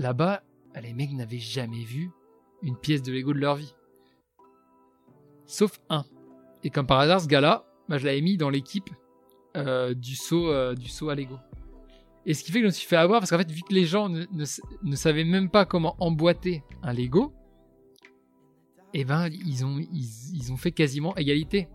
là-bas, 0.00 0.42
les 0.82 0.92
mecs 0.92 1.12
n'avaient 1.12 1.38
jamais 1.38 1.84
vu 1.84 2.10
une 2.62 2.76
pièce 2.76 3.02
de 3.02 3.12
Lego 3.12 3.32
de 3.32 3.38
leur 3.38 3.56
vie. 3.56 3.74
Sauf 5.46 5.80
un. 5.88 6.04
Et 6.62 6.70
comme 6.70 6.86
par 6.86 7.00
hasard, 7.00 7.20
ce 7.20 7.26
gars-là, 7.26 7.64
bah, 7.88 7.98
je 7.98 8.06
l'avais 8.06 8.20
mis 8.20 8.36
dans 8.36 8.50
l'équipe 8.50 8.90
euh, 9.56 9.94
du, 9.94 10.14
saut, 10.14 10.48
euh, 10.48 10.74
du 10.74 10.88
saut 10.88 11.08
à 11.08 11.14
Lego. 11.14 11.38
Et 12.26 12.34
ce 12.34 12.44
qui 12.44 12.52
fait 12.52 12.58
que 12.58 12.64
je 12.64 12.66
me 12.66 12.72
suis 12.72 12.86
fait 12.86 12.96
avoir, 12.96 13.20
parce 13.20 13.30
qu'en 13.30 13.38
fait, 13.38 13.50
vu 13.50 13.62
que 13.62 13.74
les 13.74 13.86
gens 13.86 14.08
ne, 14.08 14.26
ne, 14.32 14.44
ne 14.82 14.96
savaient 14.96 15.24
même 15.24 15.50
pas 15.50 15.64
comment 15.64 15.96
emboîter 15.98 16.62
un 16.82 16.92
Lego, 16.92 17.32
eh 18.92 19.04
ben, 19.04 19.28
ils 19.28 19.64
ont, 19.64 19.78
ils, 19.78 20.52
ont 20.52 20.56
fait 20.56 20.72
quasiment 20.72 21.16
égalité. 21.16 21.68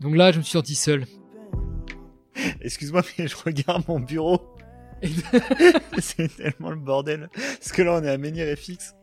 Donc 0.00 0.16
là, 0.16 0.32
je 0.32 0.38
me 0.38 0.42
suis 0.42 0.52
senti 0.52 0.74
seul. 0.74 1.06
Excuse-moi, 2.60 3.02
mais 3.18 3.28
je 3.28 3.36
regarde 3.36 3.84
mon 3.88 4.00
bureau. 4.00 4.51
c'est 5.98 6.34
tellement 6.36 6.70
le 6.70 6.76
bordel. 6.76 7.28
Parce 7.34 7.72
que 7.72 7.82
là, 7.82 7.98
on 8.00 8.04
est 8.04 8.10
à 8.10 8.18
Menhir 8.18 8.56
FX 8.56 8.94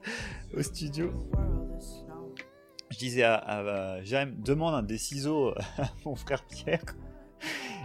au 0.56 0.62
studio. 0.62 1.12
Je 2.92 2.98
disais 2.98 3.24
à, 3.24 3.36
à, 3.36 4.04
Jaime, 4.04 4.36
demande 4.44 4.74
un 4.74 4.84
des 4.84 4.98
ciseaux 4.98 5.54
à 5.78 5.90
mon 6.06 6.16
frère 6.16 6.44
Pierre. 6.46 6.84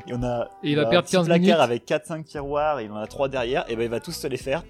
Et 0.06 0.12
on 0.12 0.22
a, 0.22 0.50
et 0.62 0.70
il 0.70 0.77
va 0.77 0.86
perdre 0.86 1.08
15 1.08 1.27
placard 1.27 1.41
minutes. 1.41 1.55
avec 1.55 1.86
4-5 1.86 2.24
tiroirs, 2.24 2.80
et 2.80 2.84
il 2.84 2.91
en 2.91 2.96
a 2.96 3.06
3 3.06 3.28
derrière, 3.28 3.64
et 3.70 3.77
ben 3.77 3.84
il 3.84 3.88
va 3.88 4.00
tous 4.00 4.12
se 4.12 4.27
les 4.27 4.36
faire. 4.36 4.62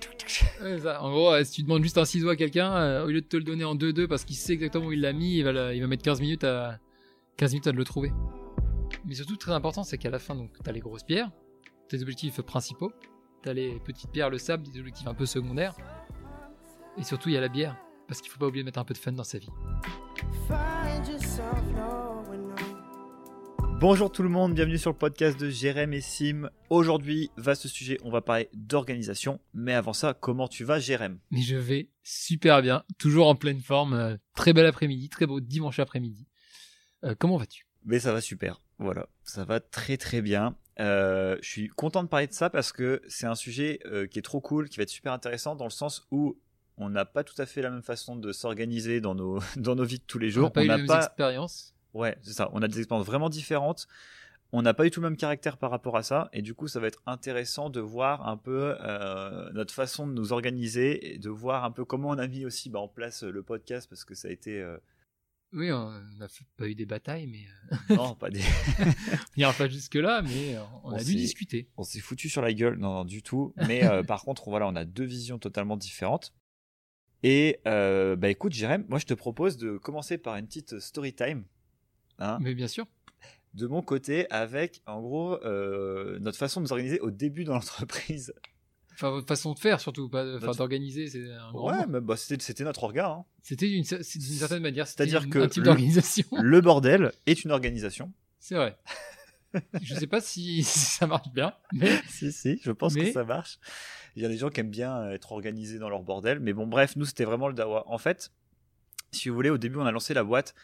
Ça. 0.82 1.02
En 1.02 1.10
gros, 1.10 1.42
si 1.44 1.52
tu 1.52 1.62
demandes 1.62 1.82
juste 1.82 1.98
un 1.98 2.04
ciseau 2.04 2.28
à 2.28 2.36
quelqu'un, 2.36 2.72
euh, 2.76 3.04
au 3.04 3.08
lieu 3.08 3.20
de 3.20 3.26
te 3.26 3.36
le 3.36 3.42
donner 3.42 3.64
en 3.64 3.74
2-2 3.74 4.06
parce 4.06 4.24
qu'il 4.24 4.36
sait 4.36 4.52
exactement 4.52 4.86
où 4.86 4.92
il 4.92 5.00
l'a 5.00 5.12
mis, 5.12 5.38
il 5.38 5.42
va, 5.42 5.52
le, 5.52 5.74
il 5.74 5.80
va 5.80 5.86
mettre 5.86 6.02
15 6.02 6.20
minutes 6.20 6.44
à 6.44 6.78
15 7.36 7.52
minutes 7.52 7.66
à 7.66 7.72
le 7.72 7.84
trouver. 7.84 8.12
Mais 9.06 9.14
surtout, 9.14 9.36
très 9.36 9.52
important, 9.52 9.82
c'est 9.82 9.98
qu'à 9.98 10.10
la 10.10 10.18
fin, 10.18 10.34
donc, 10.34 10.50
t'as 10.62 10.72
les 10.72 10.80
grosses 10.80 11.02
pierres, 11.02 11.30
tes 11.88 12.00
objectifs 12.00 12.40
principaux, 12.42 12.92
t'as 13.44 13.52
les 13.52 13.78
petites 13.78 14.10
pierres, 14.10 14.30
le 14.30 14.38
sable, 14.38 14.66
des 14.66 14.80
objectifs 14.80 15.06
un 15.06 15.12
peu 15.12 15.26
secondaires, 15.26 15.76
et 16.96 17.04
surtout, 17.04 17.28
il 17.28 17.34
y 17.34 17.36
a 17.36 17.42
la 17.42 17.48
bière, 17.48 17.76
parce 18.08 18.22
qu'il 18.22 18.30
faut 18.30 18.38
pas 18.38 18.46
oublier 18.46 18.62
de 18.62 18.66
mettre 18.66 18.78
un 18.78 18.84
peu 18.84 18.94
de 18.94 18.98
fun 18.98 19.12
dans 19.12 19.22
sa 19.22 19.36
vie. 19.36 19.50
Bonjour 23.80 24.10
tout 24.10 24.22
le 24.22 24.30
monde, 24.30 24.54
bienvenue 24.54 24.78
sur 24.78 24.92
le 24.92 24.96
podcast 24.96 25.38
de 25.38 25.50
Jérém 25.50 25.92
et 25.92 26.00
Sim. 26.00 26.48
Aujourd'hui, 26.70 27.30
vaste 27.36 27.66
sujet, 27.66 27.98
on 28.02 28.10
va 28.10 28.22
parler 28.22 28.48
d'organisation. 28.54 29.40
Mais 29.52 29.74
avant 29.74 29.92
ça, 29.92 30.14
comment 30.14 30.48
tu 30.48 30.64
vas, 30.64 30.78
Jérém? 30.78 31.18
Mais 31.30 31.42
je 31.42 31.56
vais 31.56 31.90
super 32.02 32.62
bien, 32.62 32.82
toujours 32.96 33.26
en 33.28 33.34
pleine 33.34 33.60
forme. 33.60 33.92
euh, 33.92 34.16
très 34.34 34.54
bel 34.54 34.64
après-midi, 34.64 35.10
très 35.10 35.26
beau 35.26 35.40
dimanche 35.40 35.80
après-midi. 35.80 36.26
Euh, 37.04 37.14
comment 37.18 37.36
vas-tu? 37.36 37.66
Mais 37.84 37.98
ça 37.98 38.14
va 38.14 38.22
super, 38.22 38.62
voilà, 38.78 39.06
ça 39.22 39.44
va 39.44 39.60
très 39.60 39.96
très 39.96 40.22
bien. 40.22 40.56
Euh, 40.80 41.36
je 41.40 41.48
suis 41.48 41.68
content 41.68 42.02
de 42.02 42.08
parler 42.08 42.26
de 42.26 42.32
ça 42.32 42.50
parce 42.50 42.72
que 42.72 43.00
c'est 43.06 43.26
un 43.26 43.36
sujet 43.36 43.78
euh, 43.86 44.06
qui 44.06 44.18
est 44.18 44.22
trop 44.22 44.40
cool, 44.40 44.68
qui 44.68 44.76
va 44.78 44.82
être 44.82 44.88
super 44.88 45.12
intéressant 45.12 45.54
dans 45.54 45.64
le 45.64 45.70
sens 45.70 46.06
où 46.10 46.36
on 46.76 46.90
n'a 46.90 47.04
pas 47.04 47.22
tout 47.22 47.40
à 47.40 47.46
fait 47.46 47.62
la 47.62 47.70
même 47.70 47.82
façon 47.82 48.16
de 48.16 48.32
s'organiser 48.32 49.00
dans 49.00 49.14
nos, 49.14 49.38
dans 49.56 49.76
nos 49.76 49.84
vies 49.84 49.98
de 49.98 50.04
tous 50.04 50.18
les 50.18 50.30
On 50.30 50.40
jours. 50.40 50.44
n'a 50.44 50.50
pas 50.50 50.64
eu 50.64 50.68
n'a 50.68 50.76
les 50.76 50.82
mêmes 50.82 50.96
expériences. 50.96 51.74
Ouais, 51.92 52.18
c'est 52.22 52.32
ça. 52.32 52.50
On 52.52 52.62
a 52.62 52.68
des 52.68 52.78
expériences 52.78 53.06
vraiment 53.06 53.28
différentes. 53.28 53.86
On 54.50 54.62
n'a 54.62 54.74
pas 54.74 54.86
eu 54.86 54.90
tout 54.90 55.00
le 55.00 55.08
même 55.08 55.16
caractère 55.16 55.56
par 55.56 55.70
rapport 55.70 55.96
à 55.96 56.02
ça. 56.02 56.28
Et 56.32 56.42
du 56.42 56.54
coup, 56.54 56.66
ça 56.66 56.80
va 56.80 56.88
être 56.88 57.02
intéressant 57.06 57.70
de 57.70 57.80
voir 57.80 58.28
un 58.28 58.36
peu 58.36 58.76
euh, 58.80 59.50
notre 59.52 59.72
façon 59.72 60.06
de 60.06 60.12
nous 60.12 60.32
organiser 60.32 61.14
et 61.14 61.18
de 61.18 61.28
voir 61.30 61.64
un 61.64 61.70
peu 61.70 61.84
comment 61.84 62.08
on 62.08 62.18
a 62.18 62.26
mis 62.26 62.44
aussi 62.44 62.70
bah, 62.70 62.80
en 62.80 62.88
place 62.88 63.22
le 63.22 63.42
podcast 63.42 63.88
parce 63.88 64.04
que 64.04 64.14
ça 64.16 64.28
a 64.28 64.30
été. 64.32 64.64
Oui, 65.54 65.70
on 65.70 65.90
n'a 66.18 66.26
pas 66.56 66.66
eu 66.68 66.74
des 66.74 66.84
batailles, 66.86 67.26
mais 67.28 67.44
euh, 67.90 67.94
non, 67.96 68.14
pas 68.16 68.28
des. 68.28 68.40
on 68.80 68.84
n'ira 69.36 69.52
pas 69.52 69.68
jusque-là, 69.68 70.20
mais 70.22 70.56
euh, 70.56 70.62
on, 70.82 70.90
On 70.90 70.92
a 70.96 71.04
dû 71.04 71.14
discuter. 71.14 71.68
on 71.76 71.84
s'est 71.84 72.00
foutu 72.00 72.28
sur 72.28 72.42
la 72.42 72.52
gueule. 72.52 72.76
Non, 72.76 72.92
non, 72.92 73.04
du 73.04 73.22
tout. 73.22 73.54
Mais 73.68 73.84
euh, 73.84 74.02
par 74.06 74.22
contre, 74.22 74.50
voilà, 74.50 74.66
on 74.66 74.74
a 74.74 74.84
deux 74.84 75.04
visions 75.04 75.38
totalement 75.38 75.76
différentes. 75.76 76.34
Et 77.22 77.60
euh, 77.66 78.16
bah 78.16 78.28
écoute, 78.28 78.52
Jérém, 78.52 78.84
moi 78.88 78.98
je 78.98 79.06
te 79.06 79.14
propose 79.14 79.56
de 79.56 79.78
commencer 79.78 80.18
par 80.18 80.36
une 80.36 80.46
petite 80.46 80.78
story 80.80 81.14
time. 81.14 81.44
Hein, 82.18 82.38
Mais 82.42 82.54
bien 82.54 82.68
sûr. 82.68 82.86
de 83.54 83.66
mon 83.66 83.80
côté, 83.80 84.28
avec 84.30 84.82
en 84.86 85.00
gros 85.00 85.42
euh, 85.44 86.18
notre 86.18 86.36
façon 86.36 86.60
de 86.60 86.66
nous 86.66 86.72
organiser 86.72 87.00
au 87.00 87.10
début 87.10 87.44
dans 87.44 87.54
l'entreprise. 87.54 88.34
Enfin, 88.94 89.10
votre 89.10 89.26
façon 89.26 89.52
de 89.54 89.58
faire, 89.58 89.80
surtout, 89.80 90.08
pas 90.08 90.24
Notre- 90.24 90.54
d'organiser, 90.56 91.08
c'est 91.08 91.30
un 91.32 91.50
grand 91.52 91.70
Ouais, 91.70 91.86
mais 91.88 92.00
bah, 92.00 92.16
c'était, 92.16 92.42
c'était 92.42 92.64
notre 92.64 92.84
orga. 92.84 93.08
hein. 93.10 93.24
C'était 93.42 93.68
d'une 93.68 93.84
certaine 93.84 94.62
manière, 94.62 94.86
C'est-à-dire 94.86 95.28
que 95.28 95.40
un 95.40 95.48
type 95.48 95.62
le- 95.62 95.66
d'organisation. 95.66 96.26
Le 96.40 96.60
bordel 96.60 97.12
est 97.26 97.44
une 97.44 97.50
organisation. 97.50 98.12
C'est 98.38 98.54
vrai. 98.54 98.76
Je 99.82 99.94
sais 99.94 100.06
pas 100.06 100.20
si, 100.20 100.62
si 100.64 100.78
ça 100.78 101.06
marche 101.06 101.28
bien, 101.32 101.52
mais 101.72 101.90
si, 102.08 102.32
si, 102.32 102.60
je 102.62 102.70
pense 102.72 102.94
Mais- 102.94 103.06
que 103.06 103.12
ça 103.12 103.24
marche. 103.24 103.58
Il 104.16 104.22
y 104.22 104.26
a 104.26 104.28
des 104.28 104.36
gens 104.36 104.48
qui 104.48 104.60
aiment 104.60 104.70
bien 104.70 105.10
être 105.10 105.32
organisés 105.32 105.78
dans 105.80 105.88
leur 105.88 106.02
bordel. 106.04 106.38
Mais 106.38 106.52
bon, 106.52 106.66
bref, 106.68 106.94
nous, 106.94 107.04
c'était 107.04 107.24
vraiment 107.24 107.48
le 107.48 107.54
dawa. 107.54 107.82
En 107.88 107.98
fait, 107.98 108.30
si 109.10 109.28
vous 109.28 109.34
voulez, 109.34 109.50
au 109.50 109.58
début, 109.58 109.78
on 109.78 109.86
a 109.86 109.90
lancé 109.92 110.14
la 110.14 110.22
boîte. 110.22 110.54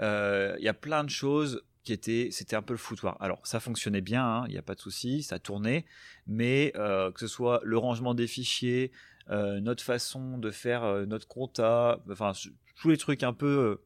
euh, 0.00 0.56
Il 0.58 0.64
y 0.64 0.68
a 0.68 0.74
plein 0.74 1.04
de 1.04 1.10
choses 1.10 1.62
qui 1.86 1.92
étaient. 1.92 2.28
C'était 2.32 2.56
un 2.56 2.62
peu 2.62 2.74
le 2.74 2.78
foutoir. 2.78 3.16
Alors, 3.20 3.40
ça 3.44 3.60
fonctionnait 3.60 4.02
bien, 4.02 4.24
hein, 4.24 4.44
il 4.48 4.52
n'y 4.52 4.58
a 4.58 4.62
pas 4.62 4.74
de 4.74 4.80
souci, 4.80 5.22
ça 5.22 5.38
tournait. 5.38 5.86
Mais 6.26 6.72
euh, 6.76 7.10
que 7.12 7.20
ce 7.20 7.28
soit 7.28 7.60
le 7.62 7.78
rangement 7.78 8.12
des 8.12 8.26
fichiers, 8.26 8.92
euh, 9.30 9.60
notre 9.60 9.82
façon 9.82 10.36
de 10.36 10.50
faire 10.50 10.82
euh, 10.82 11.06
notre 11.06 11.26
compta, 11.26 12.00
enfin, 12.10 12.32
tous 12.74 12.90
les 12.90 12.98
trucs 12.98 13.22
un 13.22 13.32
peu. 13.32 13.80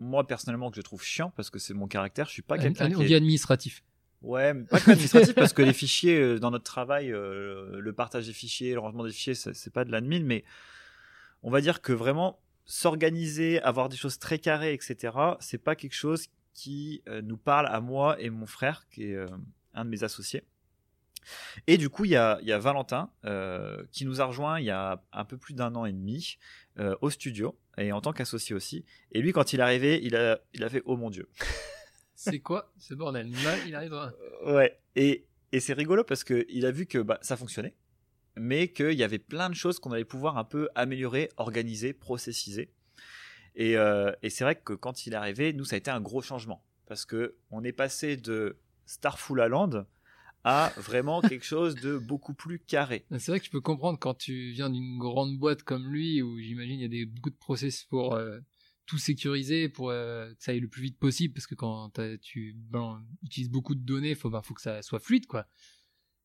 moi, 0.00 0.26
personnellement, 0.26 0.70
que 0.70 0.76
je 0.76 0.82
trouve 0.82 1.02
chiant 1.02 1.32
parce 1.36 1.50
que 1.50 1.58
c'est 1.58 1.74
mon 1.74 1.88
caractère. 1.88 2.26
Je 2.28 2.32
suis 2.32 2.42
pas 2.42 2.56
quelqu'un 2.56 2.90
on 2.90 3.00
qui 3.00 3.06
dit 3.06 3.14
administratif. 3.14 3.82
Ouais, 4.22 4.54
mais 4.54 4.64
pas 4.64 4.80
que 4.80 4.92
administratif 4.92 5.34
parce 5.34 5.52
que 5.52 5.60
les 5.60 5.72
fichiers 5.84 6.38
dans 6.38 6.50
notre 6.50 6.64
travail, 6.64 7.08
le 7.08 7.92
partage 7.94 8.26
des 8.26 8.32
fichiers, 8.32 8.72
le 8.72 8.78
rangement 8.78 9.04
des 9.04 9.10
fichiers, 9.10 9.34
c'est 9.34 9.72
pas 9.72 9.84
de 9.84 9.90
l'admin, 9.90 10.22
mais 10.22 10.44
on 11.42 11.50
va 11.50 11.60
dire 11.60 11.82
que 11.82 11.92
vraiment 11.92 12.38
s'organiser, 12.64 13.60
avoir 13.60 13.90
des 13.90 13.96
choses 13.96 14.18
très 14.18 14.38
carrées, 14.38 14.72
etc. 14.72 15.12
C'est 15.40 15.58
pas 15.58 15.76
quelque 15.76 15.94
chose 15.94 16.28
qui 16.54 17.02
euh, 17.08 17.20
nous 17.22 17.36
parle 17.36 17.66
à 17.66 17.80
moi 17.80 18.18
et 18.20 18.30
mon 18.30 18.46
frère, 18.46 18.86
qui 18.90 19.04
est 19.10 19.14
euh, 19.16 19.28
un 19.74 19.84
de 19.84 19.90
mes 19.90 20.04
associés. 20.04 20.44
Et 21.66 21.78
du 21.78 21.88
coup, 21.88 22.04
il 22.04 22.10
y 22.10 22.16
a, 22.16 22.38
il 22.42 22.48
y 22.48 22.52
a 22.52 22.58
Valentin 22.58 23.10
euh, 23.24 23.82
qui 23.92 24.04
nous 24.04 24.20
a 24.20 24.24
rejoint 24.26 24.60
il 24.60 24.66
y 24.66 24.70
a 24.70 25.02
un 25.12 25.24
peu 25.24 25.38
plus 25.38 25.54
d'un 25.54 25.74
an 25.74 25.86
et 25.86 25.92
demi 25.92 26.36
euh, 26.78 26.94
au 27.00 27.08
studio 27.10 27.58
et 27.78 27.92
en 27.92 28.00
tant 28.00 28.12
qu'associé 28.12 28.54
aussi. 28.54 28.84
Et 29.12 29.20
lui, 29.22 29.32
quand 29.32 29.52
il 29.52 29.60
est 29.60 29.62
arrivé, 29.62 30.00
il 30.02 30.16
a, 30.16 30.38
il 30.52 30.62
a 30.64 30.68
fait 30.68 30.82
oh 30.84 30.96
mon 30.96 31.10
dieu. 31.10 31.28
C'est 32.14 32.40
quoi 32.40 32.72
ce 32.78 32.94
bordel? 32.94 33.30
Là, 33.42 33.56
il 33.66 33.74
arrive 33.74 33.90
dans- 33.90 34.10
Ouais, 34.46 34.78
et, 34.96 35.26
et 35.52 35.60
c'est 35.60 35.72
rigolo 35.72 36.04
parce 36.04 36.22
qu'il 36.24 36.64
a 36.66 36.70
vu 36.70 36.86
que 36.86 36.98
bah, 36.98 37.18
ça 37.22 37.36
fonctionnait, 37.36 37.74
mais 38.36 38.68
qu'il 38.68 38.92
y 38.92 39.02
avait 39.02 39.18
plein 39.18 39.48
de 39.50 39.54
choses 39.54 39.78
qu'on 39.78 39.92
allait 39.92 40.04
pouvoir 40.04 40.38
un 40.38 40.44
peu 40.44 40.68
améliorer, 40.74 41.30
organiser, 41.38 41.92
processiser. 41.92 42.70
Et, 43.54 43.76
euh, 43.76 44.12
et 44.22 44.30
c'est 44.30 44.44
vrai 44.44 44.56
que 44.56 44.72
quand 44.72 45.06
il 45.06 45.12
est 45.12 45.16
arrivé, 45.16 45.52
nous, 45.52 45.64
ça 45.64 45.74
a 45.74 45.78
été 45.78 45.90
un 45.90 46.00
gros 46.00 46.22
changement. 46.22 46.64
Parce 46.86 47.04
que 47.04 47.36
on 47.50 47.64
est 47.64 47.72
passé 47.72 48.16
de 48.16 48.56
Starful 48.86 49.38
Land 49.38 49.86
à 50.44 50.72
vraiment 50.76 51.20
quelque 51.22 51.44
chose 51.44 51.74
de 51.74 51.96
beaucoup 51.96 52.34
plus 52.34 52.58
carré. 52.58 53.06
C'est 53.10 53.28
vrai 53.28 53.40
que 53.40 53.46
je 53.46 53.50
peux 53.50 53.60
comprendre 53.60 53.98
quand 53.98 54.14
tu 54.14 54.50
viens 54.50 54.70
d'une 54.70 54.98
grande 54.98 55.38
boîte 55.38 55.62
comme 55.62 55.90
lui, 55.90 56.20
où 56.22 56.38
j'imagine 56.38 56.80
il 56.80 56.82
y 56.82 56.84
a 56.84 56.88
des, 56.88 57.06
beaucoup 57.06 57.30
de 57.30 57.36
process 57.36 57.84
pour 57.84 58.14
euh, 58.14 58.38
tout 58.86 58.98
sécuriser, 58.98 59.68
pour 59.68 59.90
euh, 59.90 60.32
que 60.34 60.42
ça 60.42 60.52
aille 60.52 60.60
le 60.60 60.68
plus 60.68 60.82
vite 60.82 60.98
possible, 60.98 61.32
parce 61.32 61.46
que 61.46 61.54
quand 61.54 61.92
tu 62.20 62.54
ben, 62.70 63.02
utilises 63.22 63.50
beaucoup 63.50 63.74
de 63.74 63.80
données, 63.80 64.10
il 64.10 64.16
faut, 64.16 64.30
ben, 64.30 64.42
faut 64.42 64.54
que 64.54 64.60
ça 64.60 64.82
soit 64.82 65.00
fluide, 65.00 65.26
quoi. 65.26 65.46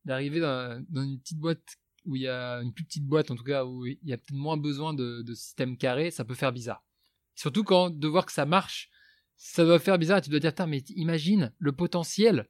D'arriver 0.04 0.40
dans, 0.40 0.84
dans 0.88 1.02
une 1.02 1.18
petite 1.18 1.38
boîte 1.38 1.76
où 2.06 2.16
il 2.16 2.22
y 2.22 2.28
a 2.28 2.56
une 2.56 2.72
plus 2.72 2.84
petite 2.84 3.04
boîte, 3.04 3.30
en 3.30 3.36
tout 3.36 3.44
cas, 3.44 3.64
où 3.64 3.86
il 3.86 3.98
y 4.02 4.12
a 4.12 4.16
peut-être 4.16 4.32
moins 4.32 4.56
besoin 4.56 4.94
de, 4.94 5.22
de 5.22 5.34
système 5.34 5.76
carré, 5.76 6.10
ça 6.10 6.24
peut 6.24 6.34
faire 6.34 6.52
bizarre. 6.52 6.82
Surtout 7.40 7.64
quand 7.64 7.88
de 7.88 8.06
voir 8.06 8.26
que 8.26 8.32
ça 8.32 8.44
marche, 8.44 8.90
ça 9.38 9.64
doit 9.64 9.78
faire 9.78 9.96
bizarre, 9.98 10.18
et 10.18 10.20
tu 10.20 10.28
dois 10.28 10.40
dire, 10.40 10.50
putain, 10.50 10.66
mais 10.66 10.82
imagine 10.90 11.54
le 11.58 11.72
potentiel 11.72 12.46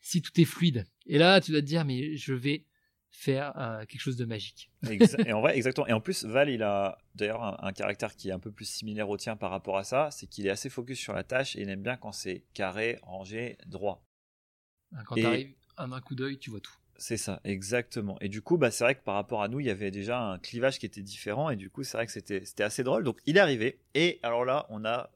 si 0.00 0.20
tout 0.20 0.32
est 0.40 0.44
fluide. 0.44 0.84
Et 1.06 1.16
là, 1.16 1.40
tu 1.40 1.52
dois 1.52 1.60
te 1.60 1.66
dire, 1.66 1.84
mais 1.84 2.16
je 2.16 2.34
vais 2.34 2.66
faire 3.12 3.56
euh, 3.56 3.84
quelque 3.84 4.00
chose 4.00 4.16
de 4.16 4.24
magique. 4.24 4.68
Et 5.26 5.32
en 5.32 5.42
vrai, 5.42 5.56
exactement. 5.56 5.86
Et 5.86 5.92
en 5.92 6.00
plus, 6.00 6.24
Val, 6.24 6.50
il 6.50 6.64
a 6.64 6.98
d'ailleurs 7.14 7.44
un, 7.44 7.56
un 7.60 7.72
caractère 7.72 8.16
qui 8.16 8.30
est 8.30 8.32
un 8.32 8.40
peu 8.40 8.50
plus 8.50 8.64
similaire 8.64 9.08
au 9.08 9.16
tien 9.16 9.36
par 9.36 9.52
rapport 9.52 9.78
à 9.78 9.84
ça, 9.84 10.10
c'est 10.10 10.26
qu'il 10.26 10.44
est 10.48 10.50
assez 10.50 10.70
focus 10.70 10.98
sur 10.98 11.12
la 11.12 11.22
tâche 11.22 11.54
et 11.54 11.60
il 11.60 11.68
aime 11.68 11.84
bien 11.84 11.96
quand 11.96 12.10
c'est 12.10 12.44
carré, 12.52 12.98
rangé, 13.04 13.58
droit. 13.66 14.04
Hein, 14.90 15.04
Quand 15.06 15.14
Et- 15.14 15.20
tu 15.20 15.26
arrives 15.26 15.54
en 15.76 15.92
un 15.92 16.00
coup 16.00 16.16
d'œil, 16.16 16.40
tu 16.40 16.50
vois 16.50 16.60
tout. 16.60 16.74
C'est 17.02 17.16
ça, 17.16 17.40
exactement. 17.42 18.16
Et 18.20 18.28
du 18.28 18.42
coup, 18.42 18.58
bah, 18.58 18.70
c'est 18.70 18.84
vrai 18.84 18.94
que 18.94 19.02
par 19.02 19.16
rapport 19.16 19.42
à 19.42 19.48
nous, 19.48 19.58
il 19.58 19.66
y 19.66 19.70
avait 19.70 19.90
déjà 19.90 20.20
un 20.20 20.38
clivage 20.38 20.78
qui 20.78 20.86
était 20.86 21.02
différent. 21.02 21.50
Et 21.50 21.56
du 21.56 21.68
coup, 21.68 21.82
c'est 21.82 21.96
vrai 21.96 22.06
que 22.06 22.12
c'était 22.12 22.44
c'était 22.44 22.62
assez 22.62 22.84
drôle. 22.84 23.02
Donc, 23.02 23.18
il 23.26 23.38
est 23.38 23.40
arrivé. 23.40 23.80
Et 23.96 24.20
alors 24.22 24.44
là, 24.44 24.66
on 24.68 24.84
a 24.84 25.10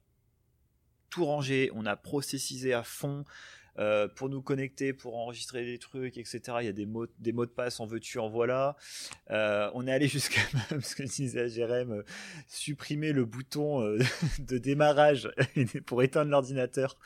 tout 1.10 1.24
rangé, 1.24 1.70
on 1.74 1.86
a 1.86 1.94
processisé 1.94 2.74
à 2.74 2.82
fond 2.82 3.24
euh, 3.78 4.08
pour 4.08 4.28
nous 4.28 4.42
connecter, 4.42 4.94
pour 4.94 5.16
enregistrer 5.16 5.64
des 5.64 5.78
trucs, 5.78 6.18
etc. 6.18 6.40
Il 6.58 6.64
y 6.66 6.68
a 6.68 6.72
des 6.72 6.86
mots, 6.86 7.06
des 7.20 7.30
mots 7.30 7.46
de 7.46 7.52
passe, 7.52 7.78
en 7.78 7.86
veux-tu, 7.86 8.18
en 8.18 8.28
voilà. 8.28 8.76
Euh, 9.30 9.70
on 9.74 9.86
est 9.86 9.92
allé 9.92 10.08
jusqu'à, 10.08 10.40
parce 10.68 10.96
que 10.96 11.04
à 11.38 11.46
Jérém, 11.46 11.92
euh, 11.92 12.02
supprimer 12.48 13.12
le 13.12 13.24
bouton 13.24 13.96
de 14.40 14.58
démarrage 14.58 15.30
pour 15.86 16.02
éteindre 16.02 16.32
l'ordinateur. 16.32 16.98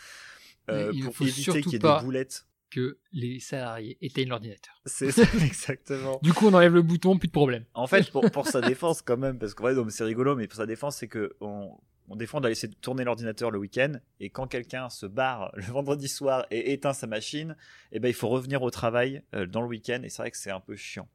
pour 0.65 0.75
éviter 1.21 1.61
qu'il 1.61 1.73
y 1.73 1.77
ait 1.77 1.79
pas- 1.81 1.99
des 1.99 2.05
boulettes. 2.07 2.47
Que 2.71 2.99
les 3.13 3.41
salariés 3.41 3.99
éteignent 4.01 4.29
l'ordinateur. 4.31 4.75
C'est 4.87 5.11
ça, 5.11 5.23
exactement. 5.45 6.19
Du 6.23 6.33
coup, 6.33 6.47
on 6.47 6.55
enlève 6.55 6.75
le 6.75 6.83
bouton, 6.83 7.19
plus 7.19 7.29
de 7.29 7.33
problème. 7.33 7.65
En 7.75 7.87
fait, 7.87 8.11
pour, 8.11 8.31
pour 8.31 8.47
sa 8.47 8.61
défense, 8.67 9.03
quand 9.03 9.17
même, 9.17 9.39
parce 9.39 9.55
que 9.55 9.63
ouais, 9.63 9.75
c'est 9.91 10.05
rigolo, 10.05 10.37
mais 10.37 10.47
pour 10.47 10.57
sa 10.57 10.67
défense, 10.67 10.97
c'est 10.97 11.09
que 11.09 11.37
on, 11.41 11.77
on 12.09 12.17
défend 12.17 12.41
d'aller 12.41 12.53
laisser 12.53 12.69
tourner 12.71 13.05
l'ordinateur 13.05 13.51
le 13.51 13.59
week-end, 13.59 13.93
et 14.21 14.31
quand 14.31 14.47
quelqu'un 14.47 14.89
se 14.89 15.07
barre 15.07 15.51
le 15.55 15.65
vendredi 15.65 16.09
soir 16.09 16.47
et 16.51 16.73
éteint 16.73 16.93
sa 16.93 17.07
machine, 17.07 17.57
eh 17.93 17.99
ben, 18.01 18.09
il 18.09 18.15
faut 18.15 18.29
revenir 18.29 18.63
au 18.63 18.71
travail 18.71 19.23
euh, 19.35 19.47
dans 19.47 19.63
le 19.63 19.69
week-end, 19.69 20.01
et 20.03 20.09
c'est 20.09 20.23
vrai 20.23 20.31
que 20.31 20.37
c'est 20.37 20.51
un 20.51 20.61
peu 20.61 20.77
chiant. 20.77 21.09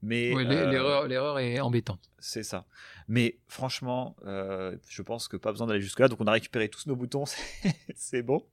Mais 0.00 0.32
Ouais, 0.32 0.46
euh, 0.46 0.70
l'erreur, 0.70 1.08
l'erreur 1.08 1.40
est 1.40 1.58
embêtante. 1.58 2.08
c'est 2.20 2.44
ça. 2.44 2.66
Mais 3.08 3.38
franchement, 3.48 4.14
euh, 4.26 4.76
je 4.88 5.02
pense 5.02 5.26
que 5.26 5.36
pas 5.36 5.50
besoin 5.50 5.66
d'aller 5.66 5.80
jusque-là. 5.80 6.06
Donc 6.06 6.20
on 6.20 6.26
a 6.28 6.30
récupéré 6.32 6.68
tous 6.68 6.86
nos 6.86 6.94
boutons, 6.94 7.24
c'est 7.96 8.22
bon. 8.22 8.46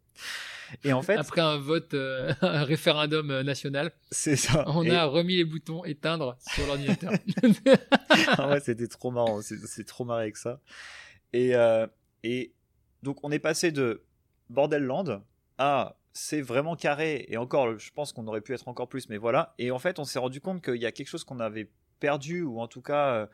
Et 0.83 0.93
en 0.93 1.01
fait, 1.03 1.15
Après 1.17 1.41
un 1.41 1.57
vote, 1.57 1.93
euh, 1.93 2.33
un 2.41 2.63
référendum 2.63 3.29
euh, 3.31 3.43
national, 3.43 3.91
c'est 4.11 4.35
ça. 4.35 4.63
on 4.67 4.83
Et- 4.83 4.91
a 4.91 5.05
remis 5.05 5.35
les 5.35 5.45
boutons 5.45 5.83
éteindre 5.85 6.37
sur 6.53 6.65
l'ordinateur. 6.67 7.11
Ah 8.37 8.49
ouais, 8.49 8.59
c'était 8.59 8.87
trop 8.87 9.11
marrant. 9.11 9.41
C'est 9.41 9.85
trop 9.85 10.05
marré 10.05 10.23
avec 10.23 10.37
ça. 10.37 10.59
Et, 11.33 11.55
euh, 11.55 11.85
et 12.23 12.53
donc, 13.03 13.19
on 13.23 13.31
est 13.31 13.39
passé 13.39 13.71
de 13.71 14.03
Bordel 14.49 14.83
Land 14.83 15.21
à 15.57 15.97
c'est 16.13 16.41
vraiment 16.41 16.75
carré. 16.75 17.25
Et 17.29 17.37
encore, 17.37 17.77
je 17.77 17.91
pense 17.91 18.13
qu'on 18.13 18.25
aurait 18.27 18.41
pu 18.41 18.53
être 18.53 18.67
encore 18.67 18.87
plus, 18.87 19.09
mais 19.09 19.17
voilà. 19.17 19.53
Et 19.57 19.69
en 19.71 19.79
fait, 19.79 19.99
on 19.99 20.05
s'est 20.05 20.19
rendu 20.19 20.39
compte 20.41 20.63
qu'il 20.63 20.81
y 20.81 20.85
a 20.85 20.91
quelque 20.91 21.07
chose 21.09 21.23
qu'on 21.25 21.39
avait 21.39 21.69
perdu, 21.99 22.41
ou 22.41 22.59
en 22.61 22.67
tout 22.67 22.81
cas, 22.81 23.27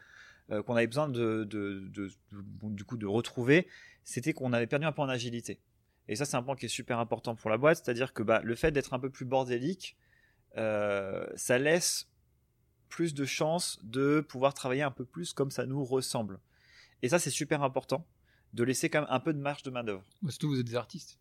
euh, 0.52 0.64
qu'on 0.64 0.76
avait 0.76 0.88
besoin 0.88 1.08
de, 1.08 1.44
de- 1.44 1.88
de- 1.94 2.08
de- 2.32 2.70
du 2.76 2.84
coup, 2.84 2.98
de 2.98 3.06
retrouver. 3.06 3.68
C'était 4.04 4.34
qu'on 4.34 4.52
avait 4.52 4.68
perdu 4.68 4.86
un 4.86 4.92
peu 4.92 5.02
en 5.04 5.10
agilité. 5.10 5.60
Et 6.12 6.16
ça, 6.18 6.26
c'est 6.26 6.36
un 6.36 6.44
point 6.44 6.58
qui 6.58 6.66
est 6.66 6.70
super 6.70 7.00
important 7.00 7.36
pour 7.36 7.50
la 7.50 7.58
boîte. 7.58 7.78
C'est-à-dire 7.84 8.12
que 8.14 8.22
bah, 8.22 8.42
le 8.44 8.54
fait 8.56 8.72
d'être 8.72 8.94
un 8.94 9.00
peu 9.00 9.10
plus 9.10 9.24
bordélique, 9.24 9.96
euh, 10.58 11.26
ça 11.36 11.58
laisse 11.58 12.10
plus 12.90 13.14
de 13.14 13.24
chances 13.24 13.80
de 13.84 14.20
pouvoir 14.20 14.54
travailler 14.54 14.82
un 14.82 14.92
peu 14.92 15.06
plus 15.06 15.32
comme 15.32 15.52
ça 15.52 15.66
nous 15.66 15.86
ressemble. 15.86 16.40
Et 17.02 17.08
ça, 17.08 17.18
c'est 17.18 17.30
super 17.30 17.64
important 17.64 18.06
de 18.54 18.64
laisser 18.66 18.90
quand 18.90 19.00
même 19.00 19.10
un 19.10 19.22
peu 19.22 19.32
de 19.34 19.40
marge 19.40 19.64
de 19.64 19.70
main 19.72 19.86
d'œuvre. 19.86 20.04
Surtout, 20.28 20.50
vous 20.50 20.60
êtes 20.60 20.66
des 20.68 20.76
artistes. 20.76 21.18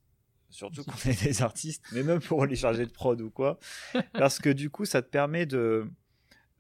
Surtout 0.49 0.83
qu'on 0.83 1.09
est 1.09 1.23
des 1.23 1.43
artistes, 1.43 1.85
mais 1.93 2.03
même 2.03 2.19
pour 2.19 2.45
les 2.45 2.57
chargés 2.57 2.85
de 2.85 2.91
prod 2.91 3.21
ou 3.21 3.31
quoi. 3.31 3.61
Parce 4.15 4.41
que 4.41 4.51
du 4.51 4.69
coup, 4.71 4.85
ça 4.85 5.01
te 5.03 5.09
permet 5.09 5.47
de. 5.47 5.89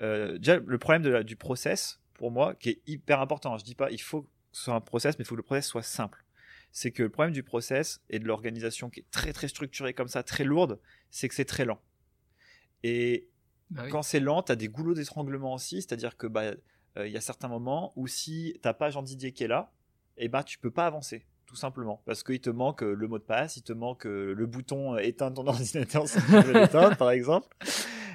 euh, 0.03 0.39
déjà, 0.39 0.59
le 0.59 0.79
problème 0.79 1.03
de 1.03 1.11
la- 1.11 1.25
du 1.25 1.35
process, 1.35 1.99
pour 2.15 2.31
moi, 2.31 2.55
qui 2.55 2.69
est 2.69 2.83
hyper 2.87 3.21
important. 3.21 3.59
Je 3.59 3.65
dis 3.65 3.75
pas 3.75 3.91
il 3.91 4.01
faut 4.01 4.23
que 4.23 4.29
ce 4.53 4.63
soit 4.65 4.75
un 4.75 4.81
process, 4.81 5.19
mais 5.19 5.25
il 5.25 5.27
faut 5.27 5.35
que 5.35 5.41
le 5.41 5.43
process 5.43 5.67
soit 5.67 5.83
simple. 5.83 6.25
C'est 6.73 6.93
que 6.93 7.03
le 7.03 7.09
problème 7.09 7.33
du 7.33 7.43
process 7.43 8.01
et 8.11 8.19
de 8.19 8.27
l'organisation 8.27 8.91
qui 8.91 9.01
est 9.01 9.11
très 9.11 9.33
très 9.33 9.49
structurée 9.49 9.93
comme 9.95 10.09
ça, 10.09 10.23
très 10.23 10.45
lourde, 10.45 10.79
c'est 11.11 11.29
que 11.29 11.35
c'est 11.35 11.45
très 11.45 11.65
lent. 11.65 11.81
Et 12.83 13.29
Bah 13.71 13.83
oui. 13.85 13.91
quand 13.91 14.03
c'est 14.03 14.21
lent, 14.21 14.43
tu 14.43 14.53
as 14.53 14.57
des 14.57 14.69
goulots 14.69 14.95
d'étranglement 14.95 15.55
aussi, 15.55 15.77
c'est-à-dire 15.83 16.17
que 16.17 16.27
bah 16.27 16.53
euh, 16.97 17.09
y 17.09 17.17
a 17.17 17.21
certains 17.21 17.49
moments 17.49 17.93
où 17.97 18.07
si 18.07 18.59
t'as 18.63 18.75
pas 18.75 18.91
Jean 18.91 19.03
Didier 19.03 19.33
qui 19.33 19.45
est 19.45 19.49
là, 19.49 19.73
et 20.17 20.29
bah 20.29 20.43
tu 20.43 20.59
peux 20.59 20.71
pas 20.71 20.87
avancer 20.87 21.27
tout 21.47 21.57
simplement 21.57 22.01
parce 22.07 22.23
qu'il 22.23 22.41
te 22.41 22.51
manque 22.51 22.83
euh, 22.85 22.95
le 22.95 23.09
mot 23.09 23.19
de 23.19 23.25
passe, 23.25 23.57
il 23.57 23.63
te 23.63 23.73
manque 23.73 24.07
euh, 24.07 24.33
le 24.35 24.47
bouton 24.47 24.97
éteindre 24.99 25.43
ton 25.43 25.47
ordinateur 25.49 26.07
si 26.09 26.19
tu 26.21 26.31
veux 26.33 26.53
l'éteindre 26.53 26.97
par 26.97 27.11
exemple. 27.11 27.49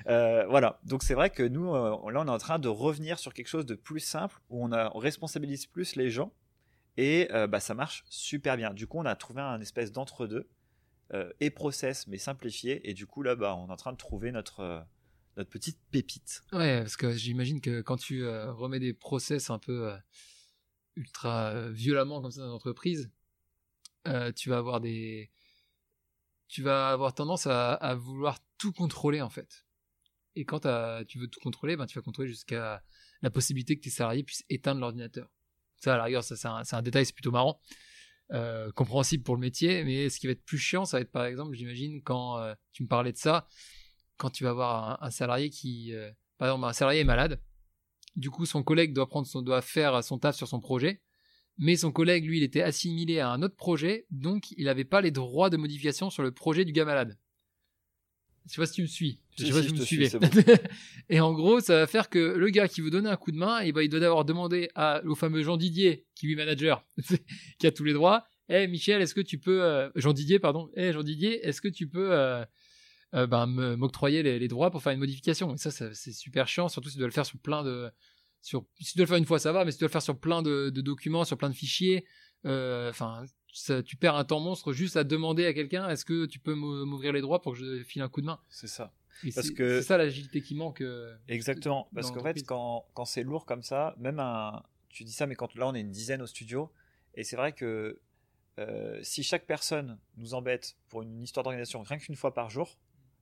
Euh, 0.08 0.46
voilà, 0.48 0.80
donc 0.84 1.04
c'est 1.04 1.16
vrai 1.16 1.30
que 1.32 1.44
nous 1.44 1.74
euh, 1.74 2.12
là 2.12 2.22
on 2.22 2.28
est 2.28 2.32
en 2.32 2.38
train 2.38 2.60
de 2.60 2.68
revenir 2.68 3.18
sur 3.18 3.34
quelque 3.34 3.48
chose 3.48 3.66
de 3.66 3.76
plus 3.76 4.00
simple 4.00 4.40
où 4.50 4.64
on, 4.64 4.72
a, 4.72 4.92
on 4.94 5.00
responsabilise 5.00 5.66
plus 5.66 5.96
les 5.96 6.10
gens 6.12 6.32
et 6.98 7.32
euh, 7.32 7.48
bah, 7.48 7.60
ça 7.60 7.74
marche 7.74 8.04
super 8.10 8.58
bien. 8.58 8.74
Du 8.74 8.88
coup 8.88 8.98
on 9.00 9.06
a 9.06 9.16
trouvé 9.16 9.42
un 9.42 9.60
espèce 9.62 9.92
d'entre-deux 9.92 10.50
euh, 11.14 11.32
et 11.40 11.50
process 11.50 12.08
mais 12.08 12.18
simplifié 12.18 12.90
et 12.90 12.94
du 12.94 13.06
coup 13.06 13.22
là 13.22 13.36
bah 13.36 13.56
on 13.56 13.68
est 13.68 13.72
en 13.72 13.76
train 13.76 13.92
de 13.92 13.98
trouver 13.98 14.32
notre 14.32 14.62
euh, 14.62 14.82
notre 15.38 15.50
petite 15.50 15.80
pépite. 15.92 16.44
Ouais, 16.54 16.80
parce 16.80 16.98
que 16.98 17.12
j'imagine 17.12 17.60
que 17.60 17.82
quand 17.82 17.98
tu 17.98 18.26
remets 18.26 18.80
des 18.80 18.94
process 18.94 19.50
un 19.50 19.60
peu 19.60 19.94
ultra 20.96 21.70
violemment 21.72 22.22
comme 22.22 22.32
ça 22.32 22.40
dans 22.40 22.48
l'entreprise, 22.48 23.12
tu 24.38 24.50
vas 24.50 24.58
avoir 24.58 24.80
des, 24.80 25.30
tu 26.48 26.62
vas 26.62 26.90
avoir 26.90 27.14
tendance 27.14 27.48
à, 27.48 27.74
à 27.74 27.96
vouloir 27.96 28.40
tout 28.58 28.72
contrôler 28.72 29.22
en 29.22 29.30
fait. 29.30 29.66
Et 30.36 30.46
quand 30.46 30.68
tu 31.06 31.20
veux 31.20 31.28
tout 31.28 31.42
contrôler, 31.42 31.76
ben 31.76 31.86
tu 31.86 31.98
vas 31.98 32.02
contrôler 32.02 32.30
jusqu'à 32.30 32.82
la 33.22 33.30
possibilité 33.30 33.76
que 33.76 33.84
tes 33.84 33.90
salariés 33.90 34.24
puissent 34.24 34.46
éteindre 34.50 34.80
l'ordinateur. 34.80 35.35
Ça, 35.86 35.94
à 35.94 35.98
la 35.98 36.06
rigueur, 36.06 36.24
c'est 36.24 36.48
un, 36.48 36.82
détail, 36.82 37.06
c'est 37.06 37.14
plutôt 37.14 37.30
marrant, 37.30 37.62
euh, 38.34 38.72
compréhensible 38.72 39.24
pour 39.24 39.36
le 39.36 39.42
métier. 39.42 39.84
Mais 39.84 40.10
ce 40.10 40.20
qui 40.20 40.26
va 40.26 40.32
être 40.32 40.44
plus 40.44 40.58
chiant, 40.58 40.84
ça 40.84 40.98
va 40.98 41.02
être 41.02 41.12
par 41.12 41.26
exemple, 41.26 41.56
j'imagine, 41.56 42.02
quand 42.02 42.40
euh, 42.40 42.56
tu 42.74 42.82
me 42.82 42.88
parlais 42.88 43.12
de 43.12 43.18
ça, 43.20 43.48
quand 44.18 44.32
tu 44.32 44.44
vas 44.46 44.50
avoir 44.50 45.04
un, 45.04 45.06
un 45.06 45.12
salarié 45.12 45.52
qui, 45.52 45.94
euh, 45.94 46.10
par 46.40 46.48
exemple, 46.48 46.66
un 46.66 46.74
salarié 46.74 47.02
est 47.02 47.04
malade. 47.04 47.40
Du 48.16 48.32
coup, 48.32 48.48
son 48.48 48.64
collègue 48.64 48.94
doit 48.94 49.08
prendre 49.08 49.28
son, 49.28 49.44
doit 49.44 49.62
faire 49.62 50.04
son 50.04 50.18
taf 50.18 50.36
sur 50.36 50.48
son 50.48 50.60
projet. 50.60 51.04
Mais 51.60 51.76
son 51.76 51.92
collègue, 51.92 52.26
lui, 52.26 52.38
il 52.38 52.44
était 52.44 52.64
assimilé 52.64 53.20
à 53.20 53.30
un 53.30 53.44
autre 53.44 53.56
projet, 53.56 54.08
donc 54.10 54.50
il 54.58 54.66
n'avait 54.66 54.86
pas 54.86 55.02
les 55.02 55.12
droits 55.12 55.52
de 55.52 55.58
modification 55.58 56.10
sur 56.10 56.24
le 56.24 56.32
projet 56.32 56.66
du 56.66 56.72
gars 56.72 56.84
malade. 56.84 57.16
Je 58.48 58.54
sais 58.54 58.62
pas 58.62 58.66
si 58.68 58.74
tu 58.74 58.82
me 58.84 58.88
suis. 58.88 59.20
Je 59.38 59.46
Si, 59.46 59.52
sais 59.52 59.54
pas 59.54 59.62
si, 59.62 59.64
si 59.64 59.70
je 59.70 59.74
vous 59.74 59.80
me 59.82 60.30
suis, 60.30 60.46
bon. 60.46 60.54
et 61.10 61.20
en 61.20 61.34
gros, 61.34 61.60
ça 61.60 61.78
va 61.80 61.88
faire 61.88 62.10
que 62.10 62.20
le 62.20 62.50
gars 62.50 62.68
qui 62.68 62.82
veut 62.82 62.92
donner 62.92 63.10
un 63.10 63.16
coup 63.18 63.32
de 63.32 63.38
main, 63.38 63.60
eh 63.62 63.72
ben, 63.72 63.82
il 63.82 63.90
doit 63.90 64.00
d'abord 64.00 64.24
demander 64.26 64.70
à, 64.76 65.02
au 65.06 65.16
fameux 65.16 65.42
Jean 65.44 65.58
Didier, 65.58 66.06
qui 66.16 66.28
lui 66.28 66.34
est 66.34 66.38
manager, 66.38 66.86
qui 67.60 67.68
a 67.68 67.72
tous 67.72 67.84
les 67.84 67.94
droits. 67.94 68.26
Eh 68.50 68.68
Michel, 68.68 69.02
est-ce 69.02 69.16
que 69.16 69.22
tu 69.22 69.40
peux 69.40 69.64
euh, 69.64 69.90
Jean 69.96 70.14
Didier, 70.14 70.38
pardon. 70.40 70.70
Eh 70.76 70.94
Jean 70.94 71.02
Didier, 71.04 71.44
est-ce 71.46 71.60
que 71.62 71.68
tu 71.68 71.88
peux 71.90 72.12
euh, 72.14 72.46
euh, 73.16 73.26
ben, 73.26 73.48
me- 73.48 73.76
m'octroyer 73.76 74.22
les, 74.22 74.38
les 74.38 74.48
droits 74.48 74.70
pour 74.70 74.84
faire 74.84 74.92
une 74.94 75.00
modification? 75.00 75.54
Et 75.56 75.58
ça, 75.58 75.72
ça 75.72 75.92
c'est 75.94 76.14
super 76.14 76.48
chiant, 76.48 76.70
surtout 76.70 76.90
si 76.90 76.96
tu 76.96 77.00
dois 77.00 77.08
le 77.08 77.14
faire 77.14 77.26
sur 77.26 77.40
plein 77.40 77.64
de 77.64 77.90
sur 78.44 78.64
si 78.80 78.92
tu 78.92 78.98
dois 79.00 79.06
le 79.06 79.10
faire 79.10 79.18
une 79.18 79.26
fois, 79.26 79.40
ça 79.40 79.52
va, 79.52 79.66
mais 79.66 79.72
si 79.72 79.78
tu 79.78 79.82
dois 79.82 79.88
le 79.88 79.92
faire 79.92 80.04
sur 80.04 80.20
plein 80.20 80.44
de, 80.44 80.70
de 80.70 80.82
documents, 80.82 81.26
sur 81.26 81.36
plein 81.36 81.50
de 81.50 81.56
fichiers, 81.56 82.06
euh, 82.46 82.92
enfin, 82.92 83.24
ça- 83.58 83.82
tu 83.84 83.96
perds 83.96 84.16
un 84.16 84.26
temps 84.26 84.40
monstre 84.40 84.74
juste 84.74 84.98
à 84.98 85.04
demander 85.04 85.46
à 85.46 85.54
quelqu'un 85.54 85.88
est-ce 85.90 86.06
que 86.06 86.26
tu 86.26 86.40
peux 86.40 86.54
m'ou- 86.56 86.86
m'ouvrir 86.86 87.14
les 87.14 87.22
droits 87.22 87.42
pour 87.42 87.54
que 87.54 87.58
je 87.60 87.84
file 87.84 88.02
un 88.02 88.10
coup 88.10 88.22
de 88.22 88.26
main? 88.28 88.40
C'est 88.50 88.68
ça. 88.68 88.94
Et 89.24 89.32
Parce 89.32 89.48
c'est 89.48 89.54
que- 89.54 89.80
c'est 89.82 89.88
ça 89.88 89.98
l'agilité 89.98 90.42
qui 90.42 90.56
manque. 90.56 90.82
euh, 90.82 91.16
Exactement. 91.28 91.88
Parce 91.96 92.12
qu'en 92.12 92.22
fait, 92.24 92.44
quand, 92.46 92.86
quand 92.94 93.06
c'est 93.06 93.24
lourd 93.24 93.46
comme 93.46 93.64
ça, 93.64 93.96
même 93.98 94.20
un. 94.20 94.62
Tu 94.90 95.04
dis 95.04 95.12
ça, 95.14 95.26
mais 95.26 95.36
quand 95.36 95.56
là, 95.56 95.68
on 95.68 95.74
est 95.76 95.82
une 95.82 95.92
dizaine 95.92 96.22
au 96.22 96.28
studio, 96.28 96.72
et 97.16 97.24
c'est 97.24 97.36
vrai 97.36 97.54
que 97.54 98.00
euh, 98.60 99.00
si 99.04 99.24
chaque 99.24 99.46
personne 99.46 99.98
nous 100.18 100.34
embête 100.34 100.76
pour 100.90 101.02
une 101.02 101.22
histoire 101.22 101.44
d'organisation 101.44 101.82
rien 101.82 101.98
qu'une 101.98 102.16
fois 102.16 102.34
par 102.34 102.50
jour, 102.50 102.78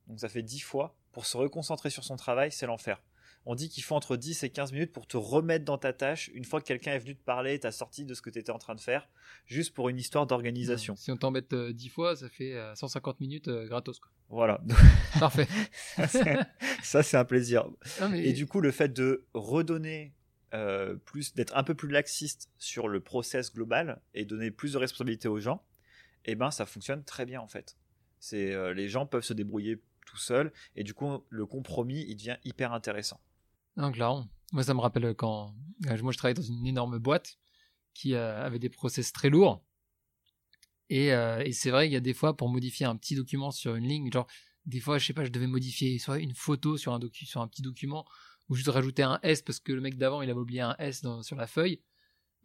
donc 0.06 0.20
ça 0.20 0.28
fait 0.28 0.42
10 0.42 0.60
fois, 0.60 0.94
pour 1.12 1.26
se 1.26 1.36
reconcentrer 1.36 1.90
sur 1.90 2.04
son 2.04 2.16
travail, 2.16 2.52
c'est 2.52 2.66
l'enfer. 2.66 3.02
On 3.46 3.54
dit 3.54 3.68
qu'il 3.68 3.82
faut 3.82 3.94
entre 3.94 4.16
10 4.16 4.42
et 4.44 4.50
15 4.50 4.72
minutes 4.72 4.92
pour 4.92 5.06
te 5.06 5.16
remettre 5.18 5.64
dans 5.66 5.76
ta 5.76 5.92
tâche 5.92 6.30
une 6.32 6.44
fois 6.44 6.60
que 6.62 6.66
quelqu'un 6.66 6.92
est 6.92 6.98
venu 6.98 7.14
te 7.14 7.22
parler, 7.22 7.58
t'as 7.58 7.72
sorti 7.72 8.04
de 8.06 8.14
ce 8.14 8.22
que 8.22 8.30
tu 8.30 8.38
étais 8.38 8.50
en 8.52 8.58
train 8.58 8.74
de 8.74 8.80
faire, 8.80 9.08
juste 9.46 9.74
pour 9.74 9.88
une 9.90 9.98
histoire 9.98 10.26
d'organisation. 10.26 10.96
Si 10.96 11.10
on 11.10 11.16
t'embête 11.16 11.52
euh, 11.52 11.72
10 11.72 11.88
fois, 11.90 12.16
ça 12.16 12.28
fait 12.30 12.54
euh, 12.54 12.74
150 12.74 13.20
minutes 13.20 13.48
euh, 13.48 13.66
gratos. 13.66 13.98
Quoi. 13.98 14.10
Voilà. 14.30 14.62
Parfait. 15.20 15.46
ça, 16.82 17.02
c'est 17.02 17.16
un 17.16 17.24
plaisir. 17.24 17.68
Mais- 18.10 18.24
Et 18.26 18.32
du 18.32 18.46
coup, 18.46 18.60
le 18.60 18.70
fait 18.70 18.92
de 18.92 19.26
redonner 19.34 20.14
euh, 20.54 20.94
plus, 20.96 21.34
d'être 21.34 21.56
un 21.56 21.64
peu 21.64 21.74
plus 21.74 21.88
laxiste 21.88 22.48
sur 22.58 22.88
le 22.88 23.00
process 23.00 23.52
global 23.52 24.00
et 24.14 24.24
donner 24.24 24.50
plus 24.50 24.72
de 24.74 24.78
responsabilité 24.78 25.28
aux 25.28 25.40
gens, 25.40 25.62
eh 26.24 26.34
ben, 26.34 26.50
ça 26.50 26.64
fonctionne 26.64 27.04
très 27.04 27.26
bien 27.26 27.40
en 27.40 27.48
fait. 27.48 27.76
C'est 28.20 28.52
euh, 28.54 28.72
les 28.72 28.88
gens 28.88 29.04
peuvent 29.04 29.24
se 29.24 29.34
débrouiller 29.34 29.82
tout 30.06 30.16
seuls 30.16 30.52
et 30.76 30.84
du 30.84 30.94
coup, 30.94 31.24
le 31.28 31.44
compromis, 31.44 32.04
il 32.08 32.16
devient 32.16 32.36
hyper 32.44 32.72
intéressant. 32.72 33.20
Non, 33.76 33.90
clairement. 33.90 34.28
Moi, 34.52 34.62
ça 34.62 34.74
me 34.74 34.80
rappelle 34.80 35.14
quand. 35.14 35.54
euh, 35.86 36.02
Moi, 36.02 36.12
je 36.12 36.18
travaillais 36.18 36.34
dans 36.34 36.42
une 36.42 36.66
énorme 36.66 36.98
boîte 36.98 37.38
qui 37.92 38.14
euh, 38.14 38.44
avait 38.44 38.58
des 38.58 38.70
process 38.70 39.12
très 39.12 39.30
lourds. 39.30 39.64
Et, 40.90 41.12
euh, 41.12 41.42
et 41.44 41.52
c'est 41.52 41.70
vrai 41.70 41.86
qu'il 41.86 41.94
y 41.94 41.96
a 41.96 42.00
des 42.00 42.14
fois, 42.14 42.36
pour 42.36 42.48
modifier 42.48 42.86
un 42.86 42.96
petit 42.96 43.14
document 43.14 43.50
sur 43.50 43.74
une 43.74 43.88
ligne, 43.88 44.12
genre, 44.12 44.26
des 44.66 44.80
fois, 44.80 44.98
je 44.98 45.06
sais 45.06 45.12
pas, 45.12 45.24
je 45.24 45.30
devais 45.30 45.46
modifier 45.46 45.98
soit 45.98 46.18
une 46.18 46.34
photo 46.34 46.76
sur 46.76 46.92
un, 46.92 47.00
petit 47.00 47.62
document, 47.62 48.04
ou 48.48 48.54
juste 48.54 48.68
rajouter 48.68 49.02
un 49.02 49.18
S 49.22 49.42
parce 49.42 49.60
que 49.60 49.72
le 49.72 49.80
mec 49.80 49.96
d'avant, 49.96 50.22
il 50.22 50.30
avait 50.30 50.38
oublié 50.38 50.60
un 50.60 50.76
S 50.78 51.04
sur 51.22 51.36
la 51.36 51.46
feuille. 51.46 51.82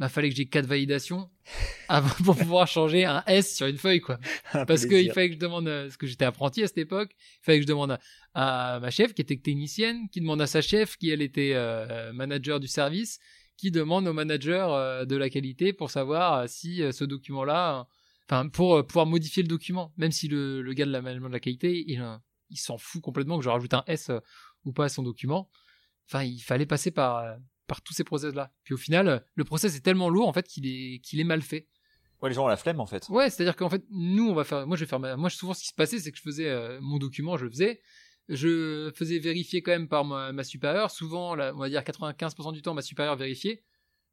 Il 0.01 0.10
fallait 0.10 0.29
que 0.29 0.36
j'ai 0.36 0.46
quatre 0.46 0.65
validations 0.65 1.29
avant 1.89 2.24
pour 2.24 2.38
pouvoir 2.38 2.68
changer 2.68 3.06
un 3.06 3.24
S 3.27 3.56
sur 3.56 3.68
une 3.68 3.77
feuille, 3.77 4.00
quoi. 4.00 4.18
Un 4.53 4.65
Parce 4.65 4.86
qu'il 4.86 5.12
fallait 5.12 5.29
que 5.29 5.36
je 5.36 5.39
demande, 5.39 5.68
euh, 5.68 5.84
parce 5.84 5.98
que 5.98 6.08
j'étais 6.08 6.25
apprenti 6.25 6.63
à 6.63 6.68
cette 6.68 6.77
époque, 6.77 7.12
il 7.18 7.46
fallait 7.46 7.58
que 7.58 7.63
je 7.63 7.68
demande 7.68 7.91
à, 7.91 8.75
à 8.75 8.79
ma 8.79 8.91
chef 8.91 9.13
qui 9.13 9.22
était 9.22 9.38
technicienne, 9.38 10.08
qui 10.10 10.22
demande 10.22 10.41
à 10.41 10.48
sa 10.48 10.62
chef 10.62 10.98
qui 10.98 11.10
elle 11.10 11.22
était 11.22 11.51
euh, 11.53 12.13
manager 12.13 12.60
du 12.60 12.68
service, 12.68 13.20
qui 13.58 13.72
demande 13.72 14.08
au 14.08 14.13
manager 14.13 14.72
euh, 14.74 15.06
de 15.06 15.15
la 15.18 15.29
qualité 15.29 15.74
pour 15.74 15.91
savoir 15.91 16.48
si 16.48 16.82
euh, 16.82 16.91
ce 16.94 17.03
document-là, 17.03 17.88
enfin 18.29 18.48
pour 18.48 18.86
pouvoir 18.86 19.06
modifier 19.06 19.44
le 19.44 19.50
document, 19.50 19.94
même 19.98 20.12
si 20.12 20.29
le, 20.29 20.62
le 20.62 20.74
gars 20.74 20.86
de 20.86 20.91
la 20.91 21.01
management 21.01 21.27
de 21.27 21.34
la 21.34 21.39
qualité, 21.41 21.84
il, 21.88 22.01
il 22.50 22.58
s'en 22.58 22.77
fout 22.77 23.01
complètement 23.01 23.38
que 23.38 23.44
je 23.44 23.50
rajoute 23.50 23.74
un 23.74 23.84
S 23.88 24.12
ou 24.63 24.72
pas 24.72 24.86
à 24.86 24.89
son 24.89 25.03
document. 25.03 25.50
Enfin, 26.08 26.24
il 26.24 26.39
fallait 26.39 26.65
passer 26.65 26.89
par 26.89 27.38
par 27.69 27.81
tous 27.81 27.93
ces 27.93 28.03
process-là. 28.03 28.51
Puis 28.63 28.73
au 28.73 28.77
final, 28.77 29.07
euh, 29.07 29.19
le 29.35 29.45
process 29.45 29.77
est 29.77 29.79
tellement 29.79 30.09
lourd 30.09 30.27
en 30.27 30.33
fait 30.33 30.45
qu'il 30.45 30.67
est 30.67 30.99
qu'il 30.99 31.21
est 31.21 31.23
mal 31.23 31.41
fait. 31.41 31.69
Ouais, 32.21 32.29
les 32.29 32.35
gens 32.35 32.43
ont 32.43 32.49
la 32.49 32.57
flemme 32.57 32.81
en 32.81 32.85
fait. 32.85 33.07
Ouais, 33.09 33.29
c'est-à-dire 33.29 33.55
qu'en 33.55 33.69
fait, 33.69 33.83
nous, 33.89 34.29
on 34.29 34.33
va 34.33 34.43
faire. 34.43 34.67
Moi, 34.67 34.75
je 34.75 34.83
vais 34.83 34.89
faire. 34.89 34.99
Ma... 34.99 35.15
Moi, 35.15 35.29
souvent, 35.29 35.53
ce 35.53 35.61
qui 35.61 35.69
se 35.69 35.73
passait, 35.73 35.99
c'est 35.99 36.11
que 36.11 36.17
je 36.17 36.23
faisais 36.23 36.49
euh, 36.49 36.79
mon 36.81 36.97
document, 36.97 37.38
je 37.38 37.45
le 37.45 37.51
faisais. 37.51 37.81
Je 38.27 38.91
faisais 38.93 39.19
vérifier 39.19 39.61
quand 39.61 39.71
même 39.71 39.88
par 39.88 40.03
ma, 40.03 40.33
ma 40.33 40.43
supérieure. 40.43 40.91
Souvent, 40.91 41.33
là, 41.33 41.53
on 41.55 41.59
va 41.59 41.69
dire 41.69 41.81
95% 41.81 42.53
du 42.53 42.61
temps, 42.61 42.73
ma 42.73 42.81
supérieure 42.81 43.15
vérifiait. 43.15 43.63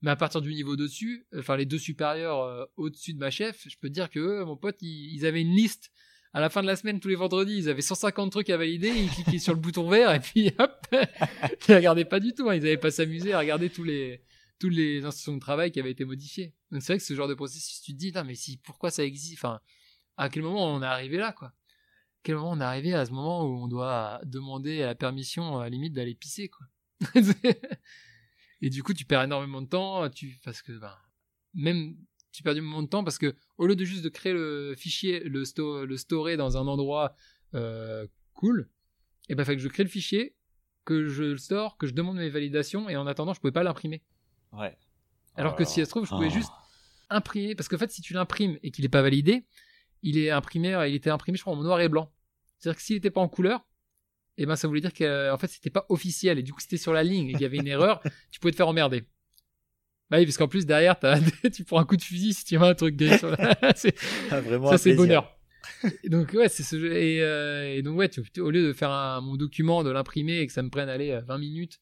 Mais 0.02 0.10
à 0.10 0.16
partir 0.16 0.40
du 0.40 0.54
niveau 0.54 0.76
dessus, 0.76 1.26
enfin 1.36 1.56
les 1.56 1.64
deux 1.64 1.78
supérieurs 1.78 2.42
euh, 2.42 2.64
au-dessus 2.76 3.14
de 3.14 3.18
ma 3.18 3.30
chef, 3.30 3.66
je 3.66 3.76
peux 3.80 3.88
te 3.88 3.94
dire 3.94 4.10
que 4.10 4.44
mon 4.44 4.56
pote, 4.56 4.76
ils, 4.82 5.14
ils, 5.14 5.26
avaient 5.26 5.40
une 5.40 5.54
liste. 5.54 5.90
À 6.32 6.40
la 6.40 6.50
fin 6.50 6.60
de 6.60 6.66
la 6.66 6.76
semaine, 6.76 7.00
tous 7.00 7.08
les 7.08 7.14
vendredis, 7.14 7.56
ils 7.56 7.68
avaient 7.70 7.80
150 7.80 8.30
trucs 8.30 8.50
à 8.50 8.58
valider. 8.58 8.88
Ils 8.88 9.08
cliquaient 9.08 9.38
sur 9.38 9.54
le 9.54 9.60
bouton 9.60 9.88
vert 9.88 10.12
et 10.12 10.20
puis 10.20 10.52
hop, 10.58 10.75
ils 11.69 11.75
regardaient 11.75 12.05
pas 12.05 12.21
du 12.21 12.33
tout. 12.35 12.49
Hein. 12.49 12.55
Ils 12.55 12.62
n'avaient 12.62 12.76
pas 12.76 12.90
s'amuser 12.90 13.33
à 13.33 13.38
regarder 13.38 13.71
tous 13.71 13.85
les 13.85 14.23
toutes 14.59 14.73
les 14.73 15.05
instructions 15.05 15.35
de 15.35 15.40
travail 15.40 15.71
qui 15.71 15.81
avaient 15.81 15.90
été 15.90 16.05
modifiées. 16.05 16.55
Donc 16.71 16.83
c'est 16.83 16.95
vrai 16.95 16.99
que 16.99 17.05
ce 17.05 17.14
genre 17.14 17.28
de 17.28 17.35
processus, 17.35 17.83
tu 17.83 17.93
te 17.93 17.99
dis, 17.99 18.12
mais 18.25 18.35
si 18.35 18.57
pourquoi 18.57 18.90
ça 18.90 19.05
existe? 19.05 19.38
Enfin, 19.38 19.61
à 20.16 20.31
quel 20.31 20.43
moment 20.43 20.75
on 20.75 20.83
est 20.83 20.87
arrivé 20.87 21.19
là, 21.19 21.33
quoi? 21.33 21.49
À 21.49 21.52
quel 22.23 22.37
moment 22.37 22.52
on 22.52 22.61
est 22.61 22.64
arrivé 22.64 22.95
à 22.95 23.05
ce 23.05 23.11
moment 23.11 23.45
où 23.45 23.64
on 23.64 23.69
doit 23.69 24.21
demander 24.25 24.78
la 24.78 24.95
permission 24.95 25.59
à 25.59 25.64
la 25.64 25.69
limite 25.69 25.93
d'aller 25.93 26.14
pisser, 26.14 26.49
quoi? 26.49 26.66
Et 28.62 28.71
du 28.71 28.83
coup, 28.83 28.95
tu 28.95 29.05
perds 29.05 29.25
énormément 29.25 29.61
de 29.61 29.69
temps, 29.69 30.09
parce 30.43 30.62
que 30.62 30.73
ben, 30.73 30.97
même 31.52 31.95
tu 32.37 32.43
perds 32.43 32.55
du 32.55 32.61
moment 32.61 32.83
de 32.83 32.88
temps 32.88 33.02
parce 33.02 33.16
que 33.16 33.35
au 33.57 33.66
lieu 33.66 33.75
de 33.75 33.85
juste 33.85 34.05
de 34.05 34.11
créer 34.11 34.35
le 34.35 34.75
fichier, 34.76 35.21
le, 35.21 35.45
sto 35.47 35.87
le 35.87 35.97
storer 35.97 36.37
dans 36.37 36.59
un 36.59 36.66
endroit 36.66 37.16
euh, 37.55 38.07
cool, 38.35 38.69
et 39.28 39.33
eh 39.33 39.35
ben 39.35 39.45
fait 39.45 39.57
que 39.57 39.62
je 39.62 39.69
crée 39.69 39.83
le 39.83 39.88
fichier, 39.88 40.36
que 40.87 41.09
je 41.09 41.25
le 41.25 41.37
store, 41.37 41.76
que 41.76 41.87
je 41.87 41.93
demande 41.93 42.16
mes 42.16 42.31
validations 42.31 42.88
et 42.88 42.97
en 42.97 43.07
attendant, 43.07 43.35
je 43.35 43.40
pouvais 43.40 43.52
pas 43.52 43.62
l'imprimer. 43.62 44.02
Ouais. 44.52 44.75
Alors 45.35 45.55
que 45.55 45.64
si 45.64 45.81
ça 45.81 45.85
se 45.85 45.90
trouve, 45.90 46.07
je 46.07 46.11
pouvais 46.11 46.31
juste 46.31 46.52
imprimer 47.11 47.55
parce 47.55 47.69
qu'en 47.69 47.76
fait, 47.76 47.90
si 47.90 48.00
tu 48.00 48.14
l'imprimes 48.14 48.59
et 48.62 48.71
qu'il 48.71 48.85
n'est 48.85 48.88
pas 48.88 49.02
validé, 49.02 49.45
il 50.02 50.16
est 50.16 50.31
imprimé, 50.31 50.71
il 50.88 50.95
était 50.95 51.11
imprimé, 51.11 51.37
je 51.37 51.43
crois, 51.43 51.52
en 51.52 51.62
noir 51.62 51.81
et 51.81 51.88
blanc. 51.88 52.11
C'est-à-dire 52.59 52.78
que 52.78 52.83
s'il 52.83 52.97
n'était 52.97 53.11
pas 53.11 53.21
en 53.21 53.28
couleur, 53.28 53.66
et 54.38 54.43
eh 54.43 54.47
ben 54.47 54.55
ça 54.55 54.69
voulait 54.69 54.83
dire 54.83 54.93
qu'en 54.93 55.38
fait 55.38 55.47
c'était 55.47 55.71
pas 55.71 55.87
officiel 55.88 56.38
et 56.38 56.43
du 56.43 56.52
coup 56.52 56.61
c'était 56.61 56.76
sur 56.76 56.93
la 56.93 57.02
ligne 57.02 57.28
et 57.28 57.33
qu'il 57.33 57.40
y 57.40 57.47
avait 57.47 57.57
une 57.57 57.66
erreur, 57.66 58.02
tu 58.31 58.38
pouvais 58.38 58.50
te 58.50 58.57
faire 58.57 58.69
emmerder. 58.69 59.05
Bah 60.11 60.19
oui, 60.19 60.26
parce 60.26 60.37
qu'en 60.37 60.47
plus 60.47 60.66
derrière 60.66 60.97
tu 61.55 61.64
prends 61.64 61.78
un 61.78 61.85
coup 61.85 61.97
de 61.97 62.02
fusil 62.02 62.35
si 62.35 62.45
tu 62.45 62.57
vois 62.59 62.69
un 62.69 62.75
truc 62.75 62.97
gay 62.97 63.16
sur 63.16 63.31
la... 63.31 63.57
ah, 64.31 64.40
vraiment 64.40 64.71
ça 64.71 64.78
c'est 64.78 64.95
bonheur. 64.95 65.36
Donc 66.04 66.32
ouais, 66.32 66.49
c'est 66.49 66.62
ce 66.62 66.76
et, 66.76 67.23
euh, 67.23 67.82
donc 67.82 67.96
ouais, 67.99 68.11
au 68.38 68.50
lieu 68.50 68.66
de 68.66 68.73
faire 68.73 69.20
mon 69.23 69.37
document, 69.37 69.85
de 69.85 69.90
l'imprimer 69.90 70.38
et 70.38 70.46
que 70.46 70.52
ça 70.52 70.62
me 70.62 70.70
prenne 70.70 70.88
aller 70.88 71.18
20 71.26 71.38
minutes, 71.38 71.80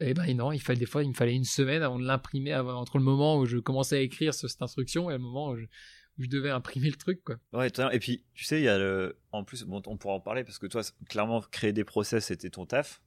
et 0.00 0.10
eh 0.10 0.14
ben 0.14 0.34
non, 0.34 0.50
il 0.50 0.60
fallait 0.60 0.78
des 0.78 0.86
fois 0.86 1.02
il 1.02 1.10
me 1.10 1.14
fallait 1.14 1.34
une 1.34 1.44
semaine 1.44 1.82
avant 1.82 1.98
de 1.98 2.06
l'imprimer 2.06 2.56
entre 2.56 2.96
le 2.96 3.04
moment 3.04 3.38
où 3.38 3.44
je 3.44 3.58
commençais 3.58 3.98
à 3.98 4.00
écrire 4.00 4.32
sur 4.32 4.48
cette 4.48 4.62
instruction 4.62 5.10
et 5.10 5.14
le 5.14 5.18
moment 5.18 5.50
où 5.50 5.56
je, 5.56 5.66
devais 6.26 6.50
imprimer 6.50 6.88
le 6.88 6.96
truc 6.96 7.22
quoi. 7.22 7.36
Ouais, 7.52 7.68
et 7.68 7.98
puis 7.98 8.24
tu 8.34 8.44
sais, 8.44 8.60
il 8.60 8.64
y 8.64 8.68
a 8.68 9.12
en 9.32 9.44
plus 9.44 9.64
bon, 9.64 9.82
on 9.86 9.96
pourra 9.98 10.14
en 10.14 10.20
parler 10.20 10.42
parce 10.42 10.58
que 10.58 10.66
toi 10.66 10.82
clairement 11.08 11.42
créer 11.42 11.72
des 11.72 11.84
process 11.84 12.26
c'était 12.26 12.50
ton 12.50 12.64
taf. 12.64 13.02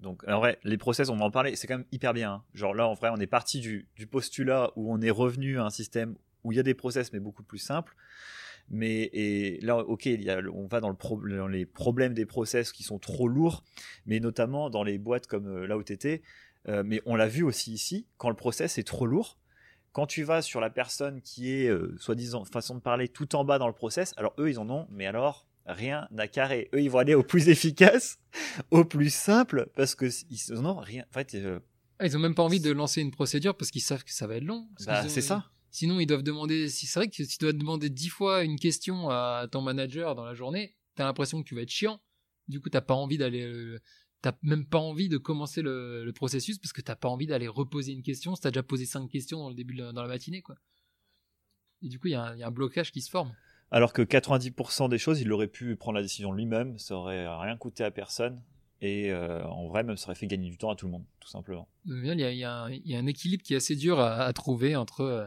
Donc 0.00 0.26
en 0.28 0.38
vrai, 0.38 0.58
les 0.64 0.78
process 0.78 1.08
on 1.08 1.16
va 1.16 1.24
en 1.24 1.30
parler, 1.30 1.54
c'est 1.54 1.68
quand 1.68 1.78
même 1.78 1.86
hyper 1.92 2.12
bien. 2.12 2.32
Hein. 2.32 2.44
Genre 2.54 2.74
là 2.74 2.88
en 2.88 2.94
vrai, 2.94 3.10
on 3.12 3.18
est 3.18 3.26
parti 3.28 3.60
du, 3.60 3.88
du 3.94 4.06
postulat 4.08 4.72
où 4.74 4.92
on 4.92 5.00
est 5.00 5.10
revenu 5.10 5.58
à 5.58 5.64
un 5.64 5.70
système 5.70 6.16
où 6.42 6.52
il 6.52 6.56
y 6.56 6.60
a 6.60 6.64
des 6.64 6.74
process 6.74 7.12
mais 7.12 7.20
beaucoup 7.20 7.44
plus 7.44 7.58
simples. 7.58 7.94
Mais 8.68 9.10
et 9.12 9.60
là, 9.60 9.78
ok, 9.78 10.06
il 10.06 10.22
y 10.22 10.30
a, 10.30 10.40
on 10.52 10.66
va 10.66 10.80
dans, 10.80 10.90
le 10.90 11.36
dans 11.36 11.48
les 11.48 11.66
problèmes 11.66 12.14
des 12.14 12.26
process 12.26 12.72
qui 12.72 12.82
sont 12.82 12.98
trop 12.98 13.28
lourds, 13.28 13.62
mais 14.06 14.20
notamment 14.20 14.70
dans 14.70 14.82
les 14.82 14.98
boîtes 14.98 15.26
comme 15.26 15.46
euh, 15.46 15.66
là 15.66 15.76
où 15.78 15.82
euh, 16.68 16.82
mais 16.84 17.00
on 17.06 17.14
l'a 17.14 17.28
vu 17.28 17.42
aussi 17.42 17.72
ici, 17.72 18.06
quand 18.16 18.28
le 18.28 18.34
process 18.34 18.78
est 18.78 18.82
trop 18.82 19.06
lourd, 19.06 19.38
quand 19.92 20.06
tu 20.06 20.24
vas 20.24 20.42
sur 20.42 20.60
la 20.60 20.68
personne 20.68 21.20
qui 21.22 21.52
est, 21.52 21.68
euh, 21.68 21.94
soi-disant, 21.98 22.44
façon 22.44 22.74
de 22.74 22.80
parler, 22.80 23.08
tout 23.08 23.34
en 23.36 23.44
bas 23.44 23.58
dans 23.58 23.68
le 23.68 23.72
process, 23.72 24.12
alors 24.16 24.34
eux, 24.38 24.50
ils 24.50 24.58
en 24.58 24.68
ont, 24.68 24.86
mais 24.90 25.06
alors, 25.06 25.46
rien 25.64 26.08
à 26.18 26.28
carré. 26.28 26.68
Eux, 26.74 26.82
ils 26.82 26.90
vont 26.90 26.98
aller 26.98 27.14
au 27.14 27.22
plus 27.22 27.48
efficace, 27.48 28.18
au 28.70 28.84
plus 28.84 29.14
simple, 29.14 29.68
parce 29.74 29.94
que 29.94 30.06
ils 30.28 30.58
en 30.58 30.66
ont 30.66 30.76
rien. 30.76 31.04
En 31.10 31.14
fait, 31.14 31.34
euh, 31.34 31.60
ah, 31.98 32.06
ils 32.06 32.16
ont 32.16 32.20
même 32.20 32.34
pas 32.34 32.42
envie 32.42 32.60
de 32.60 32.70
lancer 32.72 33.00
une 33.00 33.10
procédure 33.10 33.56
parce 33.56 33.70
qu'ils 33.70 33.80
savent 33.80 34.04
que 34.04 34.12
ça 34.12 34.26
va 34.26 34.36
être 34.36 34.44
long. 34.44 34.68
Bah, 34.84 35.08
c'est 35.08 35.22
ça. 35.22 35.46
Sinon, 35.76 36.00
ils 36.00 36.06
doivent 36.06 36.22
demander. 36.22 36.70
Si 36.70 36.86
c'est 36.86 36.98
vrai 36.98 37.08
que 37.10 37.16
si 37.16 37.28
tu 37.28 37.36
dois 37.38 37.52
demander 37.52 37.90
dix 37.90 38.08
fois 38.08 38.44
une 38.44 38.58
question 38.58 39.10
à 39.10 39.46
ton 39.52 39.60
manager 39.60 40.14
dans 40.14 40.24
la 40.24 40.32
journée, 40.32 40.74
t'as 40.94 41.04
l'impression 41.04 41.42
que 41.42 41.46
tu 41.46 41.54
vas 41.54 41.60
être 41.60 41.70
chiant. 41.70 42.00
Du 42.48 42.62
coup, 42.62 42.70
t'as 42.70 42.80
pas 42.80 42.94
envie 42.94 43.18
d'aller 43.18 43.42
euh, 43.42 43.78
t'as 44.22 44.32
même 44.40 44.64
pas 44.64 44.78
envie 44.78 45.10
de 45.10 45.18
commencer 45.18 45.60
le, 45.60 46.10
processus 46.14 46.56
parce 46.56 46.72
que 46.72 46.80
t'as 46.80 46.96
pas 46.96 47.10
envie 47.10 47.26
d'aller 47.26 47.46
reposer 47.46 47.92
une 47.92 48.02
question 48.02 48.34
si 48.34 48.40
t'as 48.40 48.50
déjà 48.50 48.62
posé 48.62 48.86
cinq 48.86 49.06
questions 49.10 49.38
dans 49.40 49.50
le 49.50 49.54
début 49.54 49.74
de, 49.74 49.92
dans 49.92 50.00
la 50.00 50.08
matinée 50.08 50.40
quoi. 50.40 50.54
Et 51.82 51.90
du 51.90 51.98
coup 51.98 52.06
il 52.06 52.12
y, 52.12 52.14
a 52.14 52.24
un 52.24 52.50
blocage 52.50 52.90
qui 52.90 53.02
se 53.02 53.10
forme. 53.10 53.34
Alors 53.70 53.92
que 53.92 54.00
90% 54.00 54.88
des 54.88 54.96
choses, 54.96 55.20
il 55.20 55.30
aurait 55.30 55.46
pu 55.46 55.76
prendre 55.76 55.96
la 55.96 56.02
décision 56.02 56.32
lui-même, 56.32 56.78
ça 56.78 56.96
aurait 56.96 57.28
rien 57.28 57.58
coûté 57.58 57.84
à 57.84 57.90
personne. 57.90 58.40
Et 58.80 59.10
euh, 59.10 59.44
en 59.46 59.66
vrai, 59.68 59.82
même 59.82 59.98
ça 59.98 60.06
aurait 60.06 60.14
fait 60.14 60.26
gagner 60.26 60.48
du 60.48 60.56
temps 60.56 60.70
à 60.70 60.76
tout 60.76 60.86
le 60.86 60.92
monde, 60.92 61.04
tout 61.20 61.28
simplement. 61.28 61.68
Il 61.84 62.06
y 62.06 62.10
a, 62.10 62.30
il 62.32 62.38
y 62.38 62.44
a, 62.44 62.68
il 62.70 62.90
y 62.90 62.96
a 62.96 62.98
un 62.98 63.06
équilibre 63.06 63.42
qui 63.42 63.52
est 63.52 63.58
assez 63.58 63.76
dur 63.76 64.00
à, 64.00 64.32
trouver 64.32 64.74
entre 64.74 65.02
euh, 65.02 65.26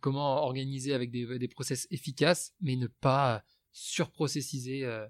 comment 0.00 0.44
organiser 0.44 0.94
avec 0.94 1.10
des, 1.10 1.48
process 1.48 1.86
efficaces, 1.90 2.54
mais 2.60 2.76
ne 2.76 2.86
pas 2.86 3.44
surprocessiser 3.72 4.84
euh, 4.84 5.06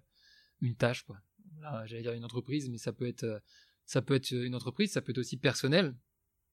une 0.60 0.76
tâche. 0.76 1.04
J'allais 1.86 2.02
dire 2.02 2.12
une 2.12 2.24
entreprise, 2.24 2.68
mais 2.70 2.78
ça 2.78 2.92
peut 2.92 3.06
être, 3.06 3.24
euh, 3.24 3.38
ça 3.84 4.02
peut 4.02 4.14
être 4.14 4.30
une 4.30 4.54
entreprise, 4.54 4.92
ça 4.92 5.02
peut 5.02 5.10
être 5.10 5.18
aussi 5.18 5.36
personnel. 5.36 5.96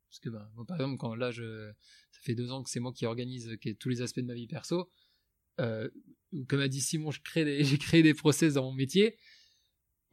Parce 0.09 0.19
que, 0.19 0.29
ben, 0.29 0.49
par 0.67 0.77
exemple, 0.77 0.97
quand 0.97 1.15
là, 1.15 1.31
je, 1.31 1.71
ça 2.11 2.19
fait 2.21 2.35
deux 2.35 2.51
ans 2.51 2.63
que 2.63 2.69
c'est 2.69 2.79
moi 2.79 2.93
qui 2.93 3.05
organise 3.05 3.57
tous 3.79 3.89
les 3.89 4.01
aspects 4.01 4.19
de 4.19 4.25
ma 4.25 4.33
vie 4.33 4.47
perso, 4.47 4.89
euh, 5.59 5.89
comme 6.47 6.59
a 6.59 6.67
dit 6.67 6.81
Simon, 6.81 7.11
j'ai 7.35 7.77
créé 7.77 8.03
des 8.03 8.13
process 8.13 8.53
dans 8.53 8.63
mon 8.63 8.73
métier. 8.73 9.17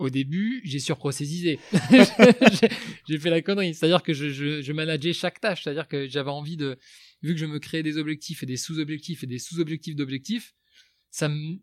Au 0.00 0.11
début, 0.11 0.61
j'ai 0.64 0.80
surprocessisé. 0.80 1.61
j'ai 3.09 3.18
fait 3.18 3.30
la 3.30 3.42
connerie. 3.42 3.75
C'est-à-dire 3.75 4.02
que 4.02 4.12
je, 4.12 4.28
je, 4.30 4.61
je 4.61 4.73
manageais 4.73 5.12
chaque 5.12 5.40
tâche. 5.40 5.62
C'est-à-dire 5.62 5.87
que 5.87 6.09
j'avais 6.09 6.33
envie 6.33 6.56
de, 6.56 6.76
vu 7.25 7.33
que 7.33 7.40
je 7.40 7.47
me 7.47 7.59
créais 7.59 7.83
des 7.83 7.97
objectifs 7.97 8.43
et 8.43 8.47
des 8.47 8.59
sous-objectifs 8.59 9.25
et 9.25 9.26
des 9.26 9.38
sous-objectifs 9.38 9.97
d'objectifs, 9.97 10.54
ça 11.11 11.28
me, 11.28 11.57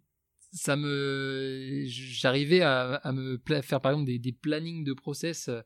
ça 0.51 0.75
me 0.75 1.83
j'arrivais 1.85 2.61
à, 2.61 3.11
me 3.13 3.39
faire 3.61 3.79
par 3.79 3.91
exemple 3.91 4.11
des, 4.11 4.31
plannings 4.31 4.83
de 4.83 4.93
process 4.93 5.49
euh, 5.49 5.61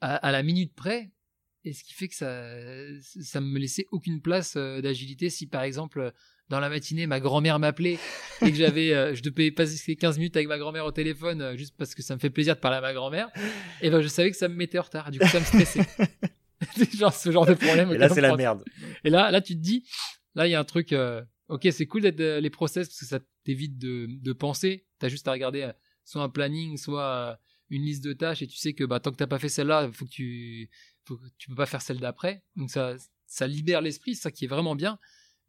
à, 0.00 0.32
la 0.32 0.42
minute 0.42 0.74
près. 0.74 1.12
Et 1.64 1.72
ce 1.72 1.84
qui 1.84 1.92
fait 1.92 2.08
que 2.08 2.16
ça 2.16 2.52
ça 3.00 3.40
me 3.40 3.56
laissait 3.60 3.86
aucune 3.92 4.20
place 4.20 4.54
euh, 4.56 4.80
d'agilité. 4.80 5.30
Si 5.30 5.46
par 5.46 5.62
exemple 5.62 6.12
dans 6.48 6.58
la 6.58 6.68
matinée 6.68 7.06
ma 7.06 7.20
grand-mère 7.20 7.60
m'appelait 7.60 8.00
et 8.44 8.50
que 8.50 8.56
j'avais 8.56 8.92
euh, 8.92 9.14
je 9.14 9.22
devais 9.22 9.52
passer 9.52 9.94
15 9.94 10.18
minutes 10.18 10.36
avec 10.36 10.48
ma 10.48 10.58
grand-mère 10.58 10.84
au 10.84 10.90
téléphone 10.90 11.56
juste 11.56 11.76
parce 11.78 11.94
que 11.94 12.02
ça 12.02 12.16
me 12.16 12.20
fait 12.20 12.30
plaisir 12.30 12.56
de 12.56 12.60
parler 12.60 12.78
à 12.78 12.80
ma 12.80 12.92
grand-mère 12.92 13.30
et 13.80 13.90
ben 13.90 14.00
je 14.00 14.08
savais 14.08 14.32
que 14.32 14.36
ça 14.36 14.48
me 14.48 14.56
mettait 14.56 14.80
en 14.80 14.82
retard. 14.82 15.12
Du 15.12 15.20
coup 15.20 15.28
ça 15.28 15.38
me 15.38 15.44
stressait 15.44 15.86
genre 16.98 17.14
ce 17.14 17.30
genre 17.30 17.46
de 17.46 17.54
problème 17.54 17.92
et 17.92 17.98
là 17.98 18.08
c'est 18.08 18.20
la 18.20 18.36
merde 18.36 18.64
et 19.04 19.10
là 19.10 19.30
là 19.30 19.40
tu 19.40 19.54
te 19.54 19.60
dis 19.60 19.84
là 20.34 20.46
il 20.46 20.50
y 20.50 20.54
a 20.54 20.60
un 20.60 20.64
truc 20.64 20.94
ok, 21.52 21.68
c'est 21.70 21.86
cool 21.86 22.02
d'être 22.02 22.20
euh, 22.20 22.40
les 22.40 22.50
process 22.50 22.88
parce 22.88 23.00
que 23.00 23.06
ça 23.06 23.20
t'évite 23.44 23.78
de, 23.78 24.06
de 24.08 24.32
penser. 24.32 24.86
T'as 24.98 25.08
juste 25.08 25.28
à 25.28 25.32
regarder 25.32 25.62
euh, 25.62 25.72
soit 26.04 26.22
un 26.22 26.28
planning, 26.28 26.76
soit 26.78 27.04
euh, 27.04 27.36
une 27.68 27.82
liste 27.82 28.02
de 28.02 28.12
tâches 28.14 28.42
et 28.42 28.46
tu 28.46 28.56
sais 28.56 28.72
que 28.72 28.84
bah, 28.84 29.00
tant 29.00 29.10
que 29.10 29.16
t'as 29.16 29.26
pas 29.26 29.38
fait 29.38 29.50
celle-là, 29.50 29.90
faut 29.92 30.06
que 30.06 30.10
tu, 30.10 30.70
faut 31.04 31.16
que 31.16 31.26
tu 31.36 31.48
peux 31.48 31.54
pas 31.54 31.66
faire 31.66 31.82
celle 31.82 32.00
d'après. 32.00 32.42
Donc 32.56 32.70
ça, 32.70 32.96
ça 33.26 33.46
libère 33.46 33.82
l'esprit, 33.82 34.14
c'est 34.14 34.22
ça 34.22 34.30
qui 34.30 34.46
est 34.46 34.48
vraiment 34.48 34.74
bien. 34.74 34.98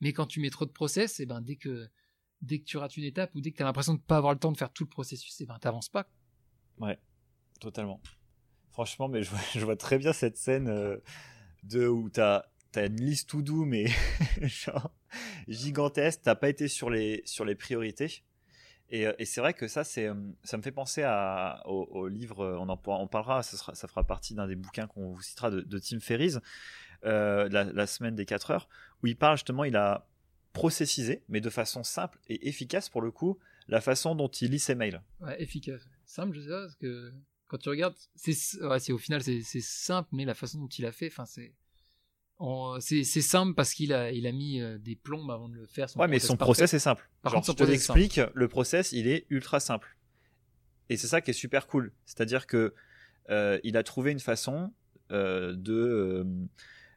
Mais 0.01 0.11
quand 0.11 0.25
tu 0.25 0.41
mets 0.41 0.49
trop 0.49 0.65
de 0.65 0.71
process, 0.71 1.19
et 1.19 1.23
eh 1.23 1.25
ben 1.25 1.41
dès 1.41 1.55
que 1.55 1.87
dès 2.41 2.59
que 2.59 2.65
tu 2.65 2.75
rates 2.75 2.97
une 2.97 3.05
étape 3.05 3.33
ou 3.35 3.41
dès 3.41 3.51
que 3.51 3.57
tu 3.57 3.63
as 3.63 3.65
l'impression 3.65 3.93
de 3.93 4.01
pas 4.01 4.17
avoir 4.17 4.33
le 4.33 4.39
temps 4.39 4.51
de 4.51 4.57
faire 4.57 4.73
tout 4.73 4.83
le 4.83 4.89
processus, 4.89 5.39
et 5.39 5.43
eh 5.43 5.47
ben 5.47 5.57
t'avances 5.59 5.87
pas. 5.87 6.09
Ouais, 6.79 6.99
totalement. 7.61 8.01
Franchement, 8.73 9.07
mais 9.07 9.23
je 9.53 9.65
vois, 9.65 9.75
très 9.77 9.97
bien 9.97 10.11
cette 10.11 10.37
scène 10.37 10.99
de 11.63 11.87
où 11.87 12.09
t'as 12.09 12.43
t'as 12.73 12.87
une 12.87 12.99
liste 12.99 13.29
tout 13.29 13.41
doux, 13.41 13.63
mais 13.63 13.85
genre 14.41 14.91
gigantesque. 15.47 16.21
T'as 16.23 16.35
pas 16.35 16.49
été 16.49 16.67
sur 16.67 16.89
les, 16.89 17.21
sur 17.25 17.45
les 17.45 17.55
priorités. 17.55 18.23
Et, 18.89 19.07
euh, 19.07 19.13
c'est 19.23 19.39
vrai 19.39 19.53
que 19.53 19.67
ça, 19.67 19.83
c'est, 19.83 20.07
euh, 20.07 20.13
ça 20.43 20.57
me 20.57 20.61
fait 20.61 20.71
penser 20.71 21.03
au, 21.65 22.07
livre, 22.07 22.43
euh, 22.43 22.57
on 22.59 22.67
en 22.67 23.07
parlera, 23.07 23.41
ça, 23.41 23.87
fera 23.87 24.03
partie 24.03 24.35
d'un 24.35 24.47
des 24.47 24.55
bouquins 24.55 24.87
qu'on 24.87 25.13
vous 25.13 25.21
citera 25.21 25.49
de, 25.49 25.79
Tim 25.79 25.99
Ferriss, 25.99 26.39
euh, 27.05 27.47
la, 27.49 27.87
semaine 27.87 28.15
des 28.15 28.25
4 28.25 28.51
heures, 28.51 28.69
où 29.01 29.07
il 29.07 29.15
parle 29.15 29.37
justement, 29.37 29.63
il 29.63 29.75
a 29.77 30.07
processisé, 30.51 31.23
mais 31.29 31.41
de 31.41 31.49
façon 31.49 31.83
simple 31.83 32.19
et 32.27 32.47
efficace 32.47 32.89
pour 32.89 33.01
le 33.01 33.09
coup, 33.09 33.39
la 33.67 33.81
façon 33.81 34.13
dont 34.13 34.27
il 34.27 34.51
lit 34.51 34.59
ses 34.59 34.75
mails. 34.75 35.01
Ouais, 35.21 35.41
efficace. 35.41 35.87
Simple, 36.05 36.35
je 36.35 36.41
sais 36.41 36.49
pas, 36.49 36.61
parce 36.61 36.75
que 36.75 37.11
quand 37.53 37.59
tu 37.59 37.69
regardes, 37.69 37.93
c'est, 38.15 38.35
ouais, 38.63 38.91
au 38.91 38.97
final, 38.97 39.21
c'est, 39.21 39.43
simple, 39.61 40.09
mais 40.11 40.25
la 40.25 40.33
façon 40.33 40.57
dont 40.57 40.67
il 40.67 40.87
a 40.87 40.91
fait, 40.91 41.05
enfin, 41.05 41.25
c'est 41.27 41.53
c'est 42.79 43.21
simple 43.21 43.53
parce 43.53 43.75
qu'il 43.75 43.93
a, 43.93 44.11
il 44.11 44.25
a 44.25 44.31
mis 44.31 44.59
euh, 44.59 44.79
des 44.79 44.95
plombes 44.95 45.29
avant 45.29 45.47
de 45.47 45.53
le 45.53 45.67
faire. 45.67 45.87
ouais, 45.97 46.07
mais 46.07 46.17
son 46.17 46.35
process 46.35 46.73
est 46.73 46.79
simple. 46.79 47.07
Par 47.21 47.31
contre, 47.31 47.45
je 47.45 47.51
te 47.51 47.63
l'explique, 47.63 48.19
le 48.33 48.47
process, 48.47 48.91
il 48.91 49.07
est 49.07 49.27
ultra 49.29 49.59
simple. 49.59 49.95
Et 50.89 50.97
c'est 50.97 51.05
ça 51.05 51.21
qui 51.21 51.29
est 51.29 51.35
super 51.35 51.67
cool. 51.67 51.93
C'est-à-dire 52.05 52.47
que 52.47 52.73
euh, 53.29 53.59
il 53.63 53.77
a 53.77 53.83
trouvé 53.83 54.11
une 54.11 54.19
façon 54.19 54.73
euh, 55.11 55.53
de 55.55 56.25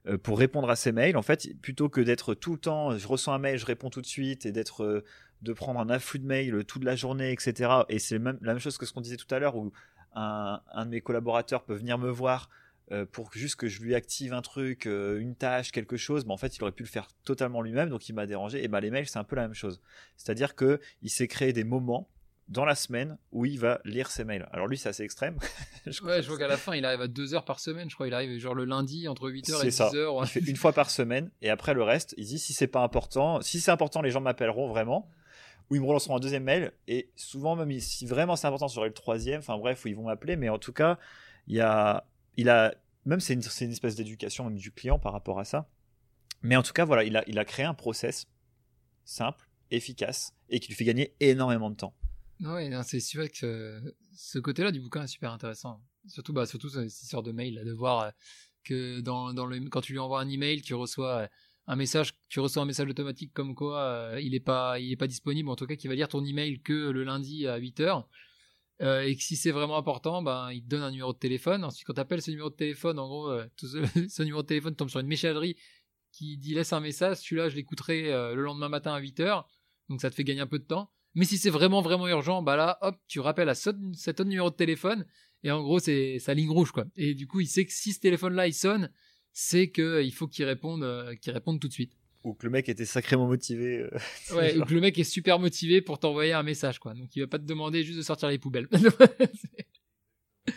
euh, 0.06 0.16
pour 0.16 0.38
répondre 0.38 0.70
à 0.70 0.74
ces 0.74 0.90
mails. 0.90 1.18
En 1.18 1.22
fait, 1.22 1.50
plutôt 1.60 1.90
que 1.90 2.00
d'être 2.00 2.32
tout 2.32 2.54
le 2.54 2.58
temps, 2.58 2.96
je 2.96 3.06
reçois 3.06 3.34
un 3.34 3.38
mail, 3.38 3.58
je 3.58 3.66
réponds 3.66 3.90
tout 3.90 4.00
de 4.00 4.06
suite, 4.06 4.46
et 4.46 4.52
d'être 4.52 5.04
de 5.42 5.52
prendre 5.52 5.78
un 5.80 5.90
afflux 5.90 6.18
de 6.18 6.26
mails 6.26 6.64
toute 6.64 6.82
la 6.82 6.96
journée, 6.96 7.30
etc. 7.30 7.70
Et 7.90 7.98
c'est 7.98 8.18
la 8.18 8.32
même 8.40 8.58
chose 8.58 8.78
que 8.78 8.86
ce 8.86 8.94
qu'on 8.94 9.02
disait 9.02 9.18
tout 9.18 9.32
à 9.34 9.38
l'heure, 9.38 9.54
où 9.54 9.70
un, 10.16 10.84
de 10.84 10.90
mes 10.90 11.00
collaborateurs 11.00 11.64
peut 11.64 11.74
venir 11.74 11.98
me 11.98 12.10
voir 12.10 12.48
euh, 12.92 13.04
pour 13.04 13.32
juste 13.32 13.56
que 13.56 13.68
je 13.68 13.82
lui 13.82 13.94
active 13.94 14.32
un 14.32 14.42
truc, 14.42 14.86
une 14.86 15.34
tâche, 15.34 15.72
quelque 15.72 15.96
chose, 15.96 16.24
mais 16.24 16.32
en 16.32 16.36
fait, 16.36 16.56
il 16.56 16.62
aurait 16.62 16.72
pu 16.72 16.82
le 16.82 16.88
faire 16.88 17.08
totalement 17.24 17.62
lui-même, 17.62 17.90
donc 17.90 18.08
il 18.08 18.14
m'a 18.14 18.26
dérangé. 18.26 18.62
Et 18.64 18.68
ben, 18.68 18.80
les 18.80 18.90
mails, 18.90 19.08
c'est 19.08 19.18
un 19.18 19.24
peu 19.24 19.36
la 19.36 19.42
même 19.42 19.54
chose. 19.54 19.80
C'est-à-dire 20.16 20.54
que 20.54 20.80
il 21.02 21.10
s'est 21.10 21.28
créé 21.28 21.52
des 21.52 21.64
moments 21.64 22.08
dans 22.48 22.64
la 22.64 22.74
semaine 22.74 23.18
où 23.32 23.44
il 23.44 23.58
va 23.58 23.80
lire 23.84 24.08
ses 24.08 24.24
mails. 24.24 24.48
Alors 24.52 24.68
lui, 24.68 24.78
c'est 24.78 24.88
assez 24.88 25.02
extrême. 25.02 25.36
je 25.86 26.02
ouais, 26.02 26.22
je 26.22 26.28
vois 26.28 26.38
qu'à 26.38 26.46
la 26.46 26.56
fin, 26.56 26.74
il 26.74 26.84
arrive 26.84 27.00
à 27.00 27.08
2 27.08 27.34
heures 27.34 27.44
par 27.44 27.58
semaine, 27.58 27.90
je 27.90 27.94
crois. 27.94 28.06
Il 28.06 28.14
arrive 28.14 28.38
genre 28.38 28.54
le 28.54 28.64
lundi 28.64 29.08
entre 29.08 29.30
8h 29.30 29.64
et 29.64 29.68
10h. 29.70 30.22
Il 30.22 30.26
fait 30.28 30.40
une 30.40 30.56
fois 30.56 30.72
par 30.72 30.90
semaine 30.90 31.30
et 31.42 31.50
après 31.50 31.74
le 31.74 31.82
reste, 31.82 32.14
il 32.16 32.26
dit 32.26 32.38
si 32.38 32.52
c'est 32.52 32.66
pas 32.68 32.82
important, 32.82 33.40
si 33.42 33.60
c'est 33.60 33.70
important, 33.70 34.00
les 34.00 34.10
gens 34.10 34.20
m'appelleront 34.20 34.68
vraiment 34.68 35.10
ou 35.70 35.74
ils 35.74 35.80
me 35.80 35.86
relanceront 35.86 36.16
un 36.16 36.20
deuxième 36.20 36.44
mail 36.44 36.72
et 36.86 37.10
souvent 37.16 37.56
même 37.56 37.78
si 37.80 38.06
vraiment 38.06 38.36
c'est 38.36 38.46
important, 38.46 38.68
j'aurai 38.68 38.88
le 38.88 38.94
troisième. 38.94 39.40
Enfin 39.40 39.58
bref, 39.58 39.84
où 39.84 39.88
ils 39.88 39.96
vont 39.96 40.04
m'appeler, 40.04 40.36
mais 40.36 40.48
en 40.48 40.58
tout 40.58 40.72
cas, 40.72 40.98
il 41.46 41.56
y 41.56 41.60
a, 41.60 42.06
il 42.36 42.48
a, 42.48 42.74
même 43.04 43.20
c'est 43.20 43.34
une, 43.34 43.70
espèce 43.70 43.96
d'éducation 43.96 44.50
du 44.50 44.70
client 44.72 44.98
par 44.98 45.12
rapport 45.12 45.38
à 45.38 45.44
ça. 45.44 45.68
Mais 46.42 46.56
en 46.56 46.62
tout 46.62 46.72
cas, 46.72 46.84
voilà, 46.84 47.04
il 47.04 47.38
a, 47.38 47.44
créé 47.44 47.64
un 47.64 47.74
process 47.74 48.26
simple, 49.04 49.48
efficace 49.70 50.34
et 50.48 50.60
qui 50.60 50.68
lui 50.68 50.74
fait 50.74 50.84
gagner 50.84 51.14
énormément 51.20 51.70
de 51.70 51.76
temps. 51.76 51.94
Oui, 52.40 52.70
c'est 52.84 53.00
sûr 53.00 53.30
que 53.32 53.80
ce 54.14 54.38
côté-là 54.38 54.70
du 54.70 54.80
bouquin 54.80 55.04
est 55.04 55.08
super 55.08 55.32
intéressant. 55.32 55.82
Surtout, 56.06 56.32
bah, 56.32 56.46
surtout 56.46 56.68
cette 56.68 56.86
histoire 56.86 57.22
de 57.22 57.32
mail, 57.32 57.62
de 57.64 57.72
voir 57.72 58.00
euh, 58.02 58.10
que 58.62 59.00
dans 59.00 59.32
le, 59.46 59.68
quand 59.70 59.80
tu 59.80 59.92
lui 59.92 59.98
envoies 59.98 60.20
un 60.20 60.28
email, 60.28 60.60
tu 60.60 60.74
reçois 60.74 61.22
euh, 61.22 61.26
un 61.66 61.76
message, 61.76 62.14
tu 62.28 62.40
reçois 62.40 62.62
un 62.62 62.66
message 62.66 62.88
automatique 62.88 63.32
comme 63.32 63.54
quoi 63.54 63.80
euh, 63.80 64.20
il 64.22 64.34
est 64.34 64.40
pas, 64.40 64.76
pas 64.98 65.06
disponible, 65.06 65.48
en 65.48 65.56
tout 65.56 65.66
cas 65.66 65.76
qui 65.76 65.88
va 65.88 65.94
lire 65.94 66.08
ton 66.08 66.24
email 66.24 66.60
que 66.60 66.90
le 66.90 67.04
lundi 67.04 67.46
à 67.46 67.58
8h. 67.58 68.04
et 68.80 69.16
que 69.16 69.22
si 69.22 69.36
c'est 69.36 69.50
vraiment 69.50 69.76
important, 69.76 70.22
ben, 70.22 70.50
il 70.52 70.62
te 70.62 70.68
donne 70.68 70.82
un 70.82 70.90
numéro 70.90 71.12
de 71.12 71.18
téléphone. 71.18 71.64
Ensuite, 71.64 71.86
quand 71.86 71.94
tu 71.94 72.00
appelles 72.00 72.22
ce 72.22 72.30
numéro 72.30 72.50
de 72.50 72.54
téléphone, 72.54 72.98
en 72.98 73.08
gros, 73.08 73.30
ce, 73.56 74.22
numéro 74.22 74.42
de 74.42 74.46
téléphone 74.46 74.76
tombe 74.76 74.90
sur 74.90 75.00
une 75.00 75.06
messagerie 75.06 75.56
qui 76.12 76.36
dit 76.38 76.54
laisse 76.54 76.72
un 76.72 76.80
message. 76.80 77.18
Celui-là, 77.18 77.48
je 77.48 77.56
l'écouterai 77.56 78.10
le 78.34 78.42
lendemain 78.42 78.68
matin 78.68 78.92
à 78.92 79.00
8h. 79.00 79.44
Donc 79.88 80.00
ça 80.00 80.10
te 80.10 80.14
fait 80.14 80.24
gagner 80.24 80.40
un 80.40 80.46
peu 80.46 80.58
de 80.58 80.64
temps. 80.64 80.90
Mais 81.16 81.24
si 81.24 81.38
c'est 81.38 81.50
vraiment 81.50 81.80
vraiment 81.80 82.06
urgent, 82.08 82.42
bah 82.42 82.56
là, 82.56 82.78
hop, 82.82 82.96
tu 83.08 83.20
rappelles 83.20 83.48
à 83.48 83.54
cet 83.54 83.74
autre 84.06 84.24
numéro 84.24 84.50
de 84.50 84.54
téléphone 84.54 85.06
et 85.42 85.50
en 85.50 85.62
gros 85.62 85.78
c'est 85.78 86.18
sa 86.18 86.34
ligne 86.34 86.50
rouge 86.50 86.72
quoi. 86.72 86.84
Et 86.96 87.14
du 87.14 87.26
coup, 87.26 87.40
il 87.40 87.46
sait 87.46 87.64
que 87.64 87.72
si 87.72 87.92
ce 87.94 88.00
téléphone-là 88.00 88.46
il 88.46 88.52
sonne, 88.52 88.92
c'est 89.38 89.68
que 89.68 89.82
euh, 89.82 90.02
il 90.02 90.14
faut 90.14 90.26
qu'il 90.26 90.46
réponde, 90.46 90.82
euh, 90.82 91.14
qu'il 91.16 91.30
réponde 91.30 91.60
tout 91.60 91.68
de 91.68 91.72
suite. 91.72 91.92
Ou 92.24 92.32
que 92.32 92.46
le 92.46 92.50
mec 92.50 92.70
était 92.70 92.86
sacrément 92.86 93.26
motivé. 93.26 93.80
Euh, 93.80 93.90
ouais, 94.34 94.56
ou 94.56 94.64
que 94.64 94.72
le 94.72 94.80
mec 94.80 94.98
est 94.98 95.04
super 95.04 95.38
motivé 95.38 95.82
pour 95.82 95.98
t'envoyer 95.98 96.32
un 96.32 96.42
message 96.42 96.78
quoi. 96.78 96.94
Donc 96.94 97.14
il 97.14 97.20
va 97.20 97.26
pas 97.26 97.38
te 97.38 97.44
demander 97.44 97.82
juste 97.82 97.98
de 97.98 98.02
sortir 98.02 98.30
les 98.30 98.38
poubelles. 98.38 98.66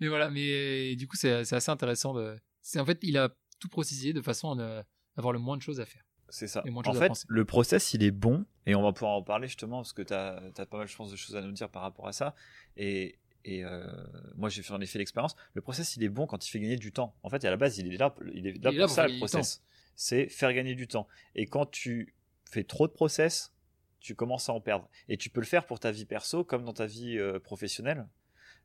mais 0.00 0.08
voilà, 0.08 0.28
mais 0.28 0.96
du 0.96 1.08
coup 1.08 1.16
c'est 1.16 1.30
assez 1.30 1.70
intéressant. 1.70 2.12
De... 2.12 2.36
C'est 2.60 2.78
en 2.78 2.84
fait 2.84 2.98
il 3.00 3.16
a 3.16 3.34
tout 3.58 3.70
processé 3.70 4.12
de 4.12 4.20
façon 4.20 4.60
à 4.60 4.84
avoir 5.16 5.32
le 5.32 5.38
moins 5.38 5.56
de 5.56 5.62
choses 5.62 5.80
à 5.80 5.86
faire. 5.86 6.04
C'est 6.28 6.46
ça. 6.46 6.62
En 6.84 6.92
fait, 6.92 7.24
le 7.28 7.44
process, 7.44 7.94
il 7.94 8.02
est 8.02 8.10
bon, 8.10 8.44
et 8.66 8.74
on 8.74 8.82
va 8.82 8.92
pouvoir 8.92 9.12
en 9.12 9.22
parler 9.22 9.46
justement, 9.46 9.78
parce 9.78 9.92
que 9.92 10.02
tu 10.02 10.12
as, 10.12 10.42
pas 10.66 10.76
mal, 10.76 10.88
je 10.88 10.96
pense, 10.96 11.12
de 11.12 11.16
choses 11.16 11.36
à 11.36 11.40
nous 11.40 11.52
dire 11.52 11.70
par 11.70 11.82
rapport 11.82 12.08
à 12.08 12.12
ça. 12.12 12.34
Et, 12.76 13.16
et 13.46 13.64
euh, 13.64 13.86
moi, 14.34 14.48
j'ai 14.48 14.62
fait 14.62 14.72
en 14.72 14.80
effet 14.80 14.98
l'expérience. 14.98 15.36
Le 15.54 15.62
process, 15.62 15.96
il 15.96 16.02
est 16.02 16.08
bon 16.08 16.26
quand 16.26 16.44
il 16.44 16.50
fait 16.50 16.58
gagner 16.58 16.76
du 16.76 16.90
temps. 16.92 17.14
En 17.22 17.30
fait, 17.30 17.44
à 17.44 17.50
la 17.50 17.56
base, 17.56 17.78
il 17.78 17.94
est 17.94 17.96
là, 17.96 18.12
il 18.34 18.48
est 18.48 18.62
là 18.62 18.72
pour 18.72 18.90
ça, 18.90 19.06
le 19.06 19.16
process. 19.18 19.62
C'est 19.94 20.28
faire 20.28 20.52
gagner 20.52 20.74
du 20.74 20.88
temps. 20.88 21.06
Et 21.36 21.46
quand 21.46 21.64
tu 21.64 22.12
fais 22.50 22.64
trop 22.64 22.88
de 22.88 22.92
process, 22.92 23.54
tu 24.00 24.16
commences 24.16 24.48
à 24.48 24.52
en 24.52 24.60
perdre. 24.60 24.90
Et 25.08 25.16
tu 25.16 25.30
peux 25.30 25.40
le 25.40 25.46
faire 25.46 25.64
pour 25.64 25.78
ta 25.78 25.92
vie 25.92 26.06
perso 26.06 26.42
comme 26.42 26.64
dans 26.64 26.72
ta 26.72 26.86
vie 26.86 27.18
euh, 27.18 27.38
professionnelle. 27.38 28.06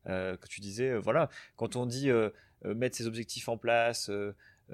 Euh, 0.08 0.36
que 0.36 0.48
tu 0.48 0.62
disais, 0.62 0.98
voilà, 0.98 1.30
quand 1.56 1.76
on 1.76 1.86
dit 1.86 2.10
mettre 2.66 2.98
ses 2.98 3.06
objectifs 3.06 3.50
en 3.50 3.58
place, 3.58 4.10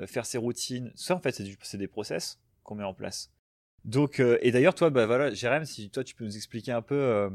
faire 0.06 0.26
ses 0.26 0.38
routines, 0.38 0.94
ça, 0.96 1.16
en 1.16 1.20
fait, 1.20 1.34
c'est 1.34 1.78
des 1.78 1.88
process 1.88 2.40
qu'on 2.64 2.76
met 2.76 2.86
en 2.86 2.94
place. 2.94 3.30
Donc, 3.84 4.22
et 4.22 4.52
d'ailleurs, 4.52 4.74
toi, 4.74 4.90
bah 4.90 5.06
voilà, 5.06 5.34
Jérém, 5.34 5.66
si 5.66 5.90
toi 5.90 6.06
tu 6.06 6.16
peux 6.16 6.24
nous 6.24 6.38
expliquer 6.38 6.72
un 6.72 6.82
peu, 6.82 7.30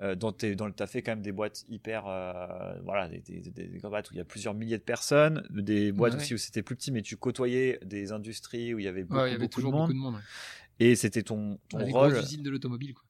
euh, 0.00 0.12
euh 0.12 0.54
dans 0.54 0.66
le, 0.66 0.74
as 0.78 0.86
fait 0.86 1.02
quand 1.02 1.12
même 1.12 1.22
des 1.22 1.32
boîtes 1.32 1.64
hyper, 1.68 2.06
euh, 2.06 2.74
voilà, 2.84 3.08
des, 3.08 3.20
des, 3.20 3.40
des, 3.40 3.78
boîtes 3.80 4.10
où 4.10 4.14
il 4.14 4.18
y 4.18 4.20
a 4.20 4.24
plusieurs 4.24 4.54
milliers 4.54 4.78
de 4.78 4.82
personnes, 4.82 5.46
des 5.50 5.92
boîtes 5.92 6.14
aussi 6.14 6.34
où 6.34 6.38
c'était 6.38 6.62
plus 6.62 6.76
petit, 6.76 6.92
mais 6.92 7.02
tu 7.02 7.16
côtoyais 7.16 7.78
des 7.84 8.12
industries 8.12 8.74
où 8.74 8.78
il 8.78 8.84
y 8.84 8.88
avait 8.88 9.04
beaucoup, 9.04 9.26
il 9.26 9.32
y 9.32 9.34
avait 9.34 9.48
toujours 9.48 9.72
de 9.72 9.76
monde. 9.76 9.88
Beaucoup 9.88 9.98
de 9.98 10.12
monde 10.12 10.22
Et 10.80 10.96
c'était 10.96 11.22
ton, 11.22 11.58
ton 11.68 11.84
rôle. 11.86 12.16
usines 12.16 12.42
de 12.42 12.50
l'automobile, 12.50 12.94
quoi. 12.94 13.04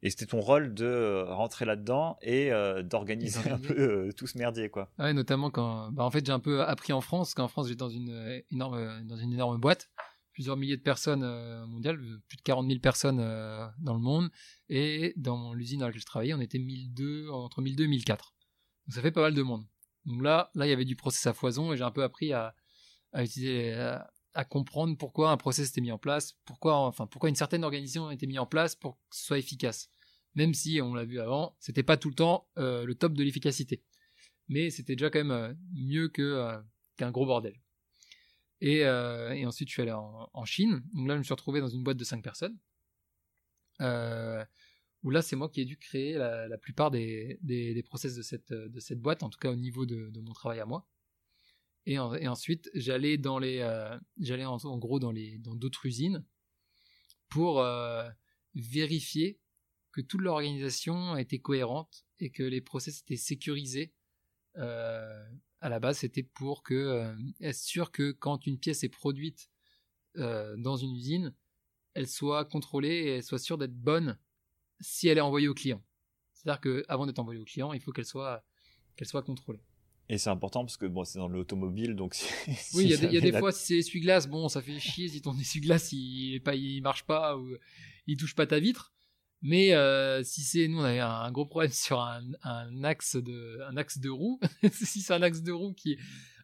Et 0.00 0.10
c'était 0.10 0.26
ton 0.26 0.40
rôle 0.40 0.74
de 0.74 1.24
rentrer 1.26 1.64
là-dedans 1.64 2.18
et 2.22 2.50
d'organiser 2.84 3.50
un 3.50 3.58
peu 3.58 4.10
tout 4.16 4.28
ce 4.28 4.38
merdier, 4.38 4.68
quoi. 4.68 4.92
Ouais, 4.98 5.12
notamment 5.12 5.50
quand, 5.50 5.90
bah, 5.90 6.04
en 6.04 6.10
fait, 6.10 6.24
j'ai 6.24 6.32
un 6.32 6.38
peu 6.38 6.62
appris 6.62 6.92
en 6.92 7.00
France, 7.00 7.34
qu'en 7.34 7.48
France, 7.48 7.66
j'étais 7.66 7.78
dans 7.78 7.88
une 7.88 8.42
énorme, 8.52 9.04
dans 9.06 9.16
une 9.16 9.32
énorme 9.32 9.58
boîte 9.58 9.90
plusieurs 10.38 10.56
milliers 10.56 10.76
de 10.76 10.82
personnes 10.82 11.24
euh, 11.24 11.66
mondiales, 11.66 11.98
plus 12.28 12.36
de 12.36 12.42
40 12.42 12.68
000 12.68 12.78
personnes 12.78 13.18
euh, 13.18 13.66
dans 13.80 13.92
le 13.92 13.98
monde. 13.98 14.30
Et 14.68 15.12
dans 15.16 15.52
l'usine 15.52 15.80
dans 15.80 15.86
laquelle 15.86 16.00
je 16.00 16.06
travaillais, 16.06 16.32
on 16.32 16.40
était 16.40 16.60
1002, 16.60 17.28
entre 17.30 17.60
1002 17.60 17.82
et 17.82 17.88
1004. 17.88 18.36
Donc 18.86 18.94
ça 18.94 19.02
fait 19.02 19.10
pas 19.10 19.22
mal 19.22 19.34
de 19.34 19.42
monde. 19.42 19.66
Donc 20.04 20.22
là, 20.22 20.52
là, 20.54 20.64
il 20.68 20.70
y 20.70 20.72
avait 20.72 20.84
du 20.84 20.94
process 20.94 21.26
à 21.26 21.32
foison 21.32 21.72
et 21.72 21.76
j'ai 21.76 21.82
un 21.82 21.90
peu 21.90 22.04
appris 22.04 22.32
à, 22.32 22.54
à 23.12 24.44
comprendre 24.44 24.96
pourquoi 24.96 25.32
un 25.32 25.36
process 25.36 25.70
était 25.70 25.80
mis 25.80 25.90
en 25.90 25.98
place, 25.98 26.38
pourquoi, 26.44 26.76
enfin, 26.76 27.08
pourquoi 27.08 27.30
une 27.30 27.34
certaine 27.34 27.64
organisation 27.64 28.08
été 28.12 28.28
mise 28.28 28.38
en 28.38 28.46
place 28.46 28.76
pour 28.76 28.96
que 29.10 29.16
ce 29.16 29.24
soit 29.24 29.38
efficace. 29.40 29.90
Même 30.36 30.54
si, 30.54 30.80
on 30.80 30.94
l'a 30.94 31.04
vu 31.04 31.18
avant, 31.18 31.56
c'était 31.58 31.82
pas 31.82 31.96
tout 31.96 32.10
le 32.10 32.14
temps 32.14 32.48
euh, 32.58 32.84
le 32.84 32.94
top 32.94 33.14
de 33.14 33.24
l'efficacité. 33.24 33.82
Mais 34.46 34.70
c'était 34.70 34.94
déjà 34.94 35.10
quand 35.10 35.24
même 35.24 35.58
mieux 35.74 36.08
qu'un 36.08 37.10
gros 37.10 37.26
bordel. 37.26 37.60
Euh, 38.62 39.30
et, 39.30 39.46
ensuite, 39.46 39.68
je 39.68 39.74
suis 39.74 39.82
allé 39.82 39.92
en, 39.92 40.44
Chine. 40.44 40.82
Donc 40.92 41.08
là, 41.08 41.14
je 41.14 41.18
me 41.18 41.22
suis 41.22 41.32
retrouvé 41.32 41.60
dans 41.60 41.68
une 41.68 41.82
boîte 41.82 41.96
de 41.96 42.04
5 42.04 42.22
personnes. 42.22 42.58
Euh, 43.80 44.44
où 45.04 45.10
là, 45.10 45.22
c'est 45.22 45.36
moi 45.36 45.48
qui 45.48 45.60
ai 45.60 45.64
dû 45.64 45.76
créer 45.76 46.14
la, 46.14 46.58
plupart 46.58 46.90
des, 46.90 47.38
process 47.86 48.14
de 48.14 48.22
cette, 48.22 49.00
boîte, 49.00 49.22
en 49.22 49.30
tout 49.30 49.38
cas 49.38 49.50
au 49.50 49.56
niveau 49.56 49.86
de, 49.86 50.20
mon 50.20 50.32
travail 50.32 50.60
à 50.60 50.66
moi. 50.66 50.88
Et, 51.86 51.98
ensuite, 51.98 52.70
j'allais 52.74 53.16
dans 53.16 53.38
les, 53.38 53.60
euh, 53.60 53.96
j'allais 54.18 54.44
en, 54.44 54.78
gros 54.78 54.98
dans 54.98 55.12
les, 55.12 55.38
dans 55.38 55.54
d'autres 55.54 55.86
usines 55.86 56.24
pour 57.28 57.64
vérifier 58.54 59.38
que 59.92 60.00
toute 60.00 60.20
l'organisation 60.20 61.16
était 61.16 61.38
cohérente 61.38 62.04
et 62.18 62.30
que 62.30 62.42
les 62.42 62.60
process 62.60 63.00
étaient 63.00 63.16
sécurisés 63.16 63.94
à 65.60 65.68
la 65.68 65.80
base, 65.80 65.98
c'était 65.98 66.22
pour 66.22 66.62
que 66.62 66.74
euh, 66.74 67.14
être 67.40 67.56
sûr 67.56 67.90
que 67.90 68.12
quand 68.12 68.46
une 68.46 68.58
pièce 68.58 68.84
est 68.84 68.88
produite 68.88 69.50
euh, 70.16 70.56
dans 70.56 70.76
une 70.76 70.94
usine, 70.94 71.34
elle 71.94 72.06
soit 72.06 72.44
contrôlée 72.44 72.88
et 72.88 73.08
elle 73.16 73.22
soit 73.22 73.38
sûre 73.38 73.58
d'être 73.58 73.74
bonne 73.74 74.18
si 74.80 75.08
elle 75.08 75.18
est 75.18 75.22
envoyée 75.22 75.48
au 75.48 75.54
client. 75.54 75.82
C'est-à-dire 76.32 76.60
qu'avant 76.60 77.06
d'être 77.06 77.18
envoyée 77.18 77.40
au 77.40 77.44
client, 77.44 77.72
il 77.72 77.80
faut 77.80 77.92
qu'elle 77.92 78.04
soit 78.04 78.44
qu'elle 78.96 79.08
soit 79.08 79.22
contrôlée. 79.22 79.62
Et 80.08 80.16
c'est 80.16 80.30
important 80.30 80.64
parce 80.64 80.76
que 80.76 80.86
bon, 80.86 81.04
c'est 81.04 81.18
dans 81.18 81.28
l'automobile, 81.28 81.94
donc. 81.94 82.16
oui, 82.74 82.84
il 82.84 82.90
y 82.90 83.16
a, 83.16 83.20
des, 83.20 83.32
fois 83.32 83.52
si 83.52 83.66
c'est 83.66 83.78
essuie-glace, 83.78 84.26
bon, 84.28 84.48
ça 84.48 84.62
fait 84.62 84.78
chier 84.78 85.08
si 85.08 85.20
ton 85.20 85.36
essuie-glace 85.38 85.92
il, 85.92 86.40
il 86.54 86.80
marche 86.82 87.04
pas 87.04 87.36
ou 87.36 87.56
il 88.06 88.16
touche 88.16 88.34
pas 88.34 88.46
ta 88.46 88.58
vitre. 88.58 88.92
Mais 89.40 89.72
euh, 89.72 90.22
si 90.24 90.42
c'est, 90.42 90.66
nous 90.66 90.78
on 90.80 90.84
avait 90.84 90.98
un, 90.98 91.30
gros 91.30 91.46
problème 91.46 91.70
sur 91.72 92.00
un, 92.00 92.22
axe 92.84 93.16
de, 93.16 93.60
un 93.68 93.76
axe 93.76 93.98
de 93.98 94.10
roue. 94.10 94.40
si 94.72 95.00
c'est 95.00 95.14
un 95.14 95.22
axe 95.22 95.42
de 95.42 95.52
roue 95.52 95.74
qui 95.74 95.96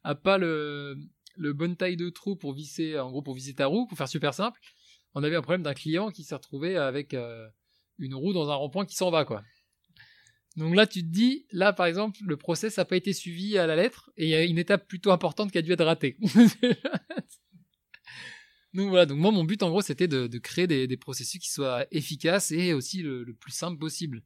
a 0.05 0.15
pas 0.15 0.39
le, 0.39 0.97
le 1.37 1.53
bonne 1.53 1.77
taille 1.77 1.97
de 1.97 2.11
trou 2.11 2.37
pour 2.37 2.53
visser, 2.53 2.99
en 2.99 3.11
gros 3.11 3.23
pour 3.23 3.35
visser 3.35 3.55
ta 3.55 3.67
roue, 3.67 3.87
pour 3.87 3.99
faire 3.99 4.09
super 4.09 4.35
simple, 4.35 4.61
on 5.15 5.23
avait 5.23 5.37
un 5.37 5.43
problème 5.43 5.63
d'un 5.63 5.75
client 5.75 6.11
qui 6.11 6.25
s'est 6.25 6.35
retrouvé 6.35 6.77
avec 6.77 7.15
euh, 7.15 7.49
une 7.99 8.15
roue 8.15 8.33
dans 8.33 8.51
un 8.51 8.55
rond-point 8.55 8.87
qui 8.87 8.97
s'en 8.97 9.11
va 9.11 9.25
quoi. 9.25 9.43
Donc 10.57 10.77
là 10.77 10.87
tu 10.87 11.03
te 11.03 11.09
dis, 11.09 11.47
là 11.51 11.73
par 11.73 11.87
exemple 11.87 12.19
le 12.25 12.37
process 12.37 12.77
n'a 12.79 12.85
pas 12.85 12.97
été 12.97 13.13
suivi 13.13 13.59
à 13.59 13.67
la 13.67 13.75
lettre 13.75 14.11
et 14.17 14.25
il 14.25 14.31
y 14.31 14.35
a 14.35 14.45
une 14.45 14.59
étape 14.59 14.87
plutôt 14.87 15.11
importante 15.11 15.51
qui 15.51 15.59
a 15.59 15.63
dû 15.63 15.73
être 15.73 15.85
ratée. 15.85 16.17
Donc 18.75 18.89
voilà, 18.89 19.07
donc 19.07 19.19
moi 19.19 19.31
mon 19.31 19.45
but 19.45 19.63
en 19.63 19.71
gros 19.71 19.83
c'était 19.83 20.09
de, 20.09 20.39
créer 20.39 20.67
des, 20.67 20.97
processus 20.97 21.41
qui 21.41 21.51
soient 21.51 21.87
efficaces 21.93 22.51
et 22.51 22.73
aussi 22.73 23.03
le, 23.03 23.25
plus 23.33 23.53
simple 23.53 23.79
possible. 23.79 24.23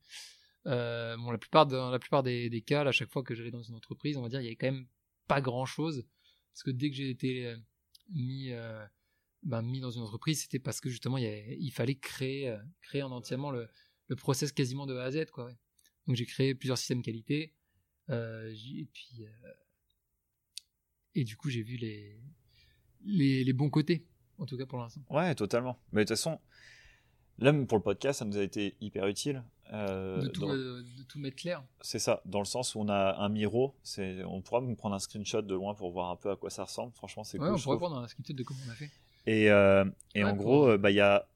Euh, 0.66 1.16
bon, 1.18 1.30
la 1.30 1.38
plupart, 1.38 1.66
dans 1.66 1.90
la 1.90 1.98
plupart 1.98 2.22
des, 2.22 2.64
cas, 2.66 2.82
à 2.82 2.92
chaque 2.92 3.10
fois 3.10 3.22
que 3.22 3.34
j'allais 3.34 3.50
dans 3.50 3.62
une 3.62 3.74
entreprise, 3.74 4.16
on 4.16 4.22
va 4.22 4.30
dire 4.30 4.40
il 4.40 4.44
y 4.44 4.46
avait 4.46 4.56
quand 4.56 4.72
même 4.72 4.86
pas 5.26 5.42
grand 5.42 5.66
chose 5.66 6.06
parce 6.52 6.62
que 6.62 6.70
dès 6.70 6.88
que 6.88 6.96
j'ai 6.96 7.10
été 7.10 7.46
euh, 7.46 7.56
mis 8.10 8.50
euh, 8.52 8.82
ben, 9.42 9.60
mis 9.60 9.80
dans 9.80 9.90
une 9.90 10.00
entreprise, 10.00 10.40
c'était 10.40 10.58
parce 10.58 10.80
que 10.80 10.88
justement 10.88 11.18
il, 11.18 11.70
fallait 11.70 11.96
créer 11.96 12.56
créer 12.80 13.02
en 13.02 13.10
entièrement 13.10 13.50
le, 13.50 13.68
le 14.06 14.16
process 14.16 14.50
quasiment 14.50 14.86
de 14.86 14.96
A 14.96 15.04
à 15.04 15.10
Z 15.10 15.26
quoi. 15.26 15.52
Donc 16.06 16.16
j'ai 16.16 16.26
créé 16.26 16.54
plusieurs 16.54 16.78
systèmes 16.78 17.02
qualité 17.02 17.54
et 18.08 18.88
puis 18.94 19.26
et 21.14 21.24
du 21.24 21.36
coup 21.36 21.50
j'ai 21.50 21.62
vu 21.62 21.76
les 21.76 22.18
les, 23.04 23.44
les 23.44 23.52
bons 23.52 23.70
côtés, 23.70 24.06
en 24.38 24.46
tout 24.46 24.56
cas 24.56 24.66
pour 24.66 24.78
l'instant. 24.78 25.00
Ouais, 25.10 25.34
totalement. 25.34 25.78
Mais 25.92 26.02
de 26.04 26.08
toute 26.08 26.16
façon, 26.16 26.38
là, 27.38 27.52
même 27.52 27.66
pour 27.66 27.78
le 27.78 27.82
podcast, 27.84 28.18
ça 28.20 28.24
nous 28.24 28.36
a 28.38 28.42
été 28.42 28.74
hyper 28.80 29.06
utile. 29.06 29.42
euh, 29.72 30.22
de, 30.22 30.28
tout, 30.28 30.40
dans- 30.40 30.48
euh, 30.54 30.82
de 30.96 31.02
tout 31.02 31.18
mettre 31.18 31.36
clair. 31.36 31.62
C'est 31.82 31.98
ça, 31.98 32.22
dans 32.24 32.38
le 32.38 32.46
sens 32.46 32.74
où 32.74 32.80
on 32.80 32.88
a 32.88 33.16
un 33.18 33.28
miro, 33.28 33.74
on 34.26 34.40
pourra 34.40 34.62
me 34.62 34.74
prendre 34.74 34.94
un 34.94 34.98
screenshot 34.98 35.42
de 35.42 35.54
loin 35.54 35.74
pour 35.74 35.90
voir 35.90 36.10
un 36.10 36.16
peu 36.16 36.30
à 36.30 36.36
quoi 36.36 36.48
ça 36.48 36.64
ressemble. 36.64 36.92
Franchement, 36.94 37.22
c'est 37.22 37.38
Ouais, 37.38 37.46
cool. 37.48 37.56
on 37.56 37.58
trouve. 37.58 37.76
prendre 37.78 37.98
un 37.98 38.08
screenshot 38.08 38.32
de 38.32 38.42
comment 38.44 38.60
on 38.66 38.70
a 38.70 38.74
fait. 38.74 38.90
Et, 39.26 39.50
euh, 39.50 39.84
et 40.14 40.24
Ouais, 40.24 40.30
en 40.30 40.34
gros, 40.36 40.78
bah, 40.78 40.90
y 40.90 41.00
a, 41.00 41.26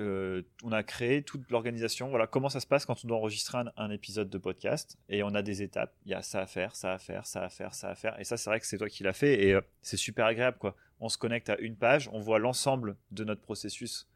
on 0.00 0.72
a 0.72 0.82
créé 0.82 1.22
toute 1.22 1.48
l'organisation. 1.50 2.08
Voilà 2.08 2.26
comment 2.26 2.48
ça 2.48 2.58
se 2.60 2.66
passe 2.66 2.84
quand 2.84 3.04
on 3.04 3.08
doit 3.08 3.16
enregistrer 3.16 3.58
un, 3.58 3.70
un 3.76 3.90
épisode 3.90 4.28
de 4.30 4.38
podcast. 4.38 4.96
Et 5.08 5.22
on 5.22 5.28
a 5.34 5.42
des 5.42 5.62
étapes. 5.62 5.94
Il 6.04 6.10
y 6.10 6.14
a 6.14 6.22
ça 6.22 6.40
à 6.42 6.46
faire, 6.46 6.74
ça 6.74 6.94
à 6.94 6.98
faire, 6.98 7.26
ça 7.26 7.44
à 7.44 7.48
faire, 7.48 7.74
ça 7.74 7.90
à 7.90 7.94
faire. 7.94 8.18
Et 8.20 8.24
ça, 8.24 8.36
c'est 8.36 8.50
vrai 8.50 8.58
que 8.60 8.66
c'est 8.66 8.78
toi 8.78 8.88
qui 8.88 9.02
l'as 9.04 9.12
fait. 9.12 9.40
Et 9.48 9.58
c'est 9.82 9.96
super 9.96 10.26
agréable. 10.26 10.58
quoi. 10.58 10.74
On 11.00 11.08
se 11.08 11.18
connecte 11.18 11.48
à 11.48 11.58
une 11.58 11.76
page, 11.76 12.08
on 12.12 12.20
voit 12.20 12.38
l'ensemble 12.38 12.96
de 13.10 13.24
notre 13.24 13.40
processus. 13.42 14.08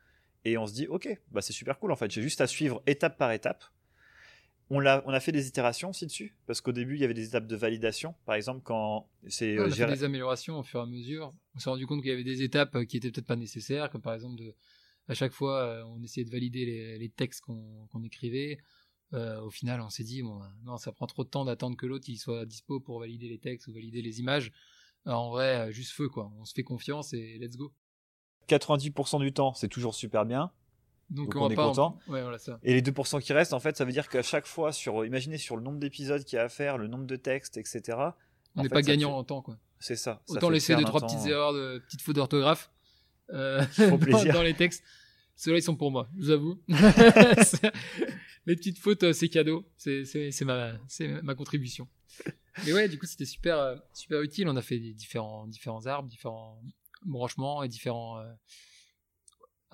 Et 0.44 0.58
on 0.58 0.66
se 0.66 0.74
dit, 0.74 0.86
ok, 0.88 1.08
bah, 1.30 1.40
c'est 1.40 1.52
super 1.52 1.78
cool 1.78 1.92
en 1.92 1.96
fait. 1.96 2.10
J'ai 2.10 2.22
juste 2.22 2.40
à 2.40 2.46
suivre 2.46 2.82
étape 2.86 3.16
par 3.16 3.30
étape. 3.32 3.64
On 4.70 4.84
a, 4.86 5.02
on 5.04 5.10
a 5.10 5.20
fait 5.20 5.32
des 5.32 5.46
itérations 5.48 5.90
aussi 5.90 6.06
dessus, 6.06 6.34
parce 6.46 6.60
qu'au 6.62 6.72
début, 6.72 6.94
il 6.94 7.00
y 7.00 7.04
avait 7.04 7.12
des 7.14 7.26
étapes 7.26 7.46
de 7.46 7.56
validation. 7.56 8.14
Par 8.24 8.36
exemple, 8.36 8.62
quand 8.64 9.06
c'est 9.28 9.58
on 9.58 9.62
euh, 9.62 9.66
a 9.66 9.68
fait 9.70 9.76
gérer- 9.76 9.92
des 9.92 10.04
améliorations 10.04 10.58
au 10.58 10.62
fur 10.62 10.80
et 10.80 10.82
à 10.82 10.86
mesure. 10.86 11.34
On 11.54 11.58
s'est 11.58 11.68
rendu 11.68 11.86
compte 11.86 12.00
qu'il 12.00 12.10
y 12.10 12.14
avait 12.14 12.24
des 12.24 12.42
étapes 12.42 12.74
euh, 12.76 12.84
qui 12.84 12.96
étaient 12.96 13.10
peut-être 13.10 13.26
pas 13.26 13.36
nécessaires, 13.36 13.90
comme 13.90 14.00
par 14.00 14.14
exemple 14.14 14.36
de, 14.36 14.54
à 15.08 15.14
chaque 15.14 15.32
fois 15.32 15.60
euh, 15.60 15.84
on 15.88 16.02
essayait 16.02 16.24
de 16.24 16.30
valider 16.30 16.64
les, 16.64 16.98
les 16.98 17.08
textes 17.10 17.42
qu'on 17.42 18.02
écrivait. 18.02 18.58
Euh, 19.12 19.42
au 19.42 19.50
final, 19.50 19.82
on 19.82 19.90
s'est 19.90 20.04
dit 20.04 20.22
bon, 20.22 20.42
euh, 20.42 20.46
non, 20.64 20.78
ça 20.78 20.90
prend 20.90 21.06
trop 21.06 21.22
de 21.24 21.28
temps 21.28 21.44
d'attendre 21.44 21.76
que 21.76 21.84
l'autre 21.84 22.06
il 22.08 22.16
soit 22.16 22.46
dispo 22.46 22.80
pour 22.80 22.98
valider 23.00 23.28
les 23.28 23.38
textes 23.38 23.68
ou 23.68 23.74
valider 23.74 24.00
les 24.00 24.20
images. 24.20 24.52
En 25.06 25.30
vrai, 25.30 25.68
euh, 25.68 25.72
juste 25.72 25.92
feu 25.92 26.08
quoi. 26.08 26.30
On 26.40 26.44
se 26.44 26.52
fait 26.54 26.62
confiance 26.62 27.12
et 27.12 27.38
let's 27.40 27.56
go. 27.56 27.72
90% 28.48 29.20
du 29.20 29.32
temps, 29.32 29.54
c'est 29.54 29.68
toujours 29.68 29.94
super 29.94 30.24
bien. 30.26 30.50
Donc, 31.10 31.32
Donc 31.34 31.42
on, 31.42 31.50
est 31.50 31.54
pas 31.54 31.66
en- 31.66 31.68
content. 31.70 31.98
Ouais, 32.08 32.22
voilà 32.22 32.38
ça. 32.38 32.58
Et 32.62 32.72
les 32.74 32.80
2% 32.82 33.20
qui 33.20 33.32
restent, 33.32 33.52
en 33.52 33.60
fait, 33.60 33.76
ça 33.76 33.84
veut 33.84 33.92
dire 33.92 34.08
qu'à 34.08 34.22
chaque 34.22 34.46
fois, 34.46 34.72
sur, 34.72 35.04
imaginez 35.04 35.36
sur 35.38 35.56
le 35.56 35.62
nombre 35.62 35.78
d'épisodes 35.78 36.24
qu'il 36.24 36.36
y 36.36 36.40
a 36.40 36.44
à 36.44 36.48
faire, 36.48 36.78
le 36.78 36.86
nombre 36.88 37.04
de 37.06 37.16
textes, 37.16 37.56
etc. 37.58 37.98
On 38.56 38.62
n'est 38.62 38.68
pas 38.68 38.80
gagnant 38.82 39.10
fait- 39.10 39.14
en 39.16 39.24
temps 39.24 39.42
quoi. 39.42 39.58
C'est 39.78 39.96
ça. 39.96 40.22
Autant 40.28 40.48
laisser 40.50 40.74
deux 40.76 40.84
trois 40.84 41.00
temps. 41.00 41.06
petites 41.08 41.26
erreurs, 41.26 41.52
de 41.52 41.82
petites 41.86 42.02
fautes 42.02 42.16
d'orthographe 42.16 42.70
euh, 43.30 43.62
dans, 43.78 44.32
dans 44.32 44.42
les 44.42 44.54
textes. 44.54 44.82
Ceux-là 45.36 45.58
ils 45.58 45.62
sont 45.62 45.76
pour 45.76 45.90
moi, 45.90 46.08
je 46.16 46.20
vous 46.24 46.30
avoue. 46.30 46.58
Les 48.46 48.56
petites 48.56 48.78
fautes 48.78 49.02
euh, 49.04 49.12
c'est 49.12 49.28
cadeau, 49.28 49.64
c'est 49.76 50.04
c'est 50.04 50.30
c'est 50.32 50.44
ma 50.44 50.72
c'est 50.88 51.08
ma 51.22 51.34
contribution. 51.34 51.88
Mais 52.66 52.72
ouais, 52.72 52.88
du 52.88 52.98
coup 52.98 53.06
c'était 53.06 53.24
super 53.24 53.58
euh, 53.58 53.76
super 53.94 54.20
utile. 54.22 54.48
On 54.48 54.56
a 54.56 54.62
fait 54.62 54.78
des 54.78 54.92
différents 54.94 55.46
différents 55.46 55.86
arbres, 55.86 56.08
différents 56.08 56.60
branchements 57.04 57.62
et 57.62 57.68
différents. 57.68 58.18
Euh, 58.18 58.32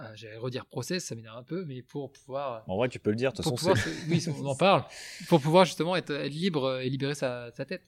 euh, 0.00 0.12
J'allais 0.14 0.37
redire 0.37 0.64
process, 0.66 1.04
ça 1.07 1.14
m'énerve 1.16 1.37
un 1.38 1.42
peu, 1.42 1.64
mais 1.64 1.83
pour 1.83 2.12
pouvoir 2.12 2.62
En 2.68 2.76
vrai, 2.76 2.88
tu 2.88 3.00
peux 3.00 3.11
le 3.11 3.16
dire, 3.16 3.33
de 3.33 3.37
toute 3.37 3.44
façon, 3.44 3.57
pouvoir, 3.57 3.76
c'est- 3.76 4.09
oui, 4.09 4.24
on 4.28 4.46
en 4.46 4.54
parle, 4.57 4.85
pour 5.28 5.40
pouvoir 5.40 5.64
justement 5.64 5.96
être, 5.96 6.11
être 6.12 6.33
libre 6.33 6.78
et 6.78 6.88
libérer 6.88 7.16
sa, 7.16 7.50
sa 7.50 7.64
tête. 7.64 7.83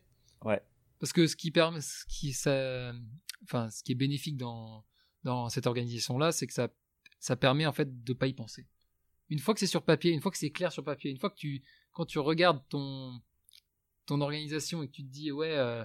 Ouais. 0.44 0.60
Parce 0.98 1.12
que 1.12 1.28
ce 1.28 1.36
qui 1.36 1.52
permet, 1.52 1.80
ce 1.80 2.04
qui, 2.08 2.32
ça, 2.32 2.92
enfin, 3.44 3.70
ce 3.70 3.84
qui 3.84 3.92
est 3.92 3.94
bénéfique 3.94 4.36
dans, 4.36 4.84
dans 5.22 5.48
cette 5.50 5.68
organisation-là, 5.68 6.32
c'est 6.32 6.48
que 6.48 6.52
ça, 6.52 6.68
ça 7.20 7.36
permet 7.36 7.64
en 7.64 7.72
fait 7.72 8.02
de 8.02 8.12
pas 8.12 8.26
y 8.26 8.34
penser. 8.34 8.66
Une 9.30 9.38
fois 9.38 9.54
que 9.54 9.60
c'est 9.60 9.66
sur 9.66 9.84
papier, 9.84 10.10
une 10.10 10.20
fois 10.20 10.30
que 10.30 10.38
c'est 10.38 10.50
clair 10.50 10.72
sur 10.72 10.84
papier, 10.84 11.10
une 11.10 11.18
fois 11.18 11.30
que 11.30 11.36
tu, 11.36 11.62
quand 11.92 12.04
tu 12.04 12.18
regardes 12.18 12.62
ton, 12.68 13.20
ton 14.06 14.20
organisation 14.20 14.82
et 14.82 14.88
que 14.88 14.92
tu 14.92 15.04
te 15.04 15.10
dis, 15.10 15.32
ouais, 15.32 15.56
euh, 15.56 15.84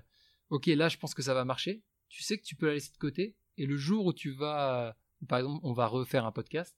ok, 0.49 0.65
là, 0.67 0.89
je 0.89 0.97
pense 0.97 1.13
que 1.13 1.21
ça 1.21 1.34
va 1.34 1.45
marcher, 1.45 1.84
tu 2.10 2.23
sais 2.23 2.38
que 2.38 2.43
tu 2.43 2.55
peux 2.55 2.67
la 2.67 2.73
laisser 2.73 2.91
de 2.91 2.97
côté. 2.97 3.36
Et 3.58 3.65
le 3.65 3.77
jour 3.77 4.05
où 4.05 4.13
tu 4.13 4.31
vas, 4.31 4.97
par 5.27 5.39
exemple, 5.39 5.60
on 5.63 5.73
va 5.73 5.88
refaire 5.88 6.25
un 6.25 6.31
podcast, 6.31 6.75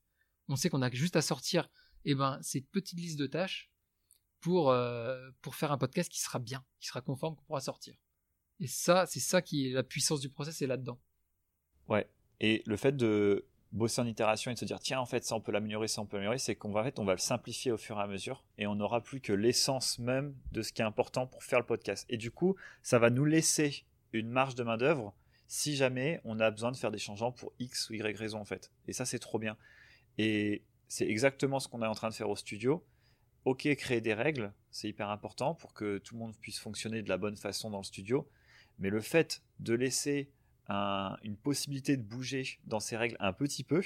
on 0.48 0.56
sait 0.56 0.70
qu'on 0.70 0.82
a 0.82 0.92
juste 0.92 1.16
à 1.16 1.22
sortir 1.22 1.70
eh 2.06 2.16
ben, 2.16 2.40
cette 2.42 2.70
petite 2.70 3.00
liste 3.00 3.20
de 3.20 3.28
tâches 3.28 3.72
pour, 4.40 4.72
euh, 4.72 5.30
pour 5.42 5.56
faire 5.56 5.72
un 5.72 5.78
podcast 5.78 6.12
qui 6.12 6.22
sera 6.22 6.40
bien, 6.40 6.66
qui 6.80 6.88
sera 6.88 7.02
conforme, 7.02 7.36
qu'on 7.36 7.44
pourra 7.44 7.62
sortir. 7.62 7.96
Et 8.60 8.68
ça, 8.68 9.06
c'est 9.06 9.20
ça 9.20 9.42
qui 9.42 9.68
est 9.68 9.72
la 9.72 9.84
puissance 9.84 10.20
du 10.20 10.30
process, 10.30 10.58
c'est 10.58 10.68
là-dedans. 10.68 11.02
Ouais. 11.88 12.10
Et 12.40 12.64
le 12.66 12.78
fait 12.78 12.96
de 12.96 13.48
bosser 13.72 14.02
en 14.02 14.08
itération 14.08 14.52
et 14.52 14.54
de 14.54 14.60
se 14.60 14.66
dire, 14.66 14.80
tiens, 14.80 15.00
en 15.00 15.06
fait, 15.06 15.24
ça, 15.24 15.36
on 15.36 15.42
peut 15.42 15.52
l'améliorer, 15.52 15.88
ça, 15.88 16.02
on 16.02 16.06
peut 16.06 16.18
l'améliorer, 16.18 16.38
c'est 16.38 16.56
qu'on 16.56 16.72
va, 16.72 16.82
en 16.82 16.84
fait, 16.84 17.00
on 17.00 17.06
va 17.06 17.14
le 17.14 17.20
simplifier 17.20 17.72
au 17.72 17.78
fur 17.78 17.98
et 18.00 18.02
à 18.02 18.08
mesure 18.08 18.44
et 18.58 18.68
on 18.68 18.76
n'aura 18.76 19.02
plus 19.02 19.20
que 19.20 19.34
l'essence 19.34 20.00
même 20.00 20.36
de 20.52 20.62
ce 20.62 20.72
qui 20.72 20.82
est 20.82 20.86
important 20.86 21.28
pour 21.28 21.44
faire 21.44 21.60
le 21.60 21.66
podcast. 21.66 22.06
Et 22.10 22.18
du 22.18 22.32
coup, 22.32 22.56
ça 22.82 23.00
va 23.00 23.10
nous 23.10 23.26
laisser 23.26 23.86
une 24.14 24.30
marge 24.30 24.56
de 24.56 24.64
main-d'œuvre 24.64 25.14
si 25.48 25.76
jamais 25.76 26.20
on 26.24 26.40
a 26.40 26.52
besoin 26.52 26.72
de 26.72 26.78
faire 26.78 26.92
des 26.92 26.98
changements 26.98 27.32
pour 27.32 27.54
X 27.60 27.90
ou 27.90 27.94
Y 27.94 28.18
raison, 28.18 28.40
en 28.40 28.46
fait. 28.46 28.72
Et 28.88 28.94
ça, 28.94 29.06
c'est 29.06 29.20
trop 29.20 29.40
bien. 29.40 29.58
Et 30.18 30.64
c'est 30.88 31.08
exactement 31.08 31.60
ce 31.60 31.68
qu'on 31.68 31.82
est 31.82 31.88
en 31.88 31.94
train 31.94 32.10
de 32.10 32.14
faire 32.14 32.30
au 32.30 32.36
studio. 32.36 32.86
Ok, 33.46 33.68
créer 33.76 34.02
des 34.02 34.14
règles, 34.14 34.52
c'est 34.72 34.90
hyper 34.90 35.10
important 35.10 35.54
pour 35.54 35.74
que 35.74 36.00
tout 36.00 36.16
le 36.16 36.20
monde 36.20 36.36
puisse 36.36 36.60
fonctionner 36.60 37.02
de 37.02 37.10
la 37.10 37.18
bonne 37.18 37.38
façon 37.38 37.70
dans 37.70 37.78
le 37.78 37.84
studio. 37.84 38.28
Mais 38.80 38.90
le 38.90 39.00
fait 39.00 39.42
de 39.60 39.74
laisser 39.74 40.30
un- 40.70 41.18
une 41.24 41.38
possibilité 41.38 41.98
de 41.98 42.04
bouger 42.04 42.60
dans 42.66 42.80
ces 42.80 42.98
règles 42.98 43.16
un 43.20 43.34
petit 43.34 43.64
peu, 43.64 43.82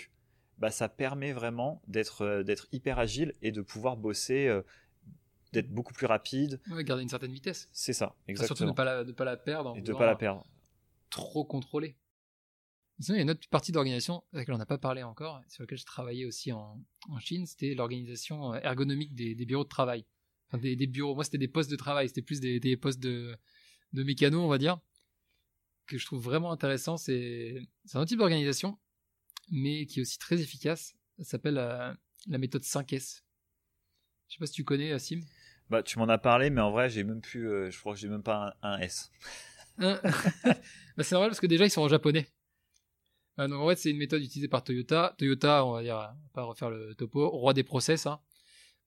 bah, 0.57 0.71
ça 0.71 0.89
permet 0.89 1.31
vraiment 1.33 1.81
d'être 1.87 2.21
euh, 2.21 2.43
d'être 2.43 2.67
hyper 2.71 2.99
agile 2.99 3.33
et 3.41 3.51
de 3.51 3.61
pouvoir 3.61 3.97
bosser, 3.97 4.47
euh, 4.47 4.61
d'être 5.53 5.69
beaucoup 5.71 5.93
plus 5.93 6.05
rapide. 6.07 6.59
Ouais, 6.71 6.83
garder 6.83 7.03
une 7.03 7.09
certaine 7.09 7.33
vitesse. 7.33 7.67
C'est 7.71 7.93
ça, 7.93 8.07
Enfin, 8.07 8.15
exactement. 8.27 8.55
surtout 8.57 8.65
ne 8.65 8.75
pas 8.75 8.85
la, 8.85 9.03
de 9.03 9.11
pas 9.11 9.25
la 9.25 9.37
perdre. 9.37 9.75
et 9.77 9.81
de 9.81 9.93
pas 9.93 10.05
la 10.05 10.15
perdre. 10.15 10.45
Trop 11.09 11.43
contrôler. 11.43 11.95
Sinon, 12.99 13.15
il 13.15 13.17
y 13.17 13.21
a 13.21 13.23
une 13.23 13.31
autre 13.31 13.49
partie 13.49 13.71
d'organisation 13.71 14.17
avec 14.31 14.43
laquelle 14.47 14.55
on 14.55 14.59
n'a 14.59 14.65
pas 14.67 14.77
parlé 14.77 15.01
encore, 15.01 15.41
sur 15.47 15.63
laquelle 15.63 15.79
j'ai 15.79 15.83
travaillé 15.85 16.25
aussi 16.25 16.51
en, 16.51 16.79
en 17.09 17.19
Chine, 17.19 17.47
c'était 17.47 17.73
l'organisation 17.73 18.53
euh, 18.53 18.59
ergonomique 18.61 19.15
des, 19.15 19.33
des 19.33 19.45
bureaux 19.45 19.63
de 19.63 19.69
travail. 19.69 20.05
Enfin, 20.47 20.59
des, 20.59 20.75
des 20.75 20.85
bureaux. 20.87 21.15
Moi, 21.15 21.23
c'était 21.23 21.39
des 21.39 21.47
postes 21.47 21.71
de 21.71 21.75
travail, 21.75 22.07
c'était 22.09 22.21
plus 22.21 22.39
des, 22.39 22.59
des 22.59 22.77
postes 22.77 22.99
de, 22.99 23.35
de 23.93 24.03
mécano, 24.03 24.41
on 24.43 24.47
va 24.47 24.59
dire, 24.59 24.79
que 25.91 25.97
je 25.97 26.05
trouve 26.05 26.21
vraiment 26.21 26.51
intéressant. 26.51 26.97
C'est 26.97 27.61
un 27.93 28.05
type 28.05 28.19
d'organisation, 28.19 28.79
mais 29.51 29.85
qui 29.85 29.99
est 29.99 30.01
aussi 30.01 30.17
très 30.17 30.41
efficace. 30.41 30.95
Ça 31.17 31.23
s'appelle 31.25 31.55
la, 31.55 31.95
la 32.27 32.37
méthode 32.37 32.63
5S. 32.63 33.21
Je 34.27 34.33
sais 34.35 34.39
pas 34.39 34.45
si 34.45 34.53
tu 34.53 34.63
connais, 34.63 34.97
Sim. 34.97 35.19
Bah, 35.69 35.83
tu 35.83 35.99
m'en 35.99 36.09
as 36.09 36.17
parlé, 36.17 36.49
mais 36.49 36.61
en 36.61 36.71
vrai, 36.71 36.89
j'ai 36.89 37.03
même 37.03 37.21
plus, 37.21 37.49
euh, 37.49 37.71
je 37.71 37.79
crois 37.79 37.93
que 37.93 37.99
j'ai 37.99 38.09
même 38.09 38.23
pas 38.23 38.55
un, 38.61 38.73
un 38.73 38.79
S. 38.79 39.11
Bah, 40.97 41.03
c'est 41.05 41.13
normal 41.15 41.29
parce 41.29 41.39
que 41.39 41.47
déjà 41.47 41.65
ils 41.65 41.69
sont 41.71 41.81
en 41.81 41.87
japonais. 41.87 42.27
Euh, 43.39 43.47
donc 43.47 43.61
en 43.61 43.69
fait 43.69 43.77
c'est 43.77 43.89
une 43.89 43.97
méthode 43.97 44.21
utilisée 44.21 44.49
par 44.49 44.63
Toyota. 44.63 45.15
Toyota, 45.17 45.65
on 45.65 45.71
va 45.71 45.81
dire, 45.81 45.95
on 45.95 45.99
va 45.99 46.17
pas 46.33 46.43
refaire 46.43 46.69
le 46.69 46.93
topo, 46.95 47.29
roi 47.29 47.53
des 47.53 47.63
process, 47.63 48.05
hein, 48.05 48.19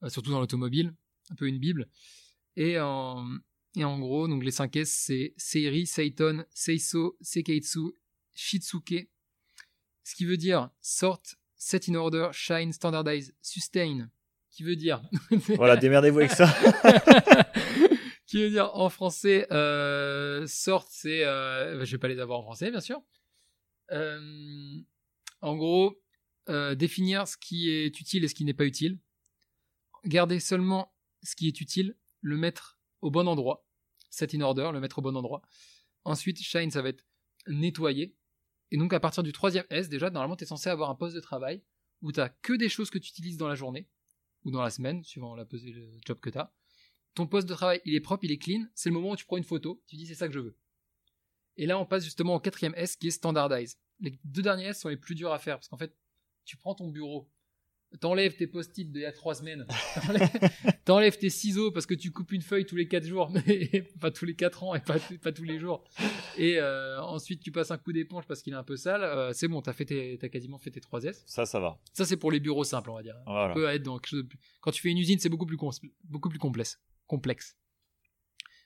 euh, 0.03 0.11
surtout 0.11 0.31
dans 0.31 0.41
l'automobile, 0.41 0.95
un 1.31 1.35
peu 1.35 1.49
une 1.49 1.59
bible. 1.59 1.89
Et 2.57 2.79
en, 2.79 3.27
et 3.77 3.85
en 3.85 3.99
gros, 3.99 4.29
donc 4.29 4.45
les 4.45 4.51
5 4.51 4.77
S, 4.77 4.91
c'est 4.91 5.35
Seiri, 5.37 5.87
Seiton, 5.87 6.45
Seiso, 6.53 7.17
Sekeitsu, 7.21 7.95
Shitsuke. 8.35 9.09
Ce 10.05 10.15
qui 10.15 10.25
veut 10.25 10.37
dire 10.37 10.71
sort, 10.81 11.23
set 11.57 11.89
in 11.89 11.95
order, 11.95 12.29
shine, 12.33 12.73
standardize, 12.73 13.35
sustain. 13.43 14.11
Qui 14.51 14.63
veut 14.63 14.77
dire 14.77 15.03
Voilà, 15.57 15.77
démerdez-vous 15.77 16.19
avec 16.21 16.31
ça. 16.31 16.47
qui 18.27 18.43
veut 18.43 18.51
dire 18.51 18.71
en 18.75 18.89
français 18.89 19.47
euh, 19.53 20.47
sorte 20.47 20.89
c'est 20.91 21.25
euh, 21.25 21.85
je 21.85 21.93
vais 21.93 21.99
pas 21.99 22.09
les 22.09 22.19
avoir 22.19 22.41
en 22.41 22.43
français 22.43 22.71
bien 22.71 22.81
sûr 22.81 23.03
Euh, 23.93 24.81
en 25.41 25.57
gros 25.57 26.01
euh, 26.49 26.75
définir 26.75 27.29
ce 27.29 27.37
qui 27.37 27.71
est 27.71 28.01
utile 28.01 28.25
et 28.25 28.29
ce 28.29 28.35
qui 28.35 28.45
n'est 28.45 28.55
pas 28.55 28.65
utile 28.65 28.99
garder 30.05 30.41
seulement 30.41 30.95
ce 31.23 31.37
qui 31.37 31.49
est 31.49 31.61
utile 31.61 31.97
le 32.23 32.37
mettre 32.37 32.79
au 33.03 33.11
bon 33.11 33.29
endroit 33.29 33.64
set 34.15 34.35
in 34.35 34.41
order 34.41 34.71
le 34.73 34.81
mettre 34.81 34.99
au 34.99 35.03
bon 35.03 35.17
endroit. 35.17 35.43
Ensuite 36.05 36.41
shine 36.41 36.71
ça 36.71 36.83
va 36.83 36.91
être 36.91 37.05
nettoyer. 37.47 38.17
Et 38.71 38.77
donc 38.77 38.93
à 38.93 39.01
partir 39.01 39.23
du 39.23 39.33
troisième 39.33 39.67
S 39.71 39.89
déjà 39.89 40.11
normalement 40.11 40.37
tu 40.37 40.45
es 40.45 40.47
censé 40.47 40.69
avoir 40.71 40.91
un 40.91 40.95
poste 40.95 41.15
de 41.15 41.21
travail 41.21 41.63
où 42.03 42.13
tu 42.13 42.21
que 42.43 42.53
des 42.55 42.69
choses 42.69 42.91
que 42.91 42.99
tu 42.99 43.11
utilises 43.11 43.37
dans 43.37 43.49
la 43.49 43.55
journée 43.55 43.89
ou 44.45 44.51
dans 44.51 44.63
la 44.63 44.71
semaine 44.71 45.03
suivant 45.05 45.35
la, 45.35 45.47
le 45.51 45.99
job 46.05 46.21
que 46.21 46.31
tu 46.31 46.39
as 46.39 46.53
ton 47.15 47.27
poste 47.27 47.49
de 47.49 47.55
travail, 47.55 47.81
il 47.85 47.95
est 47.95 48.01
propre, 48.01 48.25
il 48.25 48.33
est 48.33 48.39
clean, 48.39 48.67
c'est 48.75 48.89
le 48.89 48.95
moment 48.95 49.11
où 49.11 49.17
tu 49.17 49.25
prends 49.25 49.37
une 49.37 49.45
photo, 49.45 49.83
tu 49.87 49.97
dis 49.97 50.07
c'est 50.07 50.15
ça 50.15 50.27
que 50.27 50.35
je 50.35 50.41
veux. 50.41 50.59
Et 51.57 51.67
là, 51.67 51.79
on 51.79 51.87
passe 51.87 52.05
justement 52.05 52.35
au 52.35 52.41
quatrième 52.41 52.75
S 52.77 52.97
qui 52.97 53.09
est 53.09 53.13
standardize. 53.13 53.79
Les 54.01 54.19
deux 54.25 54.43
derniers 54.43 54.67
S 54.67 54.81
sont 54.81 54.89
les 54.89 54.97
plus 54.97 55.15
durs 55.15 55.33
à 55.33 55.39
faire 55.39 55.57
parce 55.57 55.69
qu'en 55.69 55.77
fait, 55.77 55.97
tu 56.45 56.57
prends 56.57 56.75
ton 56.75 56.89
bureau, 56.89 57.31
t'enlèves 58.01 58.37
tes 58.37 58.47
post-it 58.47 58.91
d'il 58.91 59.03
y 59.03 59.05
a 59.05 59.13
trois 59.13 59.35
semaines, 59.35 59.67
t'enlèves- 60.85 61.19
tes 61.19 61.31
ciseaux 61.31 61.71
parce 61.71 61.87
que 61.87 61.95
tu 61.95 62.11
coupes 62.11 62.33
une 62.33 62.43
feuille 62.43 62.67
tous 62.67 62.77
les 62.77 62.89
quatre 62.89 63.07
jours, 63.07 63.31
mais 63.47 63.83
pas 64.01 64.11
tous 64.11 64.25
les 64.25 64.35
quatre 64.35 64.63
ans 64.65 64.75
et 64.75 64.81
pas, 64.81 64.97
pas 65.23 65.33
tous 65.33 65.45
les 65.45 65.59
jours. 65.59 65.85
Et 66.37 66.59
euh, 66.59 67.01
ensuite, 67.03 67.41
tu 67.41 67.53
passes 67.53 67.71
un 67.71 67.79
coup 67.79 67.93
d'éponge 67.93 68.25
parce 68.27 68.43
qu'il 68.43 68.53
est 68.53 68.57
un 68.57 68.65
peu 68.65 68.77
sale. 68.77 69.03
euh, 69.05 69.33
c'est 69.33 69.49
bon, 69.49 69.63
t'as 69.63 69.73
fait 69.73 69.85
tes- 69.85 70.19
t'as 70.19 70.29
quasiment 70.29 70.59
fait 70.59 70.71
tes 70.71 70.81
trois 70.81 71.03
S. 71.05 71.23
Ça, 71.27 71.47
ça 71.47 71.61
va. 71.61 71.79
Ça, 71.93 72.05
c'est 72.05 72.17
pour 72.17 72.31
les 72.33 72.41
bureaux 72.41 72.65
simples, 72.65 72.91
on 72.91 72.95
va 72.95 73.03
dire 73.03 73.17
Voilà. 73.27 73.55
peut 73.55 73.67
être 73.69 73.83
dans 73.83 73.99
quelque 73.99 74.09
chose 74.11 74.23
de 74.23 74.29
plus... 74.29 74.39
Quand 74.61 74.71
tu 74.73 74.81
fais 74.83 74.91
une 74.91 74.99
usine, 74.99 75.19
c'est 75.19 75.29
beaucoup 75.29 75.47
plus, 75.47 75.57
cons- 75.57 75.71
beaucoup 76.05 76.29
plus 76.29 76.39
complexe. 76.39 76.81
complexe. 77.07 77.57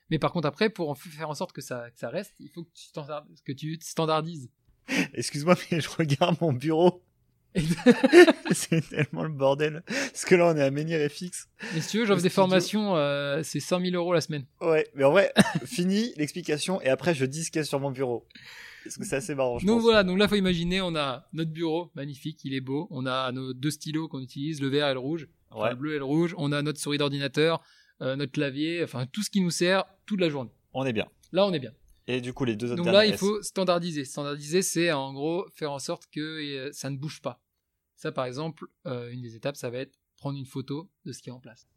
Mais 0.09 0.17
par 0.17 0.31
contre, 0.31 0.47
après, 0.47 0.69
pour 0.71 0.89
en 0.89 0.95
faire 0.95 1.29
en 1.29 1.35
sorte 1.35 1.51
que 1.51 1.61
ça, 1.61 1.91
que 1.91 1.99
ça 1.99 2.09
reste, 2.09 2.33
il 2.39 2.49
faut 2.49 2.63
que 2.63 2.71
tu, 2.73 2.85
standard- 2.87 3.27
que 3.45 3.51
tu 3.51 3.77
standardises 3.81 4.49
Excuse-moi, 5.13 5.55
mais 5.71 5.81
je 5.81 5.89
regarde 5.89 6.35
mon 6.41 6.51
bureau. 6.51 7.03
c'est 8.51 8.87
tellement 8.89 9.23
le 9.23 9.29
bordel. 9.29 9.83
Parce 9.87 10.25
que 10.25 10.35
là, 10.35 10.47
on 10.47 10.55
est 10.57 10.61
à 10.61 10.71
Menhir 10.71 10.99
FX. 11.09 11.47
Mais 11.73 11.81
si 11.81 11.89
tu 11.89 11.99
veux, 11.99 12.05
j'offre 12.05 12.21
des 12.21 12.29
formations, 12.29 12.95
euh, 12.95 13.41
c'est 13.43 13.59
100 13.59 13.81
000 13.81 13.95
euros 13.95 14.13
la 14.13 14.21
semaine. 14.21 14.45
Ouais, 14.61 14.87
mais 14.95 15.03
en 15.03 15.11
vrai, 15.11 15.33
fini 15.65 16.13
l'explication 16.17 16.81
et 16.81 16.89
après, 16.89 17.13
je 17.13 17.25
dis 17.25 17.43
ce 17.43 17.51
qu'il 17.51 17.59
y 17.59 17.63
a 17.63 17.65
sur 17.65 17.79
mon 17.79 17.91
bureau. 17.91 18.27
Parce 18.83 18.97
que 18.97 19.03
c'est 19.05 19.17
assez 19.17 19.35
marrant. 19.35 19.59
Je 19.59 19.65
donc 19.67 19.77
pense. 19.77 19.83
voilà, 19.83 20.03
donc 20.03 20.17
là, 20.17 20.27
faut 20.27 20.35
imaginer, 20.35 20.81
on 20.81 20.95
a 20.95 21.27
notre 21.33 21.51
bureau, 21.51 21.91
magnifique, 21.95 22.39
il 22.45 22.53
est 22.53 22.61
beau. 22.61 22.87
On 22.91 23.05
a 23.05 23.31
nos 23.31 23.53
deux 23.53 23.71
stylos 23.71 24.07
qu'on 24.07 24.21
utilise, 24.21 24.61
le 24.61 24.67
vert 24.69 24.87
et 24.87 24.93
le 24.93 24.99
rouge. 24.99 25.27
Enfin, 25.51 25.63
Ouais, 25.65 25.69
le 25.71 25.75
bleu 25.75 25.95
et 25.95 25.97
le 25.97 26.05
rouge. 26.05 26.33
On 26.37 26.51
a 26.51 26.61
notre 26.61 26.79
souris 26.79 26.97
d'ordinateur, 26.97 27.61
euh, 28.01 28.15
notre 28.15 28.31
clavier, 28.31 28.81
enfin 28.83 29.05
tout 29.11 29.21
ce 29.23 29.29
qui 29.29 29.41
nous 29.41 29.51
sert 29.51 29.83
toute 30.05 30.21
la 30.21 30.29
journée. 30.29 30.51
on 30.73 30.85
est 30.85 30.93
bien. 30.93 31.07
Là, 31.31 31.45
on 31.45 31.53
est 31.53 31.59
bien. 31.59 31.71
Et 32.11 32.21
du 32.21 32.33
coup, 32.33 32.43
les 32.43 32.55
deux 32.55 32.71
autres 32.71 32.83
Donc 32.83 32.91
là, 32.91 33.05
il 33.05 33.15
faut 33.15 33.41
standardiser. 33.43 34.03
Standardiser, 34.03 34.61
c'est 34.63 34.91
en 34.91 35.13
gros 35.13 35.45
faire 35.53 35.71
en 35.71 35.79
sorte 35.79 36.03
que 36.11 36.19
euh, 36.19 36.69
ça 36.73 36.89
ne 36.89 36.97
bouge 36.97 37.21
pas. 37.21 37.39
Ça, 37.95 38.11
par 38.11 38.25
exemple, 38.25 38.65
euh, 38.87 39.11
une 39.11 39.21
des 39.21 39.35
étapes, 39.35 39.55
ça 39.55 39.69
va 39.69 39.77
être 39.77 39.93
prendre 40.17 40.37
une 40.37 40.45
photo 40.47 40.89
de 41.05 41.11
ce 41.11 41.21
qui 41.21 41.29
est 41.29 41.31
en 41.31 41.39
place. 41.39 41.67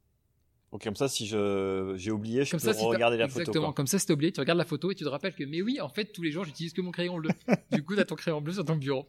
Ok, 0.71 0.85
comme 0.85 0.97
ça, 0.97 1.07
si 1.07 1.27
je 1.27 1.93
j'ai 1.99 2.11
oublié, 2.11 2.47
je 2.47 2.51
Comme 2.53 2.61
peux 2.61 2.67
ça, 2.67 2.73
si 2.73 2.81
t'as- 2.81 2.87
regarder 2.87 3.19
la 3.19 3.29
photo. 3.29 3.41
Exactement. 3.41 3.67
quoi. 3.67 3.75
Comme 3.75 3.87
ça, 3.87 3.99
si 3.99 4.07
t'es 4.07 4.15
oublié, 4.15 4.33
tu 4.33 4.41
regardes 4.41 4.59
la 4.59 4.65
photo 4.65 4.91
et 4.91 4.95
tu 4.95 5.05
te 5.05 5.09
rappelles 5.11 5.35
que, 5.35 5.45
mais 5.45 5.61
oui, 5.61 5.81
en 5.83 5.91
fait, 5.91 6.07
tous 6.07 6.23
les 6.23 6.31
jours, 6.33 6.45
j'utilise 6.45 6.73
que 6.73 6.81
mon 6.81 6.93
crayon 6.93 7.19
bleu. 7.19 7.29
du 7.71 7.85
coup, 7.85 7.95
t'as 7.95 8.07
ton 8.07 8.15
crayon 8.15 8.41
bleu 8.41 8.55
sur 8.55 8.65
ton 8.65 8.77
bureau. 8.77 9.07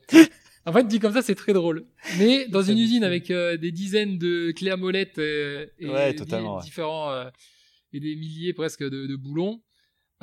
En 0.65 0.73
fait, 0.73 0.83
dit 0.85 0.99
comme 0.99 1.13
ça, 1.13 1.21
c'est 1.21 1.35
très 1.35 1.53
drôle. 1.53 1.85
Mais 2.17 2.47
dans 2.49 2.63
une 2.63 2.77
usine 2.77 3.05
avec 3.05 3.31
euh, 3.31 3.55
des 3.55 3.71
dizaines 3.71 4.17
de 4.17 4.51
clés 4.51 4.71
à 4.71 4.77
molette 4.77 5.19
euh, 5.19 5.65
et 5.79 5.87
Ouais, 5.87 6.13
des- 6.13 6.33
ouais. 6.35 6.61
différents 6.61 7.11
euh, 7.11 7.29
et 7.93 8.01
des 8.01 8.15
milliers 8.17 8.51
presque 8.53 8.83
de, 8.83 9.07
de 9.07 9.15
boulons, 9.15 9.61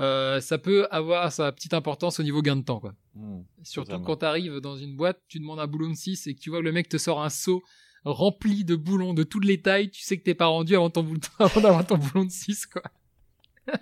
euh, 0.00 0.40
ça 0.40 0.58
peut 0.58 0.86
avoir 0.90 1.30
sa 1.30 1.52
petite 1.52 1.74
importance 1.74 2.18
au 2.20 2.22
niveau 2.22 2.42
gain 2.42 2.56
de 2.56 2.64
temps, 2.64 2.80
quoi. 2.80 2.94
Hmm. 3.14 3.42
Surtout 3.62 3.88
Totalement. 3.88 4.06
quand 4.06 4.16
tu 4.16 4.24
arrives 4.24 4.60
dans 4.60 4.76
une 4.76 4.96
boîte, 4.96 5.20
tu 5.28 5.38
demandes 5.38 5.60
un 5.60 5.66
boulon 5.66 5.90
de 5.90 5.94
6 5.94 6.26
et 6.26 6.34
que 6.34 6.40
tu 6.40 6.50
vois 6.50 6.60
que 6.60 6.64
le 6.64 6.72
mec 6.72 6.88
te 6.88 6.96
sort 6.96 7.22
un 7.22 7.30
seau 7.30 7.62
rempli 8.04 8.64
de 8.64 8.76
boulons 8.76 9.14
de 9.14 9.22
toutes 9.22 9.44
les 9.44 9.60
tailles, 9.60 9.90
tu 9.90 10.02
sais 10.02 10.16
que 10.18 10.22
t'es 10.22 10.34
pas 10.34 10.46
rendu 10.46 10.74
avant, 10.74 10.90
ton 10.90 11.02
boulon, 11.02 11.20
avant 11.38 11.60
d'avoir 11.60 11.86
ton 11.86 11.98
boulon 11.98 12.24
de 12.24 12.30
6, 12.30 12.66
quoi. 12.66 12.82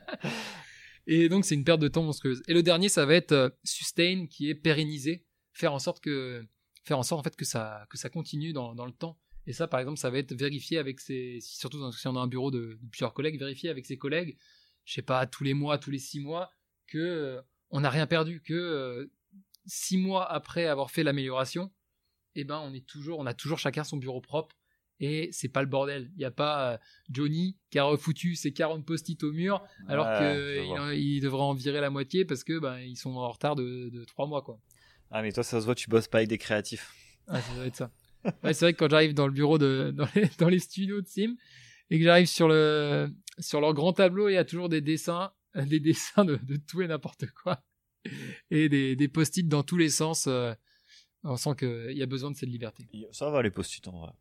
et 1.06 1.28
donc, 1.28 1.44
c'est 1.44 1.54
une 1.54 1.64
perte 1.64 1.80
de 1.80 1.88
temps 1.88 2.02
monstrueuse. 2.02 2.42
Et 2.48 2.54
le 2.54 2.62
dernier, 2.62 2.88
ça 2.88 3.06
va 3.06 3.14
être 3.14 3.32
euh, 3.32 3.50
sustain, 3.62 4.26
qui 4.26 4.50
est 4.50 4.54
pérenniser, 4.54 5.24
faire 5.52 5.72
en 5.72 5.78
sorte 5.78 6.00
que, 6.00 6.44
faire 6.84 6.98
en 6.98 7.02
sorte, 7.02 7.20
en 7.20 7.22
fait, 7.22 7.36
que 7.36 7.44
ça, 7.44 7.86
que 7.90 7.96
ça 7.96 8.08
continue 8.08 8.52
dans, 8.52 8.74
dans 8.74 8.86
le 8.86 8.92
temps. 8.92 9.18
Et 9.46 9.52
ça, 9.52 9.68
par 9.68 9.80
exemple, 9.80 9.98
ça 9.98 10.10
va 10.10 10.18
être 10.18 10.34
vérifier 10.34 10.78
avec 10.78 11.00
ses, 11.00 11.38
surtout 11.40 11.92
si 11.92 12.06
on 12.08 12.16
a 12.16 12.20
un 12.20 12.26
bureau 12.26 12.50
de, 12.50 12.78
de 12.82 12.88
plusieurs 12.90 13.14
collègues, 13.14 13.38
vérifier 13.38 13.70
avec 13.70 13.86
ses 13.86 13.96
collègues, 13.96 14.36
je 14.88 14.94
sais 14.94 15.02
pas, 15.02 15.26
tous 15.26 15.44
les 15.44 15.52
mois, 15.52 15.76
tous 15.76 15.90
les 15.90 15.98
six 15.98 16.18
mois, 16.18 16.50
que 16.86 16.96
euh, 16.98 17.42
on 17.70 17.80
n'a 17.80 17.90
rien 17.90 18.06
perdu, 18.06 18.40
que 18.40 18.54
euh, 18.54 19.12
six 19.66 19.98
mois 19.98 20.24
après 20.32 20.64
avoir 20.66 20.90
fait 20.90 21.02
l'amélioration, 21.02 21.70
eh 22.34 22.44
ben 22.44 22.58
on 22.64 22.72
est 22.72 22.86
toujours, 22.86 23.18
on 23.18 23.26
a 23.26 23.34
toujours 23.34 23.58
chacun 23.58 23.84
son 23.84 23.98
bureau 23.98 24.22
propre 24.22 24.56
et 25.00 25.28
c'est 25.32 25.48
pas 25.50 25.60
le 25.60 25.68
bordel. 25.68 26.10
Il 26.14 26.18
n'y 26.18 26.24
a 26.24 26.30
pas 26.30 26.72
euh, 26.72 26.78
Johnny 27.10 27.58
qui 27.70 27.78
a 27.78 27.84
refoutu 27.84 28.34
ses 28.34 28.52
40 28.54 28.86
post-it 28.86 29.22
au 29.24 29.32
mur 29.32 29.62
alors 29.88 30.06
Ouais, 30.06 30.18
que 30.18 30.54
je 30.56 30.60
il, 30.62 30.66
vois. 30.68 30.80
en- 30.80 30.90
il 30.90 31.20
devrait 31.20 31.42
en 31.42 31.52
virer 31.52 31.80
la 31.82 31.90
moitié 31.90 32.24
parce 32.24 32.42
que 32.42 32.58
ben 32.58 32.78
ils 32.78 32.96
sont 32.96 33.10
en 33.14 33.28
retard 33.30 33.56
de, 33.56 33.90
de 33.90 34.04
trois 34.04 34.26
mois 34.26 34.40
quoi. 34.42 34.58
Ah, 35.10 35.20
mais 35.22 35.32
toi, 35.32 35.42
ça 35.44 35.60
se 35.60 35.64
voit, 35.66 35.74
tu 35.74 35.88
bosses 35.90 36.08
pas 36.08 36.18
avec 36.18 36.28
des 36.28 36.38
créatifs. 36.38 36.92
Ah, 37.26 37.40
ça 37.42 37.54
doit 37.54 37.66
être 37.66 37.76
ça. 37.76 37.90
Ouais, 38.42 38.52
c'est 38.54 38.64
vrai 38.64 38.72
que 38.74 38.78
quand 38.78 38.90
j'arrive 38.90 39.14
dans 39.14 39.26
le 39.26 39.32
bureau 39.32 39.58
de 39.58 39.92
dans 39.94 40.08
les, 40.14 40.26
dans 40.38 40.48
les 40.48 40.58
studios 40.58 41.00
de 41.02 41.06
Sim 41.06 41.36
et 41.90 41.98
que 41.98 42.04
j'arrive 42.04 42.26
sur 42.26 42.48
le 42.48 43.08
sur 43.38 43.60
leur 43.60 43.72
grand 43.74 43.92
tableau, 43.92 44.28
il 44.28 44.34
y 44.34 44.36
a 44.36 44.44
toujours 44.44 44.68
des 44.68 44.80
dessins, 44.80 45.32
des 45.54 45.80
dessins 45.80 46.24
de, 46.24 46.36
de 46.36 46.56
tout 46.56 46.82
et 46.82 46.88
n'importe 46.88 47.26
quoi 47.32 47.62
et 48.50 48.68
des, 48.68 48.96
des 48.96 49.08
post-it 49.08 49.46
dans 49.48 49.62
tous 49.62 49.76
les 49.76 49.90
sens. 49.90 50.26
euh, 50.28 50.54
on 51.24 51.36
sent 51.36 51.50
qu'il 51.58 51.96
y 51.96 52.02
a 52.02 52.06
besoin 52.06 52.30
de 52.30 52.36
cette 52.36 52.48
liberté. 52.48 52.84
Ça 53.12 53.28
va, 53.28 53.42
les 53.42 53.50
post-it, 53.50 53.86
en 53.88 54.00
vrai. 54.00 54.12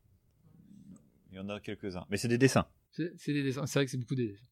Il 1.32 1.38
y 1.38 1.40
en 1.40 1.48
a 1.50 1.60
quelques-uns. 1.60 2.06
Mais 2.10 2.18
c'est 2.18 2.28
des 2.28 2.38
dessins. 2.40 2.66
C'est 2.92 3.34
des 3.34 3.44
dessins. 3.44 3.66
C'est 3.68 3.80
vrai 3.80 3.86
que 3.86 3.92
c'est 3.92 3.98
beaucoup 3.98 4.16
des 4.16 4.30
dessins. 4.30 4.46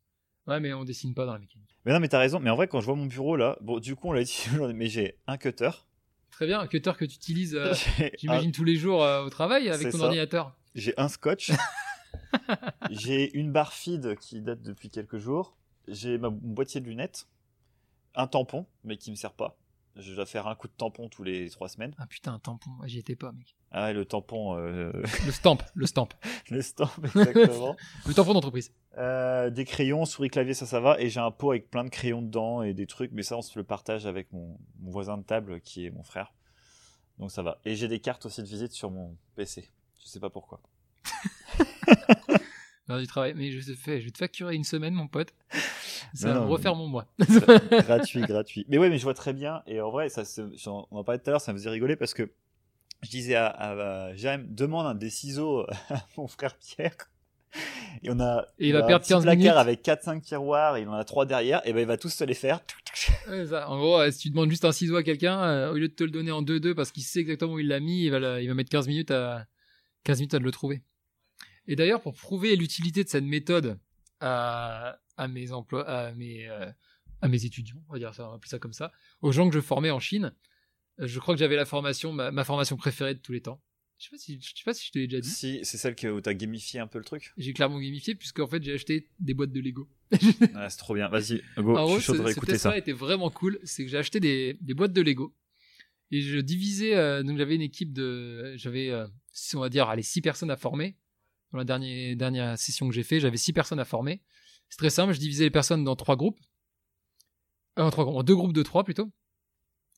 Ouais, 0.48 0.60
mais 0.60 0.72
on 0.74 0.86
dessine 0.86 1.14
pas 1.16 1.26
dans 1.26 1.34
la 1.34 1.40
mécanique. 1.40 1.76
Mais 1.86 1.92
non, 1.92 2.00
mais 2.00 2.08
t'as 2.08 2.20
raison. 2.20 2.40
Mais 2.40 2.52
en 2.52 2.56
vrai, 2.56 2.68
quand 2.68 2.80
je 2.82 2.86
vois 2.86 2.96
mon 2.96 3.08
bureau 3.08 3.36
là, 3.36 3.58
bon, 3.62 3.80
du 3.80 3.96
coup, 3.96 4.10
on 4.10 4.14
l'a 4.14 4.24
dit 4.24 4.46
mais 4.76 4.88
j'ai 4.88 5.18
un 5.28 5.38
cutter. 5.38 5.72
Très 6.32 6.46
bien, 6.46 6.60
un 6.60 6.68
cutter 6.68 6.92
que 6.98 7.06
tu 7.06 7.16
utilises, 7.16 7.56
euh, 7.56 7.74
j'imagine, 8.20 8.52
tous 8.52 8.64
les 8.64 8.76
jours 8.76 9.04
euh, 9.04 9.24
au 9.26 9.30
travail 9.30 9.70
avec 9.70 9.92
ton 9.92 9.98
ça. 9.98 10.04
ordinateur. 10.06 10.56
J'ai 10.76 10.94
un 10.98 11.08
scotch. 11.08 11.52
J'ai 12.90 13.36
une 13.38 13.52
barre 13.52 13.74
feed 13.74 14.16
qui 14.18 14.42
date 14.42 14.62
depuis 14.62 14.90
quelques 14.90 15.18
jours. 15.18 15.56
J'ai 15.88 16.18
mon 16.18 16.32
boîtier 16.32 16.82
de 16.82 16.86
lunettes. 16.86 17.28
Un 18.16 18.28
tampon, 18.28 18.66
mais 18.84 18.98
qui 18.98 19.12
me 19.12 19.16
sert 19.16 19.34
pas. 19.34 19.58
Je 19.98 20.14
dois 20.14 20.26
faire 20.26 20.48
un 20.48 20.56
coup 20.56 20.68
de 20.68 20.74
tampon 20.74 21.08
tous 21.08 21.24
les 21.24 21.50
trois 21.50 21.70
semaines. 21.70 21.94
Ah 21.98 22.06
putain, 22.08 22.34
un 22.34 22.40
tampon, 22.40 22.70
Ouais, 22.82 22.88
j'y 22.90 23.00
étais 23.00 23.16
pas, 23.16 23.32
mec. 23.32 23.56
Ah 23.72 23.86
ouais, 23.86 23.94
le 23.94 24.06
tampon, 24.06 24.58
euh, 24.58 24.92
Le 25.26 25.32
stamp, 25.32 25.58
le 25.74 25.86
stamp. 25.86 26.10
le 26.50 26.62
stamp, 26.62 26.90
exactement. 27.04 27.76
Le 28.06 28.14
tampon 28.14 28.34
d'entreprise. 28.34 28.74
Euh, 28.98 29.50
des 29.50 29.64
crayons, 29.64 30.06
souris, 30.06 30.30
clavier, 30.30 30.54
ça, 30.54 30.66
ça 30.66 30.82
va. 30.82 31.00
Et 31.00 31.10
j'ai 31.10 31.22
un 31.22 31.32
pot 31.32 31.52
avec 31.52 31.70
plein 31.70 31.84
de 31.86 31.90
crayons 31.90 32.22
dedans 32.22 32.62
et 32.62 32.74
des 32.74 32.88
trucs. 32.88 33.12
Mais 33.14 33.24
ça, 33.24 33.38
on 33.38 33.42
se 33.42 33.58
le 33.58 33.64
partage 33.64 34.06
avec 34.06 34.32
mon, 34.34 34.58
mon 34.80 34.92
voisin 34.92 35.18
de 35.18 35.24
table 35.24 35.62
qui 35.62 35.86
est 35.86 35.92
mon 35.92 36.04
frère. 36.04 36.34
Donc 37.18 37.32
ça 37.32 37.42
va. 37.42 37.60
Et 37.64 37.76
j'ai 37.76 37.88
des 37.88 38.00
cartes 38.00 38.26
aussi 38.26 38.42
de 38.42 38.48
visite 38.48 38.74
sur 38.74 38.92
mon 38.92 39.18
PC. 39.36 39.72
Je 40.04 40.08
sais 40.08 40.20
pas 40.20 40.30
pourquoi. 40.30 40.62
L'heure 42.88 43.00
du 43.00 43.08
travail. 43.08 43.34
Mais 43.36 43.52
je, 43.52 43.60
te 43.72 43.76
fais, 43.76 44.00
je 44.00 44.06
vais 44.06 44.12
te 44.12 44.18
facturer 44.20 44.54
une 44.56 44.64
semaine, 44.64 44.94
mon 44.94 45.08
pote. 45.08 45.34
Ça 46.14 46.28
Non, 46.28 46.34
va 46.34 46.40
non, 46.40 46.46
me 46.46 46.52
refaire 46.52 46.76
mon 46.76 46.88
mois. 46.88 47.08
gratuit, 47.72 48.22
gratuit. 48.22 48.66
Mais 48.70 48.78
ouais, 48.78 48.90
mais 48.90 49.00
je 49.00 49.04
vois 49.04 49.16
très 49.16 49.34
bien. 49.34 49.64
Et 49.66 49.82
en 49.82 49.90
vrai, 49.90 50.10
ça, 50.10 50.22
on 50.68 50.86
en 50.92 51.04
parlait 51.04 51.20
tout 51.20 51.30
à 51.30 51.32
l'heure, 51.32 51.42
ça 51.42 51.52
me 51.52 51.58
faisait 51.58 51.70
rigoler 51.72 51.96
parce 51.96 52.14
que 52.14 52.32
je 53.02 53.10
disais 53.10 53.36
à, 53.36 53.48
à, 53.48 53.72
à 54.10 54.16
Jérém, 54.16 54.46
demande 54.54 54.86
un 54.86 54.94
des 54.96 55.10
ciseaux 55.10 55.66
à 55.90 56.06
mon 56.18 56.28
frère 56.28 56.56
Pierre. 56.58 56.96
Et 58.04 58.10
on 58.12 58.20
a, 58.20 58.46
Et 58.60 58.68
il 58.68 58.74
va 58.74 58.80
a 58.82 58.84
un 58.84 58.88
perdre 58.88 59.04
petit 59.04 59.14
15 59.14 59.24
placard 59.24 59.38
minutes. 59.38 59.52
avec 59.58 59.84
4-5 59.84 60.22
tiroirs, 60.22 60.78
il 60.78 60.88
en 60.90 60.94
a 60.94 61.04
3 61.06 61.26
derrière, 61.26 61.66
et 61.66 61.72
ben 61.72 61.80
il 61.80 61.88
va 61.88 61.98
tous 61.98 62.10
se 62.10 62.24
les 62.26 62.34
faire. 62.34 62.60
Ouais, 63.30 63.46
ça. 63.48 63.70
En 63.70 63.78
gros, 63.78 64.12
si 64.12 64.20
tu 64.20 64.30
demandes 64.30 64.50
juste 64.50 64.66
un 64.66 64.74
ciseau 64.74 64.98
à 64.98 65.04
quelqu'un, 65.04 65.42
euh, 65.42 65.72
au 65.72 65.76
lieu 65.76 65.88
de 65.88 65.94
te 65.94 66.04
le 66.04 66.12
donner 66.12 66.32
en 66.32 66.44
2-2 66.44 66.74
parce 66.76 66.92
qu'il 66.92 67.04
sait 67.04 67.22
exactement 67.22 67.54
où 67.54 67.60
il 67.60 67.68
l'a 67.70 67.80
mis, 67.80 68.04
il 68.04 68.12
va, 68.12 68.42
il 68.42 68.48
va 68.48 68.54
mettre 68.54 68.70
15 68.70 68.88
minutes 68.90 69.12
à 69.12 69.46
15 70.04 70.20
minutes 70.20 70.34
à 70.34 70.40
le 70.40 70.52
trouver. 70.52 70.84
Et 71.68 71.76
d'ailleurs, 71.76 72.02
pour 72.02 72.14
prouver 72.14 72.56
l'utilité 72.56 73.04
de 73.04 73.10
cette 73.10 73.24
méthode 73.24 73.80
à, 74.20 75.00
à 75.18 75.28
mes 75.28 75.52
emplois, 75.52 75.88
à 75.90 76.12
mes, 76.14 76.48
euh, 76.48 76.70
à 77.22 77.28
mes 77.28 77.46
étudiants, 77.46 77.82
on 77.90 77.94
va 77.94 78.00
dire 78.00 78.14
ça, 78.14 78.26
on 78.26 78.30
va 78.30 78.36
appeler 78.36 78.50
ça 78.50 78.60
comme 78.60 78.74
ça, 78.74 78.92
aux 79.22 79.32
gens 79.32 79.48
que 79.50 79.56
je 79.56 79.62
formais 79.62 79.92
en 79.92 80.00
Chine, 80.00 80.34
euh, 81.00 81.08
je 81.08 81.20
crois 81.20 81.34
que 81.34 81.40
j'avais 81.40 81.56
la 81.56 81.66
formation, 81.66 82.14
ma, 82.14 82.32
ma 82.32 82.44
formation 82.44 82.78
préférée 82.78 83.16
de 83.16 83.20
tous 83.20 83.32
les 83.32 83.42
temps. 83.42 83.62
Je 83.98 84.06
sais 84.06 84.10
pas 84.12 84.18
si, 84.18 84.40
je 84.42 84.48
sais 84.50 84.64
pas 84.66 84.74
si 84.74 84.86
je 84.88 84.92
te 84.92 85.00
l'ai 85.00 85.08
déjà 85.08 85.22
dit. 85.22 85.30
Si, 85.30 85.60
c'est 85.64 85.78
celle 85.78 85.96
que, 85.96 86.08
où 86.08 86.20
t'as 86.20 86.34
gamifié 86.34 86.82
un 86.82 86.88
peu 86.88 86.98
le 87.00 87.06
truc? 87.06 87.32
J'ai 87.38 87.54
clairement 87.54 87.80
gamifié 87.80 88.14
puisque 88.14 88.40
en 88.40 88.48
fait 88.48 88.62
j'ai 88.62 88.74
acheté 88.74 89.08
des 89.20 89.34
boîtes 89.34 89.54
de 89.54 89.62
Lego. 89.62 89.90
Ah, 90.54 90.70
c'est 90.70 90.78
trop 90.78 90.94
bien. 90.96 91.08
Vas-y, 91.08 91.42
go, 91.58 91.78
en 91.78 91.88
je 91.88 91.92
gros, 91.92 92.00
suis 92.00 92.04
chaud 92.08 92.12
de 92.14 92.18
ce, 92.18 92.22
ce 92.24 92.28
réécouter 92.28 92.52
test-là 92.54 92.72
ça. 92.72 92.78
était 92.78 92.92
vraiment 92.92 93.30
cool. 93.30 93.58
C'est 93.64 93.86
que 93.86 93.90
j'ai 93.90 93.98
acheté 93.98 94.20
des, 94.20 94.58
des 94.60 94.74
boîtes 94.74 94.92
de 94.92 95.02
Lego 95.02 95.34
et 96.12 96.22
je 96.22 96.40
divisais. 96.40 96.94
euh, 96.96 97.24
donc 97.24 97.38
j'avais 97.38 97.56
une 97.56 97.62
équipe 97.62 97.94
de, 97.94 98.54
j'avais, 98.58 98.90
euh, 98.92 99.08
on 99.54 99.60
va 99.60 99.70
dire, 99.70 99.88
allez, 99.88 100.04
six 100.04 100.22
personnes 100.22 100.52
à 100.52 100.58
former. 100.58 100.98
Dans 101.56 101.78
la 101.78 102.16
dernière 102.16 102.60
session 102.60 102.90
que 102.90 102.94
j'ai 102.94 103.04
fait, 103.04 103.22
j'avais 103.22 103.38
six 103.38 103.54
personnes 103.54 103.80
à 103.80 103.86
former. 103.86 104.22
C'est 104.70 104.78
très 104.78 104.90
simple. 104.90 105.14
Je 105.14 105.20
divisais 105.20 105.46
les 105.46 105.52
personnes 105.52 105.86
dans 105.86 105.96
trois 105.96 106.18
groupes, 106.18 106.40
Euh, 107.80 107.84
en 107.84 107.92
trois 107.92 108.04
groupes, 108.04 108.18
en 108.18 108.24
deux 108.24 108.36
groupes 108.36 108.54
de 108.54 108.64
trois 108.64 108.84
plutôt. 108.84 109.10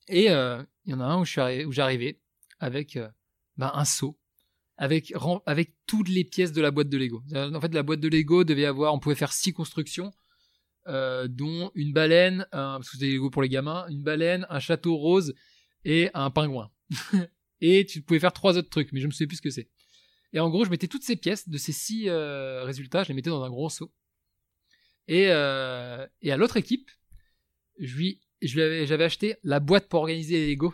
Et 0.08 0.30
euh, 0.30 0.64
il 0.86 0.92
y 0.92 0.94
en 0.94 1.00
a 1.00 1.06
un 1.06 1.22
où 1.22 1.26
j'arrivais 1.72 2.20
avec 2.60 2.96
euh, 2.96 3.10
ben, 3.58 3.72
un 3.74 3.86
seau 3.86 4.20
avec 4.78 5.12
toutes 5.88 6.10
les 6.10 6.24
pièces 6.24 6.52
de 6.52 6.62
la 6.62 6.70
boîte 6.70 6.90
de 6.90 6.98
Lego. 7.00 7.24
En 7.34 7.60
fait, 7.60 7.74
la 7.74 7.82
boîte 7.82 8.00
de 8.00 8.08
Lego 8.08 8.44
devait 8.44 8.66
avoir, 8.66 8.94
on 8.94 9.00
pouvait 9.00 9.16
faire 9.16 9.34
six 9.34 9.52
constructions 9.52 10.14
dont 10.86 11.72
une 11.74 11.94
baleine, 11.94 12.46
parce 12.52 12.92
que 12.92 12.98
c'était 12.98 13.12
Lego 13.12 13.32
pour 13.32 13.42
les 13.42 13.50
gamins, 13.50 13.88
une 13.90 14.04
baleine, 14.04 14.46
un 14.52 14.60
château 14.60 14.96
rose 14.96 15.34
et 15.84 16.12
un 16.14 16.30
pingouin. 16.30 16.70
et 17.62 17.88
tu 17.88 18.04
pouvais 18.04 18.20
faire 18.20 18.34
trois 18.34 18.56
autres 18.56 18.70
trucs, 18.70 18.92
mais 18.92 19.00
je 19.00 19.08
me 19.08 19.12
souviens 19.12 19.26
plus 19.26 19.38
ce 19.38 19.42
que 19.42 19.50
c'est. 19.50 19.68
Et 20.34 20.40
en 20.40 20.50
gros, 20.50 20.66
je 20.66 20.70
mettais 20.70 20.88
toutes 20.88 21.04
ces 21.04 21.16
pièces 21.16 21.48
de 21.48 21.58
ces 21.58 21.72
six 21.72 22.10
euh, 22.10 22.64
résultats, 22.64 23.04
je 23.04 23.10
les 23.10 23.14
mettais 23.14 23.30
dans 23.30 23.44
un 23.44 23.50
gros 23.50 23.70
seau. 23.70 23.94
Et, 25.08 25.28
euh, 25.30 26.06
à 26.06 26.38
l'autre 26.38 26.58
équipe, 26.58 26.92
j'avais 27.80 29.04
acheté 29.04 29.38
la 29.44 29.60
boîte 29.60 29.88
pour 29.88 30.02
organiser 30.02 30.38
les 30.38 30.52
Lego. 30.52 30.74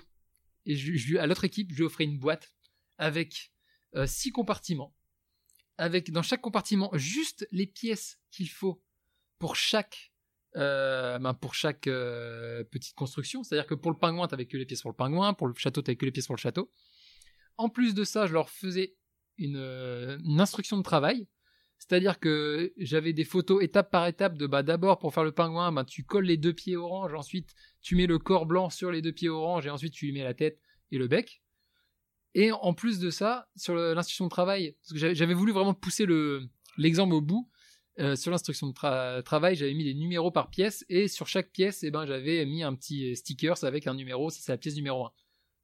Et 0.65 0.77
à 1.19 1.27
l'autre 1.27 1.43
équipe, 1.43 1.71
je 1.71 1.77
lui 1.77 1.83
offrais 1.83 2.05
une 2.05 2.17
boîte 2.17 2.53
avec 2.97 3.51
euh, 3.95 4.07
six 4.07 4.31
compartiments. 4.31 4.95
Avec 5.77 6.11
dans 6.11 6.21
chaque 6.23 6.41
compartiment 6.41 6.89
juste 6.93 7.47
les 7.51 7.67
pièces 7.67 8.19
qu'il 8.31 8.49
faut 8.49 8.83
pour 9.39 9.55
chaque 9.55 10.11
ben, 10.55 11.33
pour 11.41 11.55
chaque 11.55 11.81
petite 11.81 12.93
construction. 12.95 13.43
C'est-à-dire 13.43 13.65
que 13.67 13.73
pour 13.73 13.91
le 13.91 13.97
pingouin, 13.97 14.27
t'avais 14.27 14.45
que 14.45 14.55
les 14.55 14.65
pièces 14.65 14.83
pour 14.83 14.91
le 14.91 14.95
pingouin, 14.95 15.33
pour 15.33 15.47
le 15.47 15.53
château, 15.55 15.81
t'avais 15.81 15.95
que 15.95 16.05
les 16.05 16.11
pièces 16.11 16.27
pour 16.27 16.35
le 16.35 16.41
château. 16.41 16.71
En 17.57 17.69
plus 17.69 17.93
de 17.93 18.03
ça, 18.03 18.27
je 18.27 18.33
leur 18.33 18.49
faisais 18.49 18.95
une, 19.37 19.57
euh, 19.57 20.17
une 20.23 20.41
instruction 20.41 20.77
de 20.77 20.83
travail. 20.83 21.27
C'est-à-dire 21.77 22.19
que 22.19 22.71
j'avais 22.77 23.11
des 23.11 23.25
photos 23.25 23.61
étape 23.61 23.91
par 23.91 24.07
étape 24.07 24.37
de 24.37 24.47
bah 24.47 24.63
d'abord 24.63 24.99
pour 24.99 25.13
faire 25.13 25.25
le 25.25 25.33
pingouin, 25.33 25.71
bah 25.71 25.83
tu 25.83 26.05
colles 26.05 26.25
les 26.25 26.37
deux 26.37 26.53
pieds 26.53 26.77
orange, 26.77 27.13
ensuite 27.13 27.53
tu 27.81 27.95
mets 27.95 28.07
le 28.07 28.19
corps 28.19 28.45
blanc 28.45 28.69
sur 28.69 28.89
les 28.89 29.01
deux 29.01 29.11
pieds 29.11 29.27
orange 29.27 29.67
et 29.67 29.69
ensuite 29.69 29.93
tu 29.93 30.05
lui 30.05 30.13
mets 30.13 30.23
la 30.23 30.33
tête 30.33 30.61
et 30.91 30.97
le 30.97 31.07
bec. 31.07 31.43
Et 32.35 32.51
en 32.51 32.73
plus 32.73 32.99
de 32.99 33.09
ça, 33.09 33.49
sur 33.55 33.75
l'instruction 33.75 34.25
de 34.25 34.29
travail, 34.29 34.75
parce 34.81 34.99
que 34.99 35.13
j'avais 35.13 35.33
voulu 35.33 35.51
vraiment 35.51 35.73
pousser 35.73 36.05
le 36.05 36.47
l'exemple 36.77 37.13
au 37.13 37.21
bout, 37.21 37.49
euh, 37.99 38.15
sur 38.15 38.31
l'instruction 38.31 38.67
de 38.67 39.21
travail, 39.21 39.55
j'avais 39.55 39.73
mis 39.73 39.83
des 39.83 39.93
numéros 39.93 40.31
par 40.31 40.49
pièce 40.49 40.83
et 40.89 41.07
sur 41.07 41.27
chaque 41.27 41.51
pièce, 41.51 41.83
eh 41.83 41.91
ben, 41.91 42.05
j'avais 42.05 42.43
mis 42.45 42.63
un 42.63 42.73
petit 42.73 43.15
sticker 43.15 43.61
avec 43.63 43.85
un 43.85 43.93
numéro, 43.93 44.29
c'est 44.31 44.51
la 44.51 44.57
pièce 44.57 44.75
numéro 44.75 45.05
1. 45.05 45.11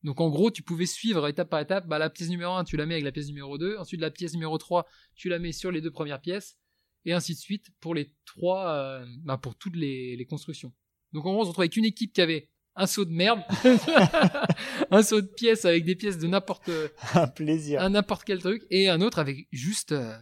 Donc 0.03 0.21
en 0.21 0.29
gros, 0.29 0.49
tu 0.49 0.63
pouvais 0.63 0.85
suivre 0.85 1.27
étape 1.27 1.49
par 1.49 1.59
étape, 1.59 1.87
bah, 1.87 1.99
la 1.99 2.09
pièce 2.09 2.29
numéro 2.29 2.53
1, 2.53 2.63
tu 2.63 2.77
la 2.77 2.85
mets 2.85 2.93
avec 2.93 3.03
la 3.03 3.11
pièce 3.11 3.27
numéro 3.27 3.57
2, 3.57 3.77
ensuite 3.77 3.99
la 3.99 4.11
pièce 4.11 4.33
numéro 4.33 4.57
3, 4.57 4.85
tu 5.15 5.27
la 5.27 5.39
mets 5.39 5.51
sur 5.51 5.71
les 5.71 5.81
deux 5.81 5.91
premières 5.91 6.21
pièces, 6.21 6.57
et 7.05 7.11
ainsi 7.11 7.33
de 7.33 7.39
suite 7.39 7.67
pour 7.81 7.93
les 7.93 8.13
trois, 8.25 8.69
euh, 8.69 9.05
bah, 9.23 9.37
pour 9.37 9.55
toutes 9.55 9.75
les, 9.75 10.25
constructions. 10.29 10.73
Donc 11.11 11.25
en 11.25 11.33
gros, 11.33 11.41
on 11.41 11.43
se 11.43 11.49
retrouvait 11.49 11.65
avec 11.65 11.75
une 11.75 11.85
équipe 11.85 12.13
qui 12.13 12.21
avait 12.21 12.49
un 12.75 12.87
saut 12.87 13.03
de 13.03 13.11
merde, 13.11 13.41
un 14.91 15.03
saut 15.03 15.19
de 15.19 15.27
pièces 15.27 15.65
avec 15.65 15.83
des 15.83 15.95
pièces 15.95 16.17
de 16.17 16.27
n'importe 16.27 16.69
un 17.13 17.27
plaisir, 17.27 17.81
un 17.81 17.89
n'importe 17.89 18.23
quel 18.23 18.39
truc, 18.39 18.63
et 18.69 18.87
un 18.87 19.01
autre 19.01 19.19
avec 19.19 19.47
juste, 19.51 19.91
euh, 19.91 20.17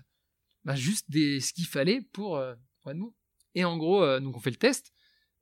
bah, 0.64 0.76
juste 0.76 1.12
des 1.12 1.40
ce 1.40 1.54
qu'il 1.54 1.68
fallait 1.68 2.02
pour, 2.14 2.38
euh, 2.38 2.56
pour 2.82 2.92
être 2.92 2.98
Et 3.54 3.64
en 3.64 3.78
gros, 3.78 4.20
donc 4.20 4.36
on 4.38 4.40
fait 4.40 4.50
le 4.50 4.56
test. 4.56 4.92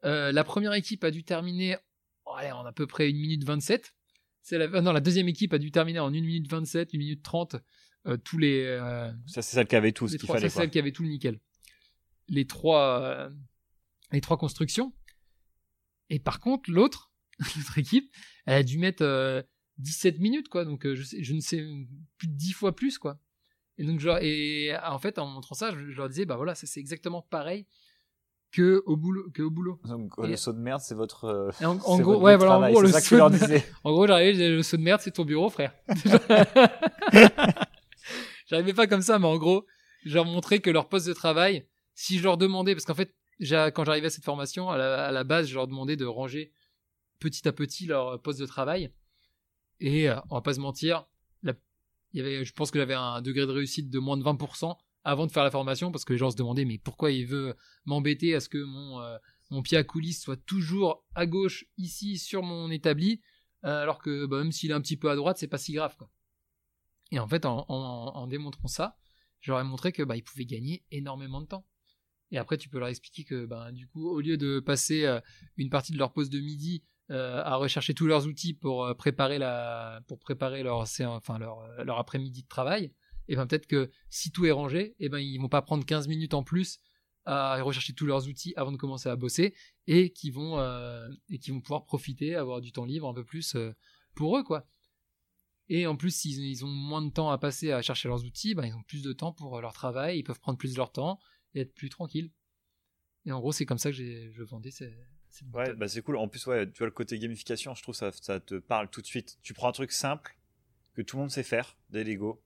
la 0.04 0.43
première 0.43 0.74
équipe 0.74 1.06
a 1.06 1.12
dû 1.12 1.24
terminer 1.24 1.78
en 2.26 2.65
à 2.65 2.74
peu 2.74 2.86
près 2.86 3.08
1 3.08 3.13
minute 3.13 3.43
27 3.45 3.93
c'est 4.45 4.60
la, 4.60 4.67
non, 4.67 4.93
la 4.93 4.99
deuxième 4.99 5.27
équipe 5.27 5.53
a 5.53 5.58
dû 5.58 5.71
terminer 5.71 5.99
en 5.99 6.10
1 6.10 6.12
minute 6.12 6.47
27, 6.47 6.93
1 6.93 6.97
minute 6.99 7.23
30, 7.23 7.55
euh, 8.05 8.15
tous 8.15 8.38
les. 8.38 8.63
Euh, 8.63 9.12
ça, 9.25 9.41
c'est 9.41 9.55
celle 9.55 9.65
qui 9.65 9.75
avait 9.75 9.91
tout 9.91 10.08
ce 10.08 10.17
qu'il 10.17 10.27
fallait. 10.27 10.49
C'est 10.49 10.60
celle 10.60 10.69
qui 10.69 10.77
avait 10.77 10.91
tout 10.91 11.01
le 11.01 11.10
nickel. 11.10 11.39
Les 12.27 12.45
trois, 12.45 13.01
euh, 13.01 13.29
les 14.12 14.21
trois 14.21 14.38
constructions. 14.38 14.93
Et 16.12 16.19
par 16.19 16.39
contre, 16.39 16.69
l'autre, 16.69 17.12
l'autre 17.58 17.79
équipe, 17.79 18.13
elle 18.45 18.53
a 18.53 18.63
dû 18.63 18.77
mettre 18.77 19.43
17 19.79 20.19
minutes, 20.19 20.47
quoi. 20.47 20.63
Donc, 20.63 20.88
je, 20.93 21.01
sais, 21.01 21.23
je 21.23 21.34
ne 21.34 21.39
sais 21.39 21.65
plus 22.19 22.27
de 22.27 22.36
10 22.36 22.51
fois 22.51 22.75
plus, 22.75 22.99
quoi. 22.99 23.19
Et 23.79 23.84
donc, 23.84 23.99
genre, 23.99 24.19
et 24.21 24.77
en 24.84 24.99
fait, 24.99 25.17
en 25.17 25.25
montrant 25.25 25.55
ça, 25.55 25.71
je, 25.71 25.89
je 25.89 25.97
leur 25.97 26.08
disais, 26.08 26.25
bah 26.25 26.36
voilà, 26.36 26.53
ça 26.53 26.67
c'est 26.67 26.79
exactement 26.79 27.23
pareil 27.23 27.65
que 28.56 28.82
au 28.86 28.96
boulot 28.96 29.30
que 29.34 29.44
au 29.44 29.50
boulot. 29.50 29.82
Donc 29.84 30.18
le 30.18 30.38
saut 30.38 30.54
de 30.54 30.60
merde 30.60 30.80
c'est 30.80 30.96
votre 30.96 31.52
en, 31.63 32.00
gros 32.00 32.22
ouais 32.22 32.38
voilà 32.38 32.58
en 32.58 32.72
gros 32.72 32.82
le 32.82 32.88
saut 32.88 33.30
de... 33.30 33.62
en 33.84 33.91
gros 33.91 34.08
j'arrivais 34.08 34.50
le 34.50 34.63
saut 34.63 34.78
de 34.78 34.82
merde 34.82 35.02
c'est 35.04 35.12
ton 35.12 35.26
bureau 35.26 35.50
frère. 35.50 35.74
J'arrivais 38.48 38.74
pas 38.74 38.88
comme 38.88 39.02
ça 39.02 39.20
mais 39.20 39.28
en 39.28 39.38
gros 39.38 39.65
je 40.06 40.13
leur 40.13 40.24
montrais 40.24 40.60
que 40.60 40.70
leur 40.70 40.88
poste 40.88 41.08
de 41.08 41.13
travail 41.13 41.68
si 41.96 42.18
je 42.18 42.24
leur 42.24 42.38
demandais 42.38 42.76
parce 42.76 42.86
qu'en 42.86 42.94
fait 42.94 43.13
quand 43.74 43.84
j'arrivais 43.84 44.08
à 44.08 44.10
cette 44.10 44.24
formation 44.24 44.70
à 44.70 44.78
la, 45.12 45.24
base 45.26 45.48
je 45.48 45.56
leur 45.56 45.68
demandais 45.68 45.98
de 45.98 46.06
ranger 46.06 46.54
petit 47.20 47.46
à 47.48 47.52
petit 47.52 47.88
leur 47.88 48.22
poste 48.22 48.39
de 48.39 48.46
travail 48.46 48.94
et 49.82 50.10
euh, 50.10 50.15
on 50.30 50.36
va 50.36 50.41
pas 50.41 50.54
se 50.54 50.62
mentir 50.62 51.06
il 51.44 51.54
y 52.13 52.22
avait 52.22 52.46
je 52.46 52.54
pense 52.54 52.72
que 52.72 52.80
j'avais 52.80 52.94
un 52.94 53.22
degré 53.22 53.46
de 53.46 53.52
réussite 53.52 53.89
de 53.89 54.00
moins 54.00 54.15
de 54.15 54.24
20% 54.24 54.78
avant 55.06 55.28
de 55.28 55.32
faire 55.32 55.44
la 55.44 55.52
formation 55.52 55.91
parce 55.91 56.04
que 56.04 56.13
les 56.13 56.20
gens 56.20 56.32
se 56.32 56.36
demandaient 56.36 56.65
mais 56.65 56.80
pourquoi 56.80 57.12
il 57.12 57.26
veut 57.28 57.56
m'embêter 57.86 58.34
à 58.36 58.39
ce 58.39 58.50
que 58.50 58.58
mon, 58.58 59.00
euh, 59.00 59.62
pied 59.62 59.78
à 59.78 59.84
coulisse 59.84 60.22
soit 60.22 60.36
toujours 60.36 61.06
à 61.13 61.28
gauche 61.28 61.65
ici 61.78 62.18
sur 62.18 62.41
mon 62.41 62.70
établi 62.72 63.22
euh, 63.63 63.84
alors 63.84 64.00
que 64.00 64.26
bah, 64.26 64.39
même 64.39 64.52
s'il 64.52 64.72
est 64.72 64.74
un 64.74 64.82
petit 64.82 64.98
peu 64.98 65.10
à 65.10 65.15
droite 65.15 65.38
c'est 65.38 65.48
pas 65.48 65.60
si 65.60 65.74
grave 65.74 65.96
quoi. 65.96 66.10
Et 67.12 67.20
en 67.20 67.28
fait 67.28 67.46
en, 67.46 68.28
démontrant 68.28 68.68
ça 68.68 68.98
j'aurais 69.41 69.63
montré 69.63 69.91
que 69.91 70.02
bah, 70.02 70.18
ils 70.18 70.24
pouvaient 70.24 70.46
gagner 70.46 70.84
énormément 70.89 71.39
de 71.39 71.46
temps. 71.46 71.65
Et 72.32 72.39
après 72.39 72.58
tu 72.58 72.68
peux 72.68 72.80
leur 72.80 72.88
expliquer 72.88 73.24
que 73.24 73.46
bah, 73.46 73.72
du 73.72 73.88
coup 73.88 74.10
au 74.10 74.20
lieu 74.20 74.38
de 74.38 74.60
passer 74.60 75.06
euh, 75.06 75.22
une 75.56 75.70
partie 75.70 75.94
de 75.94 76.00
leur 76.00 76.12
pause 76.12 76.30
de 76.30 76.39
midi 76.39 76.84
à 77.08 77.58
rechercher 77.58 77.94
tous 77.94 78.08
leurs 78.08 78.26
outils 78.26 78.56
pour 78.56 78.91
préparer 78.98 79.38
la 79.38 80.02
pour 80.08 80.18
enfin 80.28 81.38
leur 81.38 82.00
après-midi 82.00 82.41
de 82.41 82.48
travail 82.48 82.91
et 83.28 83.36
ben 83.36 83.48
peut-être 83.48 83.68
que 83.68 83.92
si 84.10 84.32
tout 84.32 84.46
est 84.46 84.52
rangé, 84.52 84.96
et 85.00 85.10
ben 85.10 85.20
ils 85.20 85.38
vont 85.38 85.50
pas 85.50 85.62
prendre 85.62 85.86
15 85.86 86.08
minutes 86.08 86.34
en 86.34 86.44
plus 86.44 86.80
à 87.26 87.62
rechercher 87.64 87.94
tous 87.94 88.06
leurs 88.06 88.28
outils 88.28 88.54
avant 88.56 88.72
de 88.72 88.78
commencer 88.78 89.10
à 89.10 89.16
bosser 89.16 89.56
et 89.88 90.12
qui 90.12 90.30
vont 90.30 90.60
euh, 90.60 91.08
et 91.30 91.40
qui 91.40 91.52
vont 91.52 91.60
pouvoir 91.60 91.86
profiter, 91.86 92.36
avoir 92.36 92.62
du 92.62 92.72
temps 92.72 92.86
libre 92.86 93.08
un 93.08 93.14
peu 93.14 93.24
plus 93.24 93.56
euh, 93.56 93.74
pour 94.14 94.38
eux 94.38 94.44
quoi. 94.44 94.68
Et 95.68 95.88
en 95.88 95.96
plus, 95.96 96.16
s'ils 96.16 96.46
ils 96.46 96.64
ont 96.64 96.70
moins 96.70 97.02
de 97.02 97.10
temps 97.10 97.32
à 97.32 97.40
passer 97.40 97.72
à 97.72 97.82
chercher 97.82 98.08
leurs 98.08 98.24
outils, 98.24 98.54
ben, 98.54 98.66
ils 98.68 98.76
ont 98.76 98.84
plus 98.84 99.02
de 99.02 99.14
temps 99.14 99.34
pour 99.34 99.60
leur 99.62 99.74
travail, 99.74 100.20
ils 100.20 100.24
peuvent 100.24 100.40
prendre 100.40 100.60
plus 100.60 100.74
de 100.74 100.78
leur 100.78 100.92
temps 100.92 101.20
et 101.56 101.62
être 101.62 101.74
plus 101.74 101.90
tranquilles. 101.90 102.32
Et 103.26 103.32
en 103.32 103.40
gros, 103.40 103.52
c'est 103.52 103.66
comme 103.66 103.80
ça 103.80 103.90
que 103.90 103.96
je 103.96 104.44
vendais 104.44 104.70
ces, 104.70 104.96
Ouais, 105.54 105.74
bah 105.74 105.88
c'est 105.88 106.02
cool. 106.02 106.18
En 106.18 106.28
plus, 106.28 106.46
ouais, 106.48 106.70
tu 106.70 106.80
vois 106.80 106.88
le 106.88 106.94
côté 106.94 107.18
gamification, 107.20 107.76
je 107.76 107.82
trouve 107.82 107.96
ça, 107.96 108.12
ça 108.12 108.40
te 108.40 108.56
parle 108.56 108.90
tout 108.90 109.02
de 109.02 109.06
suite. 109.06 109.38
Tu 109.42 109.54
prends 109.54 109.68
un 109.68 109.74
truc 109.74 109.92
simple 109.92 110.38
que 110.94 111.02
tout 111.02 111.18
le 111.18 111.24
monde 111.24 111.32
sait 111.32 111.44
faire, 111.44 111.78
des 111.90 112.04
Lego, 112.04 112.42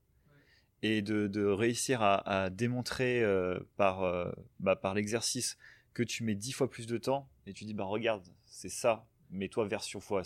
et 0.81 1.01
de, 1.01 1.45
réussir 1.45 2.01
à, 2.01 2.49
démontrer 2.49 3.21
euh, 3.21 3.59
par, 3.75 4.03
euh, 4.03 4.31
bah, 4.59 4.75
par 4.75 4.93
l'exercice 4.93 5.57
que 5.93 6.03
tu 6.03 6.23
mets 6.23 6.35
dix 6.35 6.51
fois 6.51 6.69
plus 6.69 6.87
de 6.87 6.97
temps 6.97 7.27
et 7.45 7.53
tu 7.53 7.65
dis 7.65 7.73
bah 7.73 7.83
regarde 7.83 8.25
c'est 8.45 8.69
ça 8.69 9.05
mais 9.31 9.49
toi 9.49 9.67
version 9.67 9.99
fois 9.99 10.23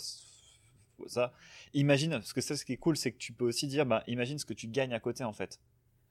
ça. 1.08 1.34
Imagine 1.74 2.12
parce 2.12 2.34
que 2.34 2.42
ça 2.42 2.56
ce 2.56 2.64
qui 2.64 2.74
est 2.74 2.78
cool 2.78 2.96
c'est 2.96 3.12
que 3.12 3.18
tu 3.18 3.34
peux 3.34 3.46
aussi 3.46 3.68
dire 3.68 3.86
bah 3.86 4.04
imagine 4.08 4.38
ce 4.38 4.46
que 4.46 4.54
tu 4.54 4.68
gagnes 4.68 4.94
à 4.94 5.00
côté 5.00 5.24
en 5.24 5.34
fait. 5.34 5.60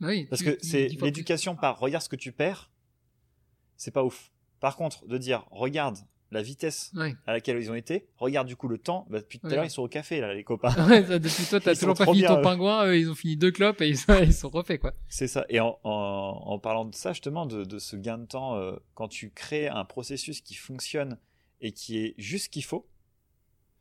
Oui, 0.01 0.27
parce 0.27 0.43
que 0.43 0.59
c'est 0.61 0.89
l'éducation 0.89 1.55
par 1.55 1.79
regarde 1.79 2.03
ce 2.03 2.09
que 2.09 2.17
tu 2.17 2.33
perds 2.33 2.71
c'est 3.77 3.91
pas 3.91 4.05
ouf. 4.05 4.31
Par 4.61 4.77
contre 4.77 5.07
de 5.07 5.19
dire 5.19 5.47
regarde 5.51 5.99
la 6.33 6.43
vitesse 6.43 6.93
à 7.27 7.33
laquelle 7.33 7.59
ils 7.59 7.71
ont 7.71 7.75
été. 7.75 8.07
Regarde 8.17 8.49
du 8.49 8.57
coup 8.57 8.67
le 8.67 8.79
temps. 8.79 9.07
Bah, 9.11 9.21
depuis 9.21 9.39
tout 9.39 9.47
à 9.47 9.51
l'heure, 9.51 9.65
ils 9.65 9.71
sont 9.71 9.83
au 9.83 9.89
café, 9.89 10.21
là, 10.21 10.35
les 10.35 10.45
copains. 10.45 10.73
Ouais, 10.89 11.03
depuis 11.03 11.45
toi, 11.45 11.61
t'as 11.65 11.75
toujours 11.75 11.95
pas 11.95 12.07
fini 12.07 12.23
ton 12.23 12.43
pingouin. 12.43 12.93
ils 12.93 13.09
ont 13.09 13.15
fini 13.15 13.37
deux 13.37 13.51
clopes 13.51 13.81
et 13.83 13.89
ils 13.89 13.99
sont, 13.99 14.19
ils 14.23 14.33
sont 14.33 14.49
refaits, 14.49 14.81
quoi. 14.81 14.95
C'est 15.09 15.29
ça. 15.29 15.45
Et 15.49 15.61
en, 15.61 15.79
en, 15.85 16.59
parlant 16.59 16.87
de 16.87 16.95
ça, 16.95 17.13
justement, 17.13 17.47
de, 17.47 17.65
de 17.65 17.79
ce 17.79 17.97
gain 17.97 18.19
de 18.19 18.25
temps, 18.25 18.57
euh, 18.57 18.77
quand 18.95 19.09
tu 19.09 19.31
crées 19.31 19.69
un 19.69 19.85
processus 19.85 20.41
qui 20.41 20.55
fonctionne 20.55 21.19
et 21.61 21.73
qui 21.73 21.99
est 21.99 22.15
juste 22.19 22.47
ce 22.47 22.49
qu'il 22.49 22.65
faut, 22.65 22.89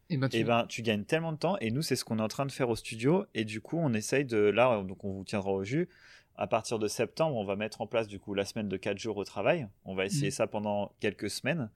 et 0.10 0.16
eh 0.16 0.18
ben, 0.18 0.28
tu... 0.28 0.38
Eh 0.38 0.44
ben, 0.44 0.66
tu 0.68 0.82
gagnes 0.82 1.06
tellement 1.06 1.32
de 1.32 1.38
temps. 1.38 1.58
Et 1.62 1.72
nous, 1.72 1.82
c'est 1.82 1.96
ce 1.96 2.04
qu'on 2.04 2.20
est 2.20 2.22
en 2.22 2.28
train 2.28 2.46
de 2.46 2.52
faire 2.52 2.70
au 2.70 2.76
studio. 2.76 3.26
Et 3.34 3.46
du 3.46 3.62
coup, 3.62 3.78
on 3.78 3.94
essaye 3.94 4.26
de, 4.26 4.38
là, 4.38 4.84
donc 4.84 5.06
on 5.06 5.14
vous 5.14 5.24
tiendra 5.24 5.52
au 5.52 5.64
jus. 5.64 5.88
À 6.36 6.48
partir 6.48 6.80
de 6.80 6.88
septembre, 6.90 7.38
on 7.38 7.46
va 7.46 7.56
mettre 7.56 7.80
en 7.80 7.88
place 7.88 8.08
du 8.10 8.20
coup 8.20 8.34
la 8.34 8.44
semaine 8.44 8.68
de 8.68 8.76
4 8.76 8.98
jours 8.98 9.16
au 9.16 9.24
travail. 9.24 9.70
On 9.86 9.96
va 9.96 10.06
essayer 10.06 10.28
mmh. 10.28 10.32
ça 10.32 10.48
pendant 10.48 10.92
quelques 11.00 11.30
semaines. 11.30 11.70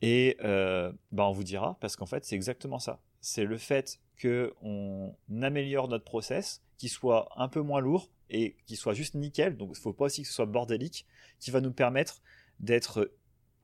Et 0.00 0.36
euh, 0.42 0.92
bah 1.10 1.26
on 1.26 1.32
vous 1.32 1.44
dira, 1.44 1.76
parce 1.80 1.96
qu'en 1.96 2.06
fait, 2.06 2.24
c'est 2.24 2.36
exactement 2.36 2.78
ça. 2.78 3.02
C'est 3.20 3.44
le 3.44 3.58
fait 3.58 4.00
qu'on 4.20 5.16
améliore 5.42 5.88
notre 5.88 6.04
process, 6.04 6.62
qu'il 6.76 6.88
soit 6.88 7.28
un 7.36 7.48
peu 7.48 7.60
moins 7.60 7.80
lourd 7.80 8.10
et 8.30 8.56
qu'il 8.66 8.76
soit 8.76 8.94
juste 8.94 9.14
nickel, 9.14 9.56
donc 9.56 9.70
il 9.70 9.78
ne 9.78 9.82
faut 9.82 9.92
pas 9.92 10.06
aussi 10.06 10.22
que 10.22 10.28
ce 10.28 10.34
soit 10.34 10.46
bordélique, 10.46 11.06
qui 11.40 11.50
va 11.50 11.60
nous 11.60 11.72
permettre 11.72 12.20
d'être 12.60 13.12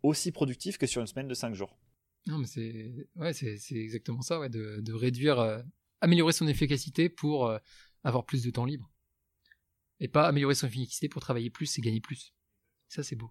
aussi 0.02 0.32
productif 0.32 0.78
que 0.78 0.86
sur 0.86 1.00
une 1.00 1.06
semaine 1.06 1.28
de 1.28 1.34
5 1.34 1.54
jours. 1.54 1.76
Non, 2.26 2.38
mais 2.38 2.46
c'est 2.46 3.08
ouais, 3.16 3.32
exactement 3.70 4.22
ça, 4.22 4.40
ouais, 4.40 4.48
de, 4.48 4.80
de 4.80 4.92
réduire, 4.92 5.38
euh, 5.40 5.62
améliorer 6.00 6.32
son 6.32 6.48
efficacité 6.48 7.08
pour 7.08 7.46
euh, 7.46 7.58
avoir 8.02 8.24
plus 8.24 8.42
de 8.42 8.50
temps 8.50 8.64
libre. 8.64 8.90
Et 10.00 10.08
pas 10.08 10.26
améliorer 10.26 10.54
son 10.54 10.66
efficacité 10.66 11.08
pour 11.08 11.20
travailler 11.20 11.50
plus 11.50 11.78
et 11.78 11.82
gagner 11.82 12.00
plus. 12.00 12.34
Ça, 12.88 13.02
c'est 13.02 13.16
beau. 13.16 13.30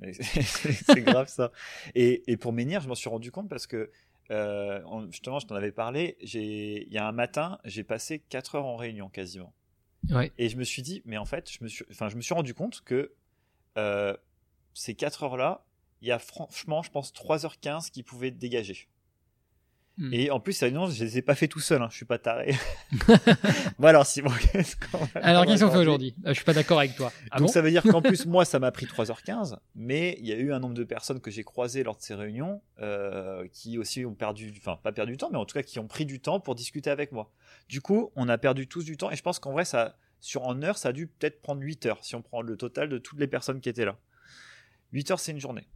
c'est 0.12 1.00
grave 1.02 1.28
ça. 1.28 1.52
Et, 1.94 2.30
et 2.30 2.36
pour 2.36 2.52
menhir, 2.52 2.80
je 2.80 2.88
m'en 2.88 2.94
suis 2.94 3.08
rendu 3.08 3.30
compte 3.30 3.48
parce 3.48 3.66
que 3.66 3.90
euh, 4.30 5.06
justement, 5.10 5.38
je 5.38 5.46
t'en 5.46 5.54
avais 5.54 5.72
parlé. 5.72 6.16
Il 6.20 6.92
y 6.92 6.98
a 6.98 7.06
un 7.06 7.12
matin, 7.12 7.58
j'ai 7.64 7.84
passé 7.84 8.20
4 8.28 8.56
heures 8.56 8.66
en 8.66 8.76
réunion 8.76 9.08
quasiment. 9.08 9.52
Ouais. 10.10 10.32
Et 10.38 10.48
je 10.48 10.56
me 10.56 10.64
suis 10.64 10.82
dit, 10.82 11.02
mais 11.04 11.16
en 11.16 11.24
fait, 11.24 11.50
je 11.50 11.62
me 11.62 11.68
suis, 11.68 11.84
enfin, 11.90 12.08
je 12.08 12.16
me 12.16 12.20
suis 12.20 12.34
rendu 12.34 12.54
compte 12.54 12.82
que 12.82 13.12
euh, 13.78 14.16
ces 14.74 14.94
4 14.94 15.24
heures-là, 15.24 15.64
il 16.02 16.08
y 16.08 16.12
a 16.12 16.18
franchement, 16.18 16.82
je 16.82 16.90
pense, 16.90 17.12
3h15 17.12 17.90
qui 17.90 18.02
pouvaient 18.02 18.30
dégager. 18.30 18.88
Hmm. 19.98 20.12
Et 20.12 20.30
en 20.30 20.40
plus, 20.40 20.62
non, 20.62 20.86
je 20.86 21.02
les 21.02 21.18
ai 21.18 21.22
pas 21.22 21.34
fait 21.34 21.48
tout 21.48 21.60
seul, 21.60 21.80
hein, 21.80 21.88
je 21.90 21.96
suis 21.96 22.04
pas 22.04 22.18
taré. 22.18 22.54
bon 23.78 23.88
alors 23.88 24.04
Simon, 24.04 24.30
qu'est-ce 24.52 24.76
qu'on 24.76 24.98
Alors 25.14 25.46
qu'est-ce 25.46 25.64
qu'on 25.64 25.70
fait 25.70 25.78
aujourd'hui 25.78 26.14
euh, 26.26 26.28
Je 26.28 26.34
suis 26.34 26.44
pas 26.44 26.52
d'accord 26.52 26.78
avec 26.78 26.96
toi. 26.96 27.10
Ah 27.30 27.38
Donc 27.38 27.48
ça 27.48 27.62
veut 27.62 27.70
dire 27.70 27.82
qu'en 27.82 28.02
plus, 28.02 28.26
moi, 28.26 28.44
ça 28.44 28.58
m'a 28.58 28.70
pris 28.70 28.84
3h15, 28.84 29.56
mais 29.74 30.18
il 30.20 30.26
y 30.26 30.32
a 30.32 30.36
eu 30.36 30.52
un 30.52 30.58
nombre 30.58 30.74
de 30.74 30.84
personnes 30.84 31.20
que 31.20 31.30
j'ai 31.30 31.44
croisées 31.44 31.82
lors 31.82 31.96
de 31.96 32.02
ces 32.02 32.14
réunions 32.14 32.60
euh, 32.80 33.48
qui 33.52 33.78
aussi 33.78 34.04
ont 34.04 34.14
perdu, 34.14 34.52
enfin 34.58 34.78
pas 34.82 34.92
perdu 34.92 35.12
du 35.12 35.18
temps, 35.18 35.30
mais 35.30 35.38
en 35.38 35.46
tout 35.46 35.54
cas 35.54 35.62
qui 35.62 35.78
ont 35.78 35.88
pris 35.88 36.04
du 36.04 36.20
temps 36.20 36.40
pour 36.40 36.54
discuter 36.54 36.90
avec 36.90 37.12
moi. 37.12 37.32
Du 37.68 37.80
coup, 37.80 38.12
on 38.16 38.28
a 38.28 38.36
perdu 38.36 38.68
tous 38.68 38.84
du 38.84 38.98
temps, 38.98 39.10
et 39.10 39.16
je 39.16 39.22
pense 39.22 39.38
qu'en 39.38 39.52
vrai, 39.52 39.64
ça, 39.64 39.96
sur 40.20 40.46
en 40.46 40.62
heure, 40.62 40.76
ça 40.76 40.90
a 40.90 40.92
dû 40.92 41.06
peut-être 41.06 41.40
prendre 41.40 41.62
8 41.62 41.86
heures, 41.86 42.04
si 42.04 42.14
on 42.14 42.22
prend 42.22 42.42
le 42.42 42.56
total 42.58 42.90
de 42.90 42.98
toutes 42.98 43.18
les 43.18 43.28
personnes 43.28 43.60
qui 43.60 43.70
étaient 43.70 43.86
là. 43.86 43.96
8 44.92 45.10
heures, 45.12 45.20
c'est 45.20 45.32
une 45.32 45.40
journée. 45.40 45.66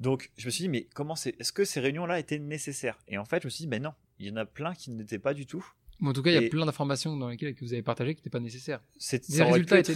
Donc 0.00 0.30
je 0.38 0.46
me 0.46 0.50
suis 0.50 0.62
dit, 0.62 0.68
mais 0.68 0.88
comment 0.94 1.14
c'est 1.14 1.38
Est-ce 1.38 1.52
que 1.52 1.64
ces 1.64 1.78
réunions-là 1.78 2.18
étaient 2.18 2.38
nécessaires? 2.38 2.98
Et 3.06 3.18
en 3.18 3.24
fait, 3.24 3.42
je 3.42 3.46
me 3.46 3.50
suis 3.50 3.64
dit, 3.64 3.68
ben 3.68 3.82
non, 3.82 3.92
il 4.18 4.26
y 4.26 4.30
en 4.30 4.36
a 4.36 4.46
plein 4.46 4.74
qui 4.74 4.90
n'étaient 4.90 5.18
pas 5.18 5.34
du 5.34 5.46
tout. 5.46 5.64
en 6.00 6.12
tout 6.14 6.22
cas, 6.22 6.30
il 6.30 6.42
y 6.42 6.46
a 6.46 6.48
plein 6.48 6.64
d'informations 6.64 7.16
dans 7.16 7.28
lesquelles 7.28 7.54
que 7.54 7.64
vous 7.64 7.74
avez 7.74 7.82
partagé 7.82 8.14
qui 8.14 8.20
n'étaient 8.20 8.30
pas 8.30 8.40
nécessaires. 8.40 8.82
Les 9.28 9.42
résultats 9.42 9.78
étaient... 9.78 9.94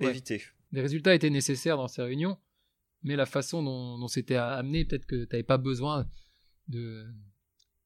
Ouais. 0.00 0.10
éviter. 0.10 0.42
Les 0.72 0.80
résultats 0.80 1.14
étaient 1.14 1.30
nécessaires 1.30 1.76
dans 1.76 1.86
ces 1.86 2.02
réunions, 2.02 2.36
mais 3.04 3.14
la 3.14 3.26
façon 3.26 3.62
dont, 3.62 3.96
dont 3.96 4.08
c'était 4.08 4.34
amené, 4.34 4.84
peut-être 4.84 5.06
que 5.06 5.24
tu 5.24 5.28
n'avais 5.30 5.44
pas 5.44 5.56
besoin 5.56 6.04
de. 6.66 7.06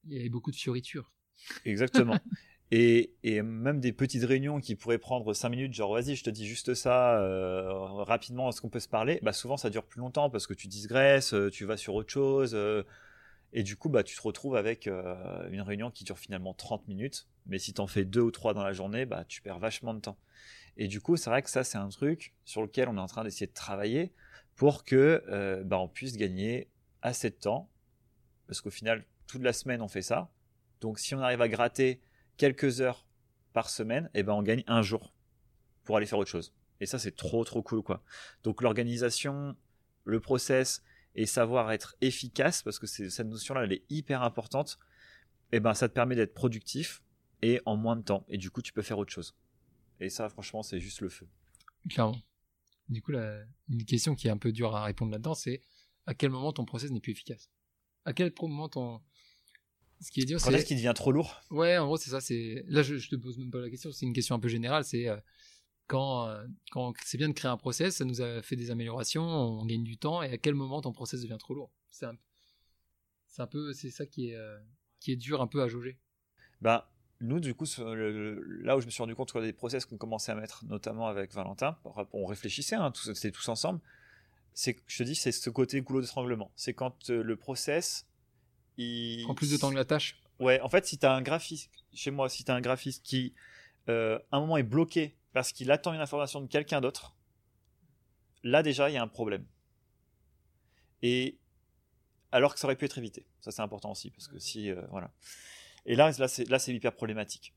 Il 0.04 0.14
y 0.14 0.20
avait 0.20 0.30
beaucoup 0.30 0.50
de 0.50 0.56
fioritures. 0.56 1.12
Exactement. 1.66 2.18
Et, 2.70 3.14
et 3.22 3.40
même 3.40 3.80
des 3.80 3.92
petites 3.92 4.24
réunions 4.24 4.60
qui 4.60 4.74
pourraient 4.76 4.98
prendre 4.98 5.32
5 5.32 5.48
minutes, 5.48 5.72
genre 5.72 5.94
vas-y, 5.94 6.16
je 6.16 6.24
te 6.24 6.28
dis 6.30 6.46
juste 6.46 6.74
ça, 6.74 7.18
euh, 7.20 7.72
rapidement, 8.02 8.50
est-ce 8.50 8.60
qu'on 8.60 8.68
peut 8.68 8.80
se 8.80 8.88
parler? 8.88 9.20
Bah, 9.22 9.32
Souvent, 9.32 9.56
ça 9.56 9.70
dure 9.70 9.84
plus 9.84 10.00
longtemps 10.00 10.28
parce 10.28 10.46
que 10.46 10.52
tu 10.52 10.68
digresses, 10.68 11.32
euh, 11.32 11.50
tu 11.50 11.64
vas 11.64 11.78
sur 11.78 11.94
autre 11.94 12.10
chose. 12.12 12.54
euh, 12.54 12.82
et 13.54 13.62
du 13.62 13.76
coup, 13.76 13.88
bah, 13.88 14.02
tu 14.02 14.16
te 14.16 14.22
retrouves 14.22 14.56
avec 14.56 14.86
euh, 14.86 15.48
une 15.50 15.62
réunion 15.62 15.90
qui 15.90 16.04
dure 16.04 16.18
finalement 16.18 16.54
30 16.54 16.86
minutes. 16.88 17.28
Mais 17.46 17.58
si 17.58 17.72
tu 17.74 17.80
en 17.80 17.86
fais 17.86 18.04
deux 18.04 18.20
ou 18.20 18.30
trois 18.30 18.54
dans 18.54 18.62
la 18.64 18.72
journée, 18.74 19.06
bah, 19.06 19.24
tu 19.26 19.42
perds 19.42 19.58
vachement 19.58 19.94
de 19.94 20.00
temps. 20.00 20.18
Et 20.76 20.88
du 20.88 21.00
coup, 21.00 21.16
c'est 21.16 21.30
vrai 21.30 21.42
que 21.42 21.50
ça, 21.50 21.64
c'est 21.64 21.78
un 21.78 21.88
truc 21.88 22.34
sur 22.44 22.62
lequel 22.62 22.88
on 22.88 22.96
est 22.96 23.00
en 23.00 23.06
train 23.06 23.24
d'essayer 23.24 23.46
de 23.46 23.52
travailler 23.54 24.12
pour 24.56 24.84
que 24.84 25.62
bah, 25.64 25.78
on 25.80 25.88
puisse 25.88 26.16
gagner 26.16 26.68
assez 27.02 27.30
de 27.30 27.36
temps. 27.36 27.70
Parce 28.46 28.60
qu'au 28.60 28.70
final, 28.70 29.04
toute 29.26 29.42
la 29.42 29.52
semaine, 29.52 29.82
on 29.82 29.88
fait 29.88 30.02
ça. 30.02 30.30
Donc, 30.80 30.98
si 30.98 31.14
on 31.14 31.20
arrive 31.20 31.42
à 31.42 31.48
gratter 31.48 32.00
quelques 32.38 32.80
heures 32.80 33.06
par 33.52 33.68
semaine, 33.68 34.08
et 34.14 34.22
ben 34.22 34.32
on 34.32 34.42
gagne 34.42 34.64
un 34.66 34.80
jour 34.80 35.12
pour 35.84 35.98
aller 35.98 36.06
faire 36.06 36.18
autre 36.18 36.30
chose. 36.30 36.54
Et 36.80 36.86
ça, 36.86 36.98
c'est 36.98 37.14
trop 37.14 37.44
trop 37.44 37.62
cool 37.62 37.82
quoi. 37.82 38.02
Donc 38.44 38.62
l'organisation, 38.62 39.54
le 40.04 40.20
process 40.20 40.82
et 41.14 41.26
savoir 41.26 41.72
être 41.72 41.96
efficace, 42.00 42.62
parce 42.62 42.78
que 42.78 42.86
cette 42.86 43.26
notion-là, 43.26 43.64
elle 43.64 43.72
est 43.72 43.84
hyper 43.90 44.22
importante. 44.22 44.78
Et 45.50 45.60
ben 45.60 45.74
ça 45.74 45.88
te 45.88 45.94
permet 45.94 46.14
d'être 46.14 46.34
productif 46.34 47.02
et 47.42 47.60
en 47.66 47.76
moins 47.76 47.96
de 47.96 48.02
temps. 48.02 48.24
Et 48.28 48.38
du 48.38 48.50
coup, 48.50 48.62
tu 48.62 48.72
peux 48.72 48.82
faire 48.82 48.98
autre 48.98 49.12
chose. 49.12 49.34
Et 49.98 50.10
ça, 50.10 50.28
franchement, 50.28 50.62
c'est 50.62 50.78
juste 50.78 51.00
le 51.00 51.08
feu. 51.08 51.26
Clairement. 51.88 52.20
Du 52.88 53.02
coup, 53.02 53.12
une 53.12 53.84
question 53.84 54.14
qui 54.14 54.28
est 54.28 54.30
un 54.30 54.38
peu 54.38 54.52
dure 54.52 54.76
à 54.76 54.84
répondre 54.84 55.10
là-dedans, 55.10 55.34
c'est 55.34 55.60
à 56.06 56.14
quel 56.14 56.30
moment 56.30 56.52
ton 56.52 56.64
process 56.64 56.90
n'est 56.90 57.00
plus 57.00 57.12
efficace? 57.12 57.50
À 58.04 58.12
quel 58.12 58.32
moment 58.40 58.68
ton. 58.68 59.00
Ce 60.00 60.10
qui 60.12 60.20
est 60.20 60.24
dur, 60.24 60.40
Quand 60.40 60.50
est-ce 60.50 60.64
qu'il 60.64 60.76
devient 60.76 60.92
trop 60.94 61.10
lourd? 61.12 61.40
Ouais, 61.50 61.76
en 61.76 61.86
gros, 61.86 61.96
c'est 61.96 62.10
ça. 62.10 62.20
C'est 62.20 62.64
Là, 62.68 62.82
je, 62.82 62.96
je 62.96 63.08
te 63.08 63.16
pose 63.16 63.38
même 63.38 63.50
pas 63.50 63.58
la 63.60 63.68
question, 63.70 63.90
c'est 63.92 64.06
une 64.06 64.12
question 64.12 64.34
un 64.34 64.40
peu 64.40 64.48
générale. 64.48 64.84
C'est 64.84 65.08
euh, 65.08 65.16
quand, 65.88 66.28
euh, 66.28 66.46
quand 66.70 66.94
c'est 67.04 67.18
bien 67.18 67.28
de 67.28 67.34
créer 67.34 67.50
un 67.50 67.56
process, 67.56 67.96
ça 67.96 68.04
nous 68.04 68.20
a 68.20 68.42
fait 68.42 68.56
des 68.56 68.70
améliorations, 68.70 69.24
on 69.24 69.64
gagne 69.66 69.82
du 69.84 69.98
temps, 69.98 70.22
et 70.22 70.30
à 70.32 70.38
quel 70.38 70.54
moment 70.54 70.80
ton 70.80 70.92
process 70.92 71.20
devient 71.22 71.36
trop 71.38 71.54
lourd? 71.54 71.72
C'est 71.90 72.06
un, 72.06 72.16
un 73.38 73.46
peu. 73.46 73.72
C'est 73.72 73.90
ça 73.90 74.06
qui 74.06 74.30
est, 74.30 74.34
euh, 74.34 74.58
qui 75.00 75.12
est 75.12 75.16
dur 75.16 75.40
un 75.40 75.46
peu 75.46 75.62
à 75.62 75.68
jauger. 75.68 75.98
Ben, 76.60 76.84
nous, 77.20 77.40
du 77.40 77.54
coup, 77.54 77.64
le- 77.78 78.40
là 78.62 78.76
où 78.76 78.80
je 78.80 78.86
me 78.86 78.90
suis 78.90 79.02
rendu 79.02 79.14
compte 79.14 79.36
des 79.38 79.52
process 79.52 79.84
qu'on 79.84 79.96
commençait 79.96 80.32
à 80.32 80.34
mettre, 80.34 80.64
notamment 80.66 81.06
avec 81.06 81.32
Valentin, 81.32 81.78
on 82.12 82.26
réfléchissait, 82.26 82.76
hein, 82.76 82.92
c'était 82.94 83.30
tous 83.30 83.48
ensemble. 83.48 83.80
C'est, 84.54 84.76
je 84.88 84.98
te 84.98 85.02
dis, 85.04 85.14
c'est 85.14 85.30
ce 85.30 85.50
côté 85.50 85.80
goulot 85.82 86.00
d'étranglement. 86.00 86.50
C'est 86.56 86.74
quand 86.74 87.08
le 87.08 87.36
process, 87.36 88.07
il 88.78 89.24
Prend 89.24 89.34
plus 89.34 89.50
de 89.50 89.56
temps 89.56 89.70
que 89.70 89.76
la 89.76 89.84
tâche. 89.84 90.16
Ouais, 90.38 90.60
en 90.60 90.68
fait, 90.68 90.86
si 90.86 90.98
tu 90.98 91.04
as 91.04 91.12
un 91.12 91.20
graphiste, 91.20 91.70
chez 91.92 92.10
moi, 92.10 92.28
si 92.28 92.44
tu 92.44 92.50
as 92.50 92.54
un 92.54 92.60
graphiste 92.60 93.04
qui, 93.04 93.34
euh, 93.88 94.18
à 94.30 94.36
un 94.36 94.40
moment, 94.40 94.56
est 94.56 94.62
bloqué 94.62 95.16
parce 95.32 95.52
qu'il 95.52 95.70
attend 95.70 95.92
une 95.92 96.00
information 96.00 96.40
de 96.40 96.46
quelqu'un 96.46 96.80
d'autre, 96.80 97.16
là, 98.44 98.62
déjà, 98.62 98.88
il 98.88 98.94
y 98.94 98.96
a 98.96 99.02
un 99.02 99.08
problème. 99.08 99.44
Et 101.02 101.38
alors 102.30 102.54
que 102.54 102.60
ça 102.60 102.66
aurait 102.66 102.76
pu 102.76 102.84
être 102.84 102.98
évité. 102.98 103.26
Ça, 103.40 103.50
c'est 103.50 103.62
important 103.62 103.90
aussi, 103.90 104.10
parce 104.10 104.28
que 104.28 104.38
si. 104.38 104.70
euh, 104.70 104.80
voilà. 104.90 105.10
Et 105.84 105.96
là, 105.96 106.10
là, 106.18 106.28
c'est, 106.28 106.74
hyper 106.74 106.94
problématique. 106.94 107.54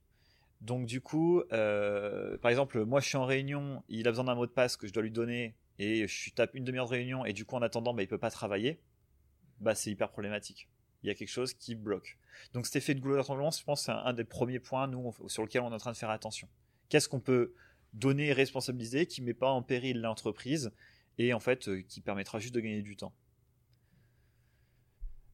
Donc, 0.62 0.86
du 0.86 1.02
coup, 1.02 1.44
euh, 1.52 2.38
par 2.40 2.50
exemple, 2.50 2.84
moi, 2.86 3.00
je 3.00 3.08
suis 3.08 3.18
en 3.18 3.26
réunion, 3.26 3.84
il 3.90 4.08
a 4.08 4.12
besoin 4.12 4.26
d'un 4.26 4.36
mot 4.36 4.46
de 4.46 4.52
passe 4.52 4.76
que 4.76 4.88
je 4.88 4.94
dois 4.94 5.04
lui 5.04 5.12
donner, 5.12 5.56
et 5.78 6.08
je 6.08 6.32
tape 6.34 6.56
une 6.56 6.64
demi-heure 6.64 6.86
de 6.86 6.92
réunion, 6.92 7.26
et 7.26 7.34
du 7.34 7.46
coup, 7.46 7.56
en 7.56 7.62
attendant, 7.62 7.94
bah, 7.94 8.02
il 8.02 8.08
peut 8.08 8.18
pas 8.18 8.32
travailler. 8.32 8.80
Bah, 9.60 9.76
c'est 9.76 9.92
hyper 9.92 10.10
problématique. 10.10 10.68
Il 11.04 11.08
y 11.08 11.10
a 11.10 11.16
quelque 11.16 11.30
chose 11.30 11.54
qui 11.54 11.76
bloque. 11.76 12.18
Donc 12.54 12.66
cet 12.66 12.76
effet 12.78 12.94
de 12.94 13.00
goulot 13.00 13.18
d'étranglement, 13.18 13.52
je 13.52 13.64
pense, 13.64 13.84
c'est 13.84 13.92
un, 13.92 13.98
un 14.06 14.14
des 14.14 14.24
premiers 14.24 14.60
points 14.60 14.88
nous, 14.88 15.14
on- 15.20 15.28
sur 15.28 15.44
lequel 15.44 15.62
on 15.64 15.72
est 15.72 15.76
en 15.76 15.78
train 15.80 15.92
de 15.92 15.98
faire 15.98 16.10
attention. 16.10 16.48
Qu'est-ce 16.90 17.10
qu'on 17.10 17.20
peut 17.20 17.54
donner 17.94 18.28
et 18.28 18.34
responsabiliser 18.34 19.06
qui 19.06 19.22
ne 19.22 19.26
met 19.26 19.34
pas 19.34 19.50
en 19.50 19.62
péril 19.62 20.00
l'entreprise 20.02 20.72
et 21.18 21.34
en 21.34 21.40
fait 21.40 21.68
euh, 21.68 21.82
qui 21.82 22.02
permettra 22.02 22.40
juste 22.40 22.54
de 22.54 22.60
gagner 22.60 22.82
du 22.82 22.96
temps? 22.96 23.14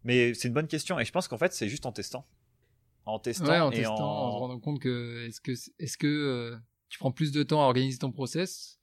Mais 0.03 0.33
c'est 0.33 0.47
une 0.47 0.53
bonne 0.53 0.67
question 0.67 0.99
et 0.99 1.05
je 1.05 1.11
pense 1.11 1.27
qu'en 1.27 1.37
fait 1.37 1.53
c'est 1.53 1.67
juste 1.67 1.85
en 1.85 1.91
testant. 1.91 2.25
En 3.05 3.19
testant 3.19 3.47
Ouais, 3.47 3.59
en 3.59 3.71
et 3.71 3.75
testant, 3.77 3.95
en... 3.99 4.27
en... 4.27 4.31
se 4.33 4.37
rendant 4.39 4.59
compte 4.59 4.79
que 4.79 5.25
est-ce 5.27 5.41
que 5.41 5.51
est-ce 5.79 5.97
que 5.97 6.07
euh, 6.07 6.57
tu 6.89 6.97
prends 6.97 7.11
plus 7.11 7.31
de 7.31 7.43
temps 7.43 7.61
à 7.61 7.65
organiser 7.65 7.97
ton 7.97 8.11
process 8.11 8.79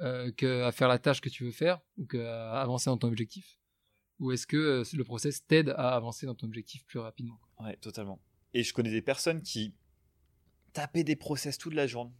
euh, 0.00 0.30
qu'à 0.32 0.70
faire 0.72 0.88
la 0.88 0.98
tâche 0.98 1.20
que 1.20 1.28
tu 1.28 1.44
veux 1.44 1.52
faire 1.52 1.80
ou 1.98 2.06
qu'à 2.06 2.60
avancer 2.60 2.90
dans 2.90 2.96
ton 2.98 3.08
objectif? 3.08 3.58
Ou 4.20 4.32
est-ce 4.32 4.46
que 4.46 4.56
euh, 4.56 4.84
le 4.92 5.04
process 5.04 5.46
t'aide 5.46 5.70
à 5.70 5.94
avancer 5.94 6.26
dans 6.26 6.34
ton 6.34 6.46
objectif 6.46 6.84
plus 6.84 6.98
rapidement 6.98 7.40
Ouais, 7.60 7.76
totalement. 7.76 8.20
Et 8.52 8.62
je 8.62 8.72
connais 8.72 8.90
des 8.90 9.02
personnes 9.02 9.42
qui 9.42 9.74
tapaient 10.72 11.04
des 11.04 11.16
process 11.16 11.58
toute 11.58 11.74
la 11.74 11.86
journée. 11.86 12.14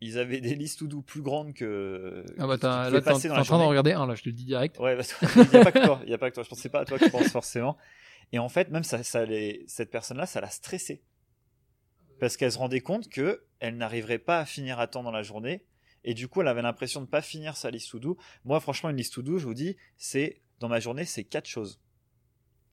Ils 0.00 0.18
avaient 0.18 0.40
des 0.40 0.56
listes 0.56 0.80
to 0.80 0.88
do 0.88 1.00
plus 1.00 1.22
grandes 1.22 1.54
que. 1.54 2.24
Ah 2.36 2.48
bah 2.48 2.58
t'es 2.58 2.66
en, 2.66 3.44
train 3.44 3.58
d'en 3.58 3.68
regarder 3.68 3.92
un 3.92 4.04
là, 4.06 4.16
je 4.16 4.22
te 4.24 4.28
le 4.30 4.32
dis 4.34 4.44
direct. 4.44 4.76
Ouais, 4.80 4.96
parce 4.96 5.12
qu'il 5.12 5.28
n'y 5.28 5.56
a 5.56 5.64
pas 5.64 5.70
que 5.70 5.84
toi. 5.84 6.00
Il 6.04 6.10
y 6.10 6.14
a 6.14 6.18
pas 6.18 6.28
que 6.28 6.34
toi. 6.34 6.42
Je 6.42 6.48
pensais 6.48 6.68
pas 6.68 6.80
à 6.80 6.84
toi 6.84 6.98
je 6.98 7.08
pense 7.08 7.28
forcément. 7.28 7.78
Et 8.32 8.40
en 8.40 8.48
fait, 8.48 8.70
même 8.70 8.82
ça, 8.82 9.04
ça 9.04 9.24
les- 9.24 9.64
cette 9.68 9.92
personne-là, 9.92 10.26
ça 10.26 10.40
l'a 10.40 10.50
stressée. 10.50 11.04
Parce 12.18 12.36
qu'elle 12.36 12.50
se 12.50 12.58
rendait 12.58 12.80
compte 12.80 13.08
que 13.10 13.44
elle 13.60 13.76
n'arriverait 13.76 14.18
pas 14.18 14.40
à 14.40 14.44
finir 14.44 14.80
à 14.80 14.88
temps 14.88 15.04
dans 15.04 15.12
la 15.12 15.22
journée. 15.22 15.64
Et 16.02 16.14
du 16.14 16.26
coup, 16.26 16.40
elle 16.40 16.48
avait 16.48 16.62
l'impression 16.62 17.00
de 17.00 17.06
ne 17.06 17.10
pas 17.10 17.22
finir 17.22 17.56
sa 17.56 17.70
liste 17.70 17.92
to 17.92 18.00
do. 18.00 18.18
Moi, 18.44 18.58
franchement, 18.58 18.90
une 18.90 18.96
liste 18.96 19.14
to 19.14 19.22
do, 19.22 19.38
je 19.38 19.46
vous 19.46 19.54
dis, 19.54 19.76
c'est 19.96 20.41
dans 20.62 20.68
ma 20.68 20.80
journée, 20.80 21.04
c'est 21.04 21.24
quatre 21.24 21.46
choses. 21.46 21.80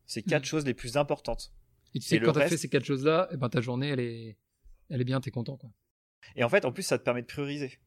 C'est 0.06 0.22
quatre 0.24 0.44
Mhm. 0.44 0.48
choses 0.48 0.66
les 0.66 0.74
plus 0.74 0.96
importantes. 0.98 1.52
Et 1.94 2.00
tu 2.00 2.06
sais 2.08 2.16
Et 2.16 2.18
que 2.20 2.22
le 2.22 2.28
quand 2.28 2.34
t'as 2.34 2.40
reste- 2.42 2.52
fait 2.52 2.58
ces 2.58 2.70
quatre 2.70 2.86
choses 2.86 3.04
là, 3.04 3.28
et 3.32 3.38
ben 3.38 3.50
ta 3.50 3.62
journée 3.62 3.90
elle 3.90 4.00
est 4.00 4.38
elle 4.90 5.02
est 5.02 5.06
bien, 5.06 5.20
t'es 5.22 5.30
content 5.32 5.58
quoi. 5.58 5.72
Et 6.36 6.44
en 6.44 6.50
fait, 6.50 6.66
en 6.66 6.72
plus, 6.72 6.84
ça 6.84 6.98
te 6.98 7.04
permet 7.04 7.22
de 7.22 7.28
prioriser. 7.28 7.80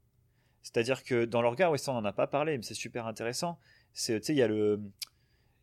C'est-à-dire 0.62 1.02
que 1.04 1.24
dans 1.24 1.42
le 1.42 1.48
regard, 1.48 1.70
ouais, 1.72 1.78
ça, 1.78 1.90
on 1.92 1.94
n'en 1.94 2.04
a 2.04 2.12
pas 2.12 2.26
parlé, 2.28 2.56
mais 2.56 2.62
c'est 2.62 2.74
super 2.74 3.06
intéressant. 3.06 3.58
C'est, 3.92 4.20
tu 4.20 4.26
sais, 4.26 4.32
il 4.34 4.38
y 4.38 4.42
a 4.42 4.46
le, 4.48 4.80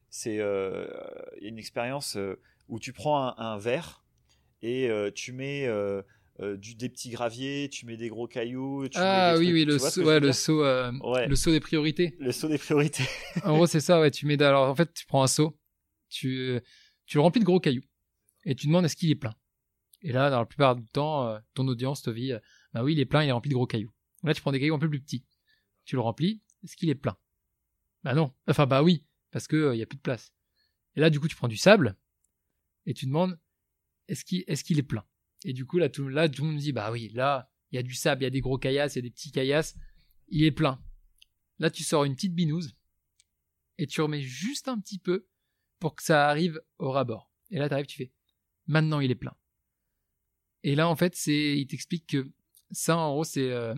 c'est, 0.10 0.40
euh, 0.40 0.88
une 1.42 1.58
expérience 1.58 2.16
euh, 2.18 2.40
où 2.68 2.80
tu 2.80 2.92
prends 2.94 3.18
un, 3.30 3.36
un 3.38 3.58
verre 3.58 4.04
et 4.62 4.90
euh, 4.90 5.12
tu 5.12 5.32
mets 5.32 5.66
euh, 6.42 6.56
du, 6.58 6.76
des 6.76 6.90
petits 6.90 7.10
graviers, 7.10 7.70
tu 7.70 7.86
mets 7.86 7.98
des 7.98 8.08
gros 8.10 8.28
cailloux. 8.28 8.88
Tu 8.88 8.98
Ah 8.98 9.34
mets 9.34 9.40
des 9.40 9.40
oui 9.40 9.46
trucs- 9.46 9.56
oui 9.56 9.66
le 9.66 9.80
saut 9.80 10.04
ouais, 10.06 10.20
le 10.20 10.32
saut 10.32 10.64
euh, 10.64 10.92
Ouais. 11.02 11.28
le 11.28 11.36
saut 11.36 11.52
des 11.52 11.60
priorités. 11.60 12.16
Le 12.20 12.32
saut 12.32 12.48
des 12.48 12.58
priorités. 12.58 13.04
En 13.44 13.56
gros, 13.56 13.68
c'est 13.68 13.80
ça, 13.82 14.00
ouais. 14.00 14.12
Tu 14.12 14.26
mets, 14.26 14.42
alors, 14.42 14.70
en 14.70 14.76
fait, 14.76 14.94
tu 14.94 15.06
prends 15.06 15.22
un 15.24 15.28
seau, 15.28 15.58
tu, 16.10 16.60
tu 17.06 17.18
le 17.18 17.22
remplis 17.22 17.40
de 17.42 17.46
gros 17.46 17.60
cailloux, 17.60 17.84
et 18.46 18.56
tu 18.56 18.68
demandes 18.68 18.86
est-ce 18.86 18.96
qu'il 18.96 19.10
est 19.12 19.16
plein. 19.16 19.36
Et 20.02 20.12
là, 20.14 20.30
dans 20.30 20.40
la 20.40 20.46
plupart 20.46 20.76
du 20.78 20.86
temps, 20.88 21.28
euh, 21.28 21.40
ton 21.56 21.68
audience 21.68 22.02
te 22.02 22.10
dit, 22.10 22.32
bah 22.74 22.84
oui, 22.84 22.94
il 22.94 23.00
est 23.00 23.06
plein, 23.06 23.24
il 23.24 23.28
est 23.28 23.34
rempli 23.34 23.50
de 23.50 23.56
gros 23.56 23.68
cailloux. 23.68 23.92
Là, 24.24 24.34
tu 24.34 24.42
prends 24.42 24.52
des 24.54 24.60
cailloux 24.60 24.76
un 24.76 24.80
peu 24.80 24.90
plus 24.90 25.02
petits. 25.02 25.26
Tu 25.86 25.96
le 25.96 26.02
remplis, 26.02 26.42
est-ce 26.64 26.78
qu'il 26.78 26.90
est 26.90 26.96
plein? 26.96 27.18
Bah 28.04 28.14
non. 28.14 28.34
Enfin, 28.48 28.66
bah 28.66 28.82
oui, 28.82 29.04
parce 29.32 29.48
que, 29.48 29.74
il 29.74 29.80
y 29.80 29.84
a 29.84 29.86
plus 29.86 29.98
de 29.98 30.02
place. 30.02 30.34
Et 30.96 31.02
là, 31.02 31.10
du 31.10 31.20
coup, 31.20 31.28
tu 31.28 31.36
prends 31.36 31.48
du 31.50 31.58
sable, 31.58 31.98
et 32.86 32.94
tu 32.94 33.06
demandes, 33.08 33.38
est-ce 34.08 34.24
qu'il, 34.24 34.44
est-ce 34.48 34.64
qu'il 34.64 34.80
est 34.80 34.84
plein? 34.84 35.04
Et 35.46 35.54
du 35.54 35.66
coup, 35.66 35.78
là, 35.78 35.90
tout, 35.90 36.08
là, 36.08 36.28
tout 36.28 36.44
le 36.44 36.50
monde 36.52 36.60
dit, 36.60 36.72
bah 36.74 36.92
oui, 36.92 37.10
là, 37.14 37.50
il 37.72 37.76
y 37.76 37.80
a 37.80 37.84
du 37.84 37.94
sable, 37.94 38.22
il 38.22 38.26
y 38.26 38.28
a 38.28 38.32
des 38.32 38.42
gros 38.42 38.58
caillasses, 38.58 38.96
il 38.96 38.98
y 38.98 39.00
a 39.00 39.04
des 39.04 39.12
petits 39.12 39.32
caillasses, 39.32 39.76
il 40.28 40.44
est 40.44 40.52
plein. 40.52 40.82
Là, 41.60 41.70
tu 41.70 41.84
sors 41.84 42.04
une 42.04 42.16
petite 42.16 42.34
binouse, 42.36 42.76
et 43.78 43.88
tu 43.88 44.02
remets 44.02 44.22
juste 44.22 44.68
un 44.68 44.80
petit 44.80 45.00
peu 45.00 45.28
pour 45.80 45.96
que 45.96 46.04
ça 46.04 46.28
arrive 46.28 46.62
au 46.78 46.92
rabord. 46.92 47.32
Et 47.52 47.58
là, 47.58 47.68
tu 47.70 47.74
arrives, 47.74 47.86
tu 47.86 47.98
fais 47.98 48.12
maintenant 48.68 49.00
il 49.00 49.10
est 49.12 49.16
plein. 49.16 49.36
Et 50.64 50.76
là, 50.76 50.88
en 50.90 50.96
fait, 50.96 51.16
c'est 51.16 51.58
il 51.58 51.66
t'explique 51.68 52.06
que 52.08 52.32
ça, 52.72 52.98
en 52.98 53.14
gros, 53.14 53.24
c'est 53.24 53.50
euh, 53.52 53.74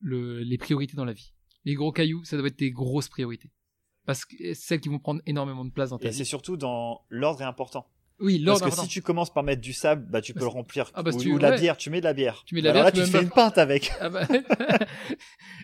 le, 0.00 0.40
les 0.40 0.58
priorités 0.58 0.94
dans 0.96 1.04
la 1.04 1.14
vie. 1.14 1.32
Les 1.64 1.74
gros 1.74 1.92
cailloux, 1.92 2.22
ça 2.24 2.36
doit 2.36 2.46
être 2.46 2.56
tes 2.56 2.70
grosses 2.70 3.08
priorités. 3.08 3.50
Parce 4.04 4.24
que 4.24 4.36
c'est 4.38 4.54
celles 4.54 4.80
qui 4.80 4.88
vont 4.88 5.00
prendre 5.00 5.20
énormément 5.26 5.64
de 5.64 5.70
place 5.72 5.90
dans 5.90 5.98
ta 5.98 6.08
Et 6.08 6.12
c'est 6.12 6.18
vie. 6.18 6.26
surtout 6.26 6.56
dans 6.56 7.04
l'ordre 7.08 7.40
est 7.40 7.44
important. 7.46 7.90
Oui, 8.18 8.42
Parce 8.46 8.62
que 8.62 8.70
si 8.70 8.88
tu 8.88 9.02
commences 9.02 9.32
par 9.32 9.42
mettre 9.42 9.60
du 9.60 9.72
sable, 9.74 10.06
bah 10.08 10.22
tu 10.22 10.32
peux 10.32 10.40
Bah, 10.40 10.46
le 10.46 10.50
remplir. 10.52 10.90
Ah, 10.94 11.02
bah, 11.02 11.10
ou, 11.12 11.20
tu- 11.20 11.30
ou 11.32 11.36
de 11.38 11.42
la 11.42 11.50
ouais. 11.50 11.60
bière, 11.60 11.76
tu 11.76 11.90
mets 11.90 12.00
de 12.00 12.04
la 12.06 12.14
bière. 12.14 12.42
Tu 12.46 12.54
mets 12.54 12.62
de 12.62 12.66
la 12.66 12.70
Alors 12.72 12.84
bière, 12.90 12.94
là, 12.94 13.06
tu 13.06 13.10
tu 13.12 13.16
fais 13.18 13.22
une 13.22 13.30
pinte 13.30 13.58
avec. 13.58 13.92
Ah 14.00 14.08
bah- 14.08 14.26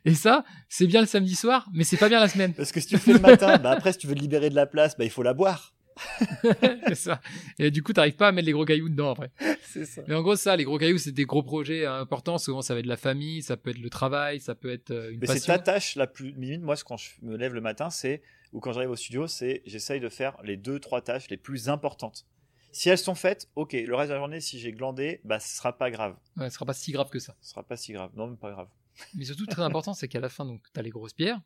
Et 0.05 0.15
ça, 0.15 0.45
c'est 0.69 0.87
bien 0.87 1.01
le 1.01 1.07
samedi 1.07 1.35
soir, 1.35 1.69
mais 1.73 1.85
c'est 1.85 1.97
pas 1.97 2.09
bien 2.09 2.21
la 2.21 2.29
semaine. 2.29 2.53
Parce 2.55 2.73
que 2.73 2.81
si 2.81 2.89
tu 2.89 2.95
le 2.95 3.01
fais 3.01 3.13
le 3.15 3.21
matin, 3.21 3.57
bah 3.59 3.71
après, 3.71 3.93
si 3.93 3.99
tu 4.01 4.07
veux 4.07 4.15
te 4.15 4.21
libérer 4.21 4.51
de 4.51 4.55
la 4.55 4.67
place, 4.67 4.97
bah 4.99 5.05
il 5.05 5.11
faut 5.11 5.23
la 5.23 5.33
boire. 5.35 5.75
c'est 6.89 6.95
ça. 6.95 7.21
Et 7.59 7.71
du 7.71 7.83
coup, 7.83 7.93
t'arrives 7.93 8.17
pas 8.17 8.29
à 8.29 8.33
mettre 8.33 8.47
les 8.47 8.53
gros 8.53 8.65
cailloux 8.65 8.89
dedans 8.89 9.11
après. 9.13 9.31
C'est 9.63 9.85
ça. 9.85 10.03
Mais 10.09 10.15
en 10.15 10.23
gros, 10.23 10.37
ça, 10.37 10.57
les 10.57 10.65
gros 10.65 10.79
cailloux, 10.79 10.97
c'est 10.99 11.13
des 11.13 11.25
gros 11.27 11.43
projets 11.43 11.85
importants. 11.87 12.39
Souvent, 12.39 12.63
ça 12.63 12.73
va 12.75 12.81
être 12.81 12.85
de 12.85 12.91
la 12.91 12.97
famille, 12.97 13.43
ça 13.43 13.57
peut 13.59 13.71
être 13.71 13.79
le 13.79 13.91
travail, 13.91 14.41
ça 14.41 14.55
peut 14.55 14.71
être 14.71 14.91
euh, 14.91 15.11
une 15.13 15.19
Mais 15.21 15.27
c'est 15.27 15.41
ta 15.47 15.59
tâche 15.59 15.97
la 15.97 16.07
plus 16.07 16.33
minime. 16.35 16.63
Moi, 16.63 16.75
quand 16.85 16.97
je 16.97 17.11
me 17.23 17.37
lève 17.37 17.53
le 17.55 17.61
matin, 17.61 17.91
c'est 17.91 18.23
ou 18.53 18.61
quand 18.61 18.73
j'arrive 18.73 18.91
au 18.91 18.97
studio, 18.97 19.27
c'est 19.27 19.63
j'essaye 19.67 20.01
de 20.01 20.09
faire 20.09 20.37
les 20.45 20.57
deux 20.57 20.79
trois 20.79 21.01
tâches 21.03 21.29
les 21.31 21.37
plus 21.37 21.69
importantes. 21.69 22.27
Si 22.73 22.89
elles 22.89 22.99
sont 22.99 23.15
faites, 23.15 23.49
ok. 23.55 23.73
Le 23.75 23.95
reste 23.95 24.09
de 24.09 24.15
la 24.15 24.21
journée, 24.21 24.41
si 24.41 24.59
j'ai 24.59 24.73
glandé, 24.73 25.21
bah 25.25 25.39
ce 25.39 25.55
sera 25.57 25.77
pas 25.77 25.91
grave. 25.91 26.17
Ouais, 26.37 26.49
ce 26.49 26.55
sera 26.55 26.65
pas 26.65 26.73
si 26.73 26.91
grave 26.93 27.11
que 27.11 27.19
ça. 27.19 27.37
Ce 27.43 27.51
sera 27.51 27.63
pas 27.63 27.77
si 27.77 27.93
grave. 27.93 28.11
Non, 28.15 28.27
même 28.27 28.39
pas 28.39 28.51
grave. 28.51 28.69
Mais 29.15 29.25
surtout, 29.25 29.47
très 29.47 29.63
important, 29.63 29.93
c'est 29.95 30.09
qu'à 30.09 30.21
la 30.21 30.29
fin, 30.31 30.45
donc, 30.47 30.63
tu 30.73 30.81
as 30.81 30.83
les 30.83 30.91
grosses 30.91 31.13
pierres, 31.13 31.41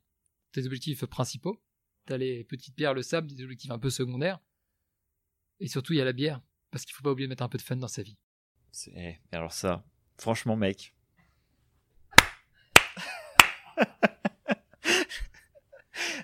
tes 0.52 0.64
objectifs 0.66 1.04
principaux, 1.06 1.60
tu 2.06 2.12
as 2.12 2.18
les 2.18 2.44
petites 2.44 2.74
pierres, 2.76 2.94
le 2.94 3.02
sable, 3.02 3.28
des 3.32 3.42
objectifs 3.42 3.70
un 3.70 3.78
peu 3.78 3.90
secondaires. 3.90 4.40
Et 5.60 5.68
surtout, 5.68 5.92
il 5.94 5.96
y 5.96 6.00
a 6.00 6.04
la 6.04 6.12
bière. 6.12 6.40
Parce 6.70 6.84
qu'il 6.84 6.94
faut 6.94 7.02
pas 7.02 7.10
oublier 7.10 7.26
de 7.26 7.30
mettre 7.30 7.42
un 7.42 7.48
peu 7.48 7.58
de 7.58 7.62
fun 7.62 7.76
dans 7.76 7.88
sa 7.88 8.02
vie. 8.02 8.16
C'est- 8.70 8.92
eh, 8.94 9.18
alors 9.32 9.52
ça, 9.52 9.84
franchement, 10.18 10.56
mec. 10.56 10.94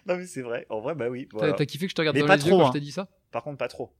non 0.06 0.16
mais 0.16 0.26
c'est 0.26 0.42
vrai. 0.42 0.66
En 0.68 0.80
vrai, 0.80 0.94
bah 0.94 1.08
oui. 1.08 1.28
T'as- 1.30 1.38
voilà. 1.38 1.52
T'as 1.54 1.66
kiffé 1.66 1.86
que 1.86 1.90
je 1.90 1.94
te 1.94 2.00
regarde 2.00 2.16
Mais 2.16 2.20
dans 2.20 2.26
pas 2.26 2.36
les 2.36 2.44
yeux 2.44 2.50
trop, 2.50 2.60
quand 2.60 2.66
hein. 2.66 2.68
je 2.68 2.72
t'ai 2.78 2.84
dit 2.84 2.92
ça? 2.92 3.08
Par 3.30 3.42
contre, 3.42 3.58
pas 3.58 3.68
trop. 3.68 3.94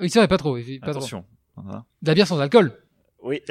Oui, 0.00 0.10
c'est 0.10 0.18
vrai, 0.18 0.28
pas 0.28 0.38
trop. 0.38 0.56
Pas 0.56 0.62
trop. 0.62 0.90
Attention. 0.90 1.24
De 1.56 2.08
la 2.08 2.14
bière 2.14 2.26
sans 2.26 2.40
alcool. 2.40 2.72
Oui. 3.22 3.40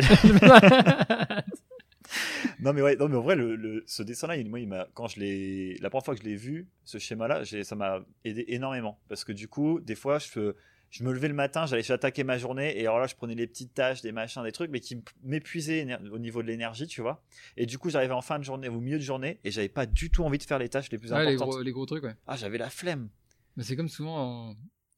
non 2.59 2.73
mais 2.73 2.81
ouais, 2.81 2.95
non 2.95 3.07
mais 3.07 3.15
en 3.17 3.21
vrai, 3.21 3.35
le, 3.35 3.55
le- 3.55 3.83
ce 3.85 4.03
dessin-là, 4.03 4.35
il- 4.37 4.49
moi, 4.49 4.59
il 4.59 4.67
m'a, 4.67 4.87
quand 4.93 5.07
je 5.07 5.19
l'ai, 5.19 5.77
la 5.79 5.89
première 5.89 6.05
fois 6.05 6.15
que 6.15 6.21
je 6.21 6.25
l'ai 6.27 6.35
vu, 6.35 6.67
ce 6.83 6.97
schéma-là, 6.97 7.43
ça 7.63 7.75
m'a 7.75 7.99
aidé 8.25 8.45
énormément 8.47 8.99
parce 9.09 9.23
que 9.23 9.31
du 9.31 9.47
coup, 9.47 9.79
des 9.79 9.93
fois, 9.95 10.17
je, 10.17 10.53
je 10.89 11.03
me 11.03 11.13
levais 11.13 11.27
le 11.27 11.35
matin, 11.35 11.67
j'allais 11.67 11.89
attaquer 11.91 12.23
ma 12.23 12.39
journée 12.39 12.79
et 12.79 12.87
alors 12.87 12.99
là, 12.99 13.05
je 13.05 13.15
prenais 13.15 13.35
les 13.35 13.45
petites 13.45 13.75
tâches, 13.75 14.01
des 14.01 14.11
machins, 14.11 14.41
des 14.43 14.51
trucs, 14.51 14.71
mais 14.71 14.79
qui 14.79 15.03
m'épuisaient 15.23 15.85
au 16.11 16.17
niveau 16.17 16.41
de 16.41 16.47
l'énergie, 16.47 16.87
tu 16.87 17.01
vois. 17.01 17.21
Et 17.57 17.67
du 17.67 17.77
coup, 17.77 17.91
j'arrivais 17.91 18.13
en 18.13 18.21
fin 18.21 18.39
de 18.39 18.43
journée, 18.43 18.69
au 18.69 18.79
milieu 18.79 18.97
de 18.97 19.03
journée, 19.03 19.39
et 19.43 19.51
j'avais 19.51 19.69
pas 19.69 19.85
du 19.85 20.09
tout 20.09 20.23
envie 20.23 20.39
de 20.39 20.43
faire 20.43 20.57
les 20.57 20.69
tâches 20.69 20.89
les 20.91 20.97
plus 20.97 21.11
Ouais, 21.13 21.25
les, 21.25 21.33
importantes. 21.35 21.49
gros, 21.53 21.61
les 21.61 21.71
gros 21.71 21.85
trucs, 21.85 22.03
ouais. 22.03 22.15
Ah, 22.25 22.37
j'avais 22.37 22.57
la 22.57 22.71
flemme. 22.71 23.09
Mais 23.55 23.63
c'est 23.63 23.75
comme 23.75 23.89
souvent, 23.89 24.55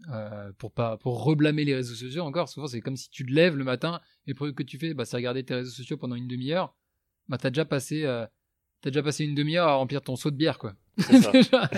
euh, 0.10 0.52
pour 0.58 0.72
pas 0.72 0.97
pour 0.97 1.24
reblâmer 1.24 1.64
les 1.66 1.76
réseaux 1.76 1.93
sociaux 1.95 2.24
encore, 2.24 2.49
souvent 2.49 2.68
c'est 2.68 2.82
comme 2.82 2.97
si 2.97 3.10
tu 3.10 3.26
te 3.26 3.32
lèves 3.32 3.56
le 3.56 3.64
matin 3.64 3.99
et 4.26 4.32
le 4.32 4.36
premier 4.36 4.54
que 4.54 4.64
tu 4.64 4.78
fais, 4.78 4.93
bah, 4.93 5.06
c'est 5.06 5.18
regarder 5.18 5.43
tes 5.43 5.56
réseaux 5.56 5.72
sociaux 5.72 5.97
pendant 5.97 6.16
une 6.16 6.28
demi-heure. 6.28 6.76
Bah, 7.28 7.38
t'as 7.38 7.49
déjà 7.49 7.66
passé, 7.66 8.04
euh, 8.06 8.26
t'as 8.82 8.89
déjà 8.89 9.04
passé 9.04 9.26
une 9.26 9.36
demi-heure 9.36 9.68
à 9.68 9.76
remplir 9.76 10.02
ton 10.02 10.16
seau 10.16 10.32
de 10.32 10.36
bière, 10.38 10.58
quoi. 10.58 10.76
C'est 10.97 11.22
ça. 11.22 11.32
Déjà. 11.41 11.70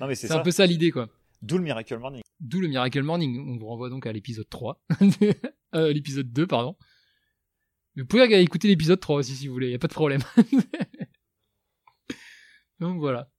Non 0.00 0.06
mais 0.06 0.14
c'est 0.14 0.26
c'est 0.28 0.34
ça. 0.34 0.40
un 0.40 0.42
peu 0.42 0.50
ça 0.50 0.66
l'idée, 0.66 0.90
quoi. 0.90 1.08
D'où 1.42 1.56
le 1.58 1.64
Miracle 1.64 1.96
Morning. 1.98 2.22
D'où 2.38 2.60
le 2.60 2.68
Miracle 2.68 3.02
Morning. 3.02 3.38
On 3.48 3.56
vous 3.58 3.66
renvoie 3.66 3.90
donc 3.90 4.06
à 4.06 4.12
l'épisode 4.12 4.48
3. 4.48 4.80
Euh, 5.72 5.92
l'épisode 5.92 6.32
2, 6.32 6.48
pardon. 6.48 6.76
Vous 7.96 8.04
pouvez 8.04 8.22
regarder- 8.22 8.42
écouter 8.42 8.66
l'épisode 8.66 8.98
3 8.98 9.18
aussi 9.18 9.36
si 9.36 9.46
vous 9.46 9.52
voulez, 9.54 9.70
y 9.70 9.74
a 9.74 9.78
pas 9.78 9.86
de 9.86 9.92
problème. 9.92 10.20
donc 12.80 12.98
voilà. 12.98 13.30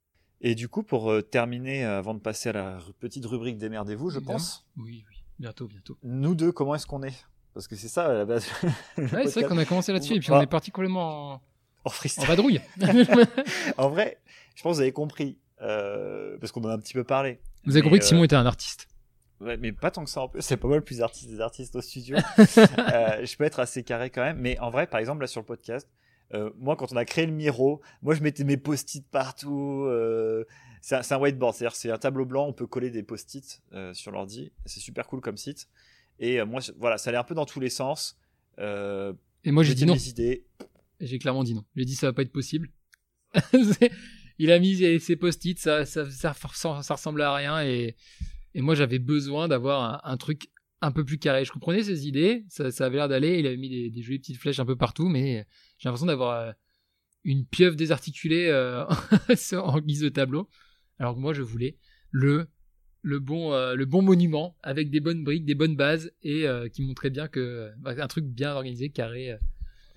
Et 0.41 0.55
du 0.55 0.67
coup, 0.69 0.81
pour 0.83 1.11
euh, 1.11 1.21
terminer, 1.21 1.85
euh, 1.85 1.99
avant 1.99 2.13
de 2.15 2.19
passer 2.19 2.49
à 2.49 2.53
la 2.53 2.77
petite 2.99 3.25
rubrique 3.25 3.57
démerdez-vous, 3.57 4.09
je 4.09 4.17
Évidemment. 4.17 4.37
pense, 4.39 4.65
Oui, 4.77 5.03
oui. 5.09 5.23
Bientôt, 5.39 5.67
bientôt. 5.67 5.97
nous 6.03 6.35
deux, 6.35 6.51
comment 6.51 6.75
est-ce 6.75 6.85
qu'on 6.87 7.03
est? 7.03 7.13
Parce 7.53 7.67
que 7.67 7.75
c'est 7.75 7.87
ça 7.87 8.05
à 8.05 8.13
la 8.13 8.25
base. 8.25 8.47
Ouais, 8.97 9.27
c'est 9.27 9.41
vrai 9.41 9.43
qu'on 9.45 9.57
a 9.57 9.65
commencé 9.65 9.91
là-dessus 9.93 10.15
et 10.15 10.19
puis 10.19 10.29
Bah. 10.29 10.37
on 10.39 10.41
est 10.41 10.47
parti 10.47 10.71
complètement 10.71 11.33
en, 11.33 11.41
En 11.85 11.89
freestyle. 11.89 12.23
en 12.23 12.27
vadrouille. 12.27 12.61
En 13.77 13.89
vrai, 13.89 14.17
je 14.55 14.63
pense 14.63 14.73
que 14.73 14.75
vous 14.77 14.81
avez 14.81 14.91
compris. 14.93 15.37
euh, 15.61 16.37
parce 16.39 16.51
qu'on 16.51 16.61
en 16.63 16.69
a 16.69 16.73
un 16.73 16.79
petit 16.79 16.93
peu 16.93 17.03
parlé. 17.03 17.39
Vous 17.65 17.73
avez 17.75 17.83
compris 17.83 17.99
que 17.99 18.05
euh, 18.05 18.07
Simon 18.07 18.23
était 18.23 18.35
un 18.35 18.45
artiste. 18.45 18.87
Ouais, 19.41 19.57
mais 19.57 19.71
pas 19.71 19.89
tant 19.91 20.03
que 20.03 20.09
ça 20.09 20.21
en 20.21 20.27
plus. 20.29 20.41
C'est 20.41 20.57
pas 20.57 20.67
moi 20.67 20.77
le 20.77 20.83
plus 20.83 21.01
artiste 21.01 21.29
des 21.29 21.39
artistes 21.41 21.75
au 21.75 21.81
studio. 21.81 22.17
Euh, 22.37 23.25
je 23.25 23.35
peux 23.37 23.43
être 23.43 23.59
assez 23.59 23.83
carré 23.83 24.09
quand 24.11 24.21
même. 24.23 24.37
Mais 24.37 24.57
en 24.59 24.69
vrai, 24.71 24.85
par 24.87 24.99
exemple, 24.99 25.21
là 25.21 25.27
sur 25.27 25.41
le 25.41 25.45
podcast, 25.45 25.87
euh, 26.33 26.49
moi, 26.57 26.75
quand 26.75 26.91
on 26.91 26.95
a 26.95 27.05
créé 27.05 27.25
le 27.25 27.31
Miro, 27.33 27.81
moi, 28.01 28.15
je 28.15 28.21
mettais 28.21 28.43
mes 28.43 28.57
post-it 28.57 29.05
partout. 29.09 29.83
euh, 29.87 30.45
c'est 30.81 31.11
un, 31.11 31.19
whiteboard, 31.19 31.53
c'est-à-dire 31.55 31.75
c'est 31.75 31.91
un 31.91 31.97
tableau 31.97 32.25
blanc. 32.25 32.47
On 32.47 32.53
peut 32.53 32.67
coller 32.67 32.89
des 32.89 33.03
post-it 33.03 33.61
euh, 33.73 33.93
sur 33.93 34.11
l'ordi. 34.11 34.51
C'est 34.65 34.79
super 34.79 35.07
cool 35.07 35.21
comme 35.21 35.37
site. 35.37 35.67
Et 36.19 36.43
moi, 36.43 36.61
voilà, 36.77 36.97
ça 36.97 37.09
allait 37.09 37.17
un 37.17 37.23
peu 37.23 37.35
dans 37.35 37.45
tous 37.45 37.59
les 37.59 37.69
sens. 37.69 38.17
Et 39.43 39.51
moi 39.51 39.63
j'ai 39.63 39.73
dit 39.73 39.85
non. 39.85 39.95
J'ai 40.99 41.17
clairement 41.19 41.43
dit 41.43 41.55
non. 41.55 41.63
J'ai 41.75 41.85
dit 41.85 41.95
ça 41.95 42.07
va 42.07 42.13
pas 42.13 42.21
être 42.21 42.31
possible. 42.31 42.69
Il 44.37 44.51
a 44.51 44.59
mis 44.59 44.99
ses 44.99 45.15
post-it, 45.15 45.59
ça, 45.59 45.85
ça, 45.85 46.09
ça, 46.09 46.31
ressemble- 46.31 46.83
ça 46.83 47.27
à 47.27 47.35
rien 47.35 47.63
et, 47.63 47.95
et 48.55 48.61
moi 48.61 48.75
j'avais 48.75 48.99
besoin 48.99 49.47
d'avoir 49.47 50.05
un, 50.05 50.11
un 50.11 50.17
truc 50.17 50.49
un 50.81 50.91
peu 50.91 51.05
plus 51.05 51.19
carré. 51.19 51.45
Je 51.45 51.51
comprenais 51.51 51.83
ses 51.83 52.07
idées, 52.07 52.45
ça, 52.49 52.71
ça 52.71 52.85
avait 52.85 52.97
l'air 52.97 53.07
d'aller, 53.07 53.39
il 53.39 53.45
avait 53.45 53.57
mis 53.57 53.69
des, 53.69 53.89
des 53.89 54.01
jolies 54.01 54.19
petites 54.19 54.37
flèches 54.37 54.59
un 54.59 54.65
peu 54.65 54.75
partout, 54.75 55.09
mais 55.09 55.45
j'ai 55.81 55.89
l'impression 55.89 56.05
d'avoir 56.05 56.39
euh, 56.39 56.51
une 57.23 57.45
pieuvre 57.45 57.75
désarticulée 57.75 58.47
euh, 58.49 58.85
en 59.57 59.79
guise 59.79 60.01
de 60.01 60.09
tableau. 60.09 60.47
Alors 60.99 61.15
que 61.15 61.19
moi 61.19 61.33
je 61.33 61.41
voulais 61.41 61.77
le 62.11 62.47
le 63.01 63.19
bon 63.19 63.51
euh, 63.51 63.73
le 63.73 63.85
bon 63.85 64.03
monument 64.03 64.55
avec 64.61 64.91
des 64.91 64.99
bonnes 64.99 65.23
briques, 65.23 65.43
des 65.43 65.55
bonnes 65.55 65.75
bases 65.75 66.11
et 66.21 66.45
qui 66.71 66.83
montrait 66.83 67.09
bien 67.09 67.27
que 67.27 67.71
bah, 67.79 67.95
un 67.97 68.07
truc 68.07 68.25
bien 68.25 68.53
organisé, 68.53 68.89
carré, 68.91 69.35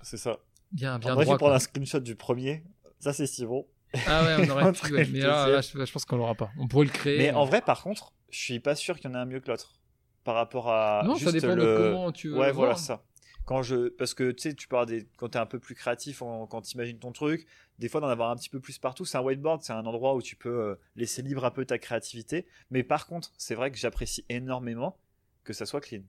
C'est 0.01 0.17
ça. 0.17 0.39
bien 0.71 0.97
bien 0.97 1.15
En 1.15 1.21
droit. 1.21 1.37
prendre 1.37 1.53
un 1.53 1.59
screenshot 1.59 1.99
du 1.99 2.15
premier. 2.15 2.63
Ça, 2.99 3.13
c'est 3.13 3.27
si 3.27 3.45
bon. 3.45 3.67
Ah 4.07 4.23
ouais, 4.23 4.47
on 4.47 4.49
aurait 4.49 4.71
pu, 4.73 4.91
ouais. 4.91 5.07
mais 5.11 5.19
là, 5.19 5.61
je, 5.61 5.91
pense 5.91 6.05
qu'on 6.05 6.17
l'aura 6.17 6.33
pas. 6.33 6.49
On 6.57 6.67
pourrait 6.67 6.85
le 6.85 6.91
créer. 6.91 7.17
Mais 7.19 7.29
euh. 7.29 7.37
en 7.37 7.45
vrai, 7.45 7.61
par 7.61 7.83
contre, 7.83 8.13
je 8.31 8.39
suis 8.39 8.59
pas 8.59 8.73
sûr 8.75 8.97
qu'il 8.97 9.11
y 9.11 9.13
en 9.13 9.15
ait 9.15 9.21
un 9.21 9.25
mieux 9.25 9.39
que 9.39 9.51
l'autre. 9.51 9.75
Par 10.23 10.33
rapport 10.33 10.71
à. 10.71 11.03
non, 11.05 11.15
ça 11.15 11.31
dépend 11.31 11.53
le... 11.53 11.61
de 11.61 11.77
comment 11.77 12.11
tu 12.11 12.29
veux. 12.29 12.39
Ouais, 12.39 12.47
le 12.47 12.53
voilà 12.53 12.73
voir. 12.73 12.79
ça. 12.79 13.03
Quand 13.45 13.61
je, 13.61 13.89
parce 13.89 14.13
que 14.13 14.31
tu 14.31 14.41
sais, 14.49 14.53
tu 14.55 14.67
parles 14.67 14.87
des, 14.87 15.07
quand 15.17 15.29
t'es 15.29 15.37
un 15.39 15.45
peu 15.45 15.59
plus 15.59 15.75
créatif, 15.75 16.21
en- 16.23 16.47
quand 16.47 16.61
t'imagines 16.61 16.97
ton 16.97 17.11
truc, 17.11 17.45
des 17.79 17.89
fois 17.89 18.01
d'en 18.01 18.07
avoir 18.07 18.31
un 18.31 18.35
petit 18.35 18.49
peu 18.49 18.59
plus 18.59 18.77
partout. 18.79 19.05
C'est 19.05 19.17
un 19.17 19.21
whiteboard, 19.21 19.61
c'est 19.61 19.73
un 19.73 19.85
endroit 19.85 20.15
où 20.15 20.21
tu 20.21 20.35
peux 20.35 20.49
euh, 20.49 20.75
laisser 20.95 21.21
libre 21.21 21.45
un 21.45 21.51
peu 21.51 21.63
ta 21.65 21.77
créativité. 21.77 22.47
Mais 22.71 22.83
par 22.83 23.05
contre, 23.07 23.31
c'est 23.37 23.53
vrai 23.55 23.69
que 23.71 23.77
j'apprécie 23.77 24.25
énormément 24.29 24.97
que 25.43 25.53
ça 25.53 25.65
soit 25.65 25.81
clean. 25.81 26.01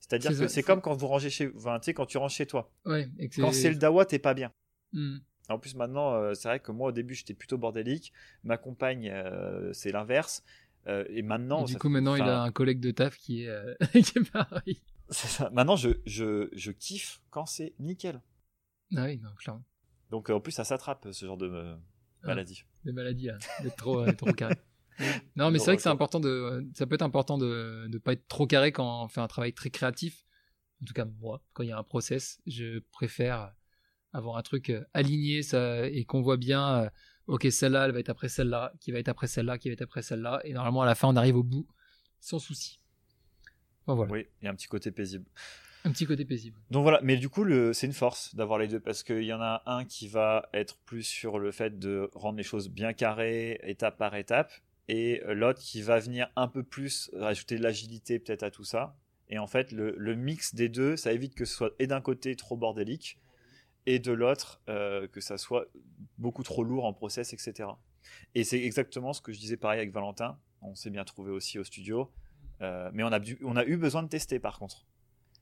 C'est-à-dire 0.00 0.32
C'est 0.32 0.36
que 0.36 0.48
c'est 0.48 0.62
comme 0.64 0.80
quand 0.80 0.94
vous 0.94 1.06
rangez 1.06 1.30
chez, 1.30 1.52
enfin, 1.56 1.78
tu 1.78 1.84
sais, 1.86 1.94
quand 1.94 2.06
tu 2.06 2.18
ranges 2.18 2.34
chez 2.34 2.46
toi. 2.46 2.72
Ouais, 2.84 3.08
et 3.18 3.28
que 3.28 3.40
Quand 3.40 3.52
c'est 3.52 3.70
le 3.70 3.76
dawa, 3.76 4.04
t'es 4.04 4.18
pas 4.18 4.34
bien. 4.34 4.50
Hmm. 4.92 5.18
En 5.48 5.58
plus, 5.58 5.74
maintenant, 5.76 6.14
euh, 6.14 6.34
c'est 6.34 6.48
vrai 6.48 6.58
que 6.60 6.72
moi, 6.72 6.88
au 6.88 6.92
début, 6.92 7.14
j'étais 7.14 7.34
plutôt 7.34 7.58
bordélique. 7.58 8.12
Ma 8.42 8.56
compagne, 8.56 9.08
euh, 9.12 9.72
c'est 9.72 9.92
l'inverse. 9.92 10.42
Euh, 10.88 11.04
et 11.10 11.22
maintenant, 11.22 11.62
Et 11.62 11.66
du 11.66 11.76
coup, 11.78 11.86
fait- 11.88 11.92
maintenant, 11.92 12.16
il 12.16 12.22
a 12.22 12.42
un 12.42 12.50
collègue 12.50 12.80
de 12.80 12.90
taf 12.90 13.16
qui 13.16 13.44
est, 13.44 13.48
euh, 13.48 13.74
qui 13.92 14.18
est 14.18 14.30
pareil. 14.32 14.80
C'est 15.12 15.28
ça. 15.28 15.50
Maintenant, 15.50 15.76
je, 15.76 15.90
je, 16.06 16.48
je 16.52 16.70
kiffe 16.72 17.20
quand 17.30 17.46
c'est 17.46 17.74
nickel. 17.78 18.20
Ah 18.96 19.04
oui, 19.04 19.18
non, 19.18 19.30
clairement. 19.36 19.64
Donc, 20.10 20.28
euh, 20.30 20.34
en 20.34 20.40
plus, 20.40 20.52
ça 20.52 20.64
s'attrape, 20.64 21.08
ce 21.12 21.24
genre 21.26 21.36
de 21.38 21.46
euh, 21.48 21.76
Ah. 22.22 22.28
maladie. 22.28 22.64
Des 22.84 22.92
maladies, 22.92 23.26
là, 23.26 23.38
d'être 23.62 23.76
trop, 23.76 24.00
euh, 24.00 24.12
trop 24.12 24.32
carré. 24.32 24.56
Non, 25.36 25.50
mais 25.50 25.58
c'est 25.58 25.64
vrai 25.66 25.76
que 25.76 25.82
c'est 25.82 25.88
Retour. 25.88 26.02
important 26.04 26.20
de, 26.20 26.68
ça 26.74 26.86
peut 26.86 26.94
être 26.94 27.02
important 27.02 27.38
de, 27.38 27.86
de 27.88 27.98
pas 27.98 28.12
être 28.12 28.28
trop 28.28 28.46
carré 28.46 28.72
quand 28.72 29.04
on 29.04 29.08
fait 29.08 29.20
un 29.22 29.26
travail 29.26 29.54
très 29.54 29.70
créatif. 29.70 30.26
En 30.82 30.84
tout 30.84 30.92
cas, 30.92 31.06
moi, 31.06 31.42
quand 31.54 31.62
il 31.62 31.70
y 31.70 31.72
a 31.72 31.78
un 31.78 31.82
process, 31.82 32.40
je 32.46 32.80
préfère 32.92 33.54
avoir 34.12 34.36
un 34.36 34.42
truc 34.42 34.68
euh, 34.68 34.84
aligné 34.92 35.42
ça, 35.42 35.86
et 35.88 36.04
qu'on 36.04 36.20
voit 36.20 36.36
bien, 36.36 36.82
euh, 36.84 36.90
ok, 37.26 37.46
celle-là, 37.50 37.86
elle 37.86 37.92
va 37.92 38.00
être 38.00 38.10
après 38.10 38.28
celle-là, 38.28 38.74
qui 38.80 38.92
va 38.92 38.98
être 38.98 39.08
après 39.08 39.28
celle-là, 39.28 39.56
qui 39.56 39.70
va 39.70 39.72
être 39.72 39.82
après 39.82 40.02
celle-là, 40.02 40.40
et 40.44 40.52
normalement, 40.52 40.82
à 40.82 40.86
la 40.86 40.94
fin, 40.94 41.08
on 41.08 41.16
arrive 41.16 41.36
au 41.36 41.42
bout 41.42 41.66
sans 42.20 42.38
souci. 42.38 42.78
Voilà. 43.86 44.12
Oui, 44.12 44.26
il 44.40 44.44
y 44.44 44.48
a 44.48 44.50
un 44.50 44.54
petit 44.54 44.68
côté 44.68 44.90
paisible. 44.90 45.24
Un 45.84 45.90
petit 45.90 46.06
côté 46.06 46.24
paisible. 46.24 46.56
Donc 46.70 46.82
voilà, 46.82 47.00
mais 47.02 47.16
du 47.16 47.28
coup, 47.28 47.42
le, 47.42 47.72
c'est 47.72 47.86
une 47.86 47.92
force 47.92 48.34
d'avoir 48.34 48.58
les 48.58 48.68
deux 48.68 48.78
parce 48.78 49.02
qu'il 49.02 49.24
y 49.24 49.32
en 49.32 49.40
a 49.40 49.62
un 49.66 49.84
qui 49.84 50.06
va 50.06 50.48
être 50.52 50.78
plus 50.84 51.02
sur 51.02 51.38
le 51.38 51.50
fait 51.50 51.78
de 51.78 52.08
rendre 52.14 52.38
les 52.38 52.44
choses 52.44 52.68
bien 52.68 52.92
carrées, 52.92 53.60
étape 53.64 53.98
par 53.98 54.14
étape, 54.14 54.52
et 54.88 55.20
l'autre 55.26 55.60
qui 55.60 55.82
va 55.82 55.98
venir 55.98 56.30
un 56.36 56.46
peu 56.46 56.62
plus 56.62 57.10
rajouter 57.14 57.56
de 57.56 57.62
l'agilité 57.62 58.18
peut-être 58.18 58.44
à 58.44 58.50
tout 58.50 58.64
ça. 58.64 58.96
Et 59.28 59.38
en 59.38 59.46
fait, 59.46 59.72
le, 59.72 59.94
le 59.96 60.14
mix 60.14 60.54
des 60.54 60.68
deux, 60.68 60.96
ça 60.96 61.12
évite 61.12 61.34
que 61.34 61.44
ce 61.44 61.54
soit 61.54 61.72
et 61.78 61.86
d'un 61.86 62.00
côté 62.00 62.36
trop 62.36 62.56
bordélique, 62.56 63.18
et 63.86 63.98
de 63.98 64.12
l'autre 64.12 64.60
euh, 64.68 65.08
que 65.08 65.20
ça 65.20 65.38
soit 65.38 65.66
beaucoup 66.18 66.42
trop 66.42 66.64
lourd 66.64 66.84
en 66.84 66.92
process, 66.92 67.32
etc. 67.32 67.68
Et 68.34 68.44
c'est 68.44 68.62
exactement 68.62 69.12
ce 69.12 69.20
que 69.20 69.32
je 69.32 69.38
disais 69.38 69.56
pareil 69.56 69.80
avec 69.80 69.92
Valentin. 69.92 70.38
On 70.60 70.74
s'est 70.74 70.90
bien 70.90 71.04
trouvé 71.04 71.32
aussi 71.32 71.58
au 71.58 71.64
studio, 71.64 72.10
Euh, 72.62 72.90
mais 72.92 73.02
on 73.02 73.12
a, 73.12 73.18
dû- 73.18 73.38
on 73.44 73.56
a 73.56 73.64
eu 73.64 73.76
besoin 73.76 74.02
de 74.02 74.08
tester 74.08 74.38
par 74.38 74.58
contre. 74.58 74.86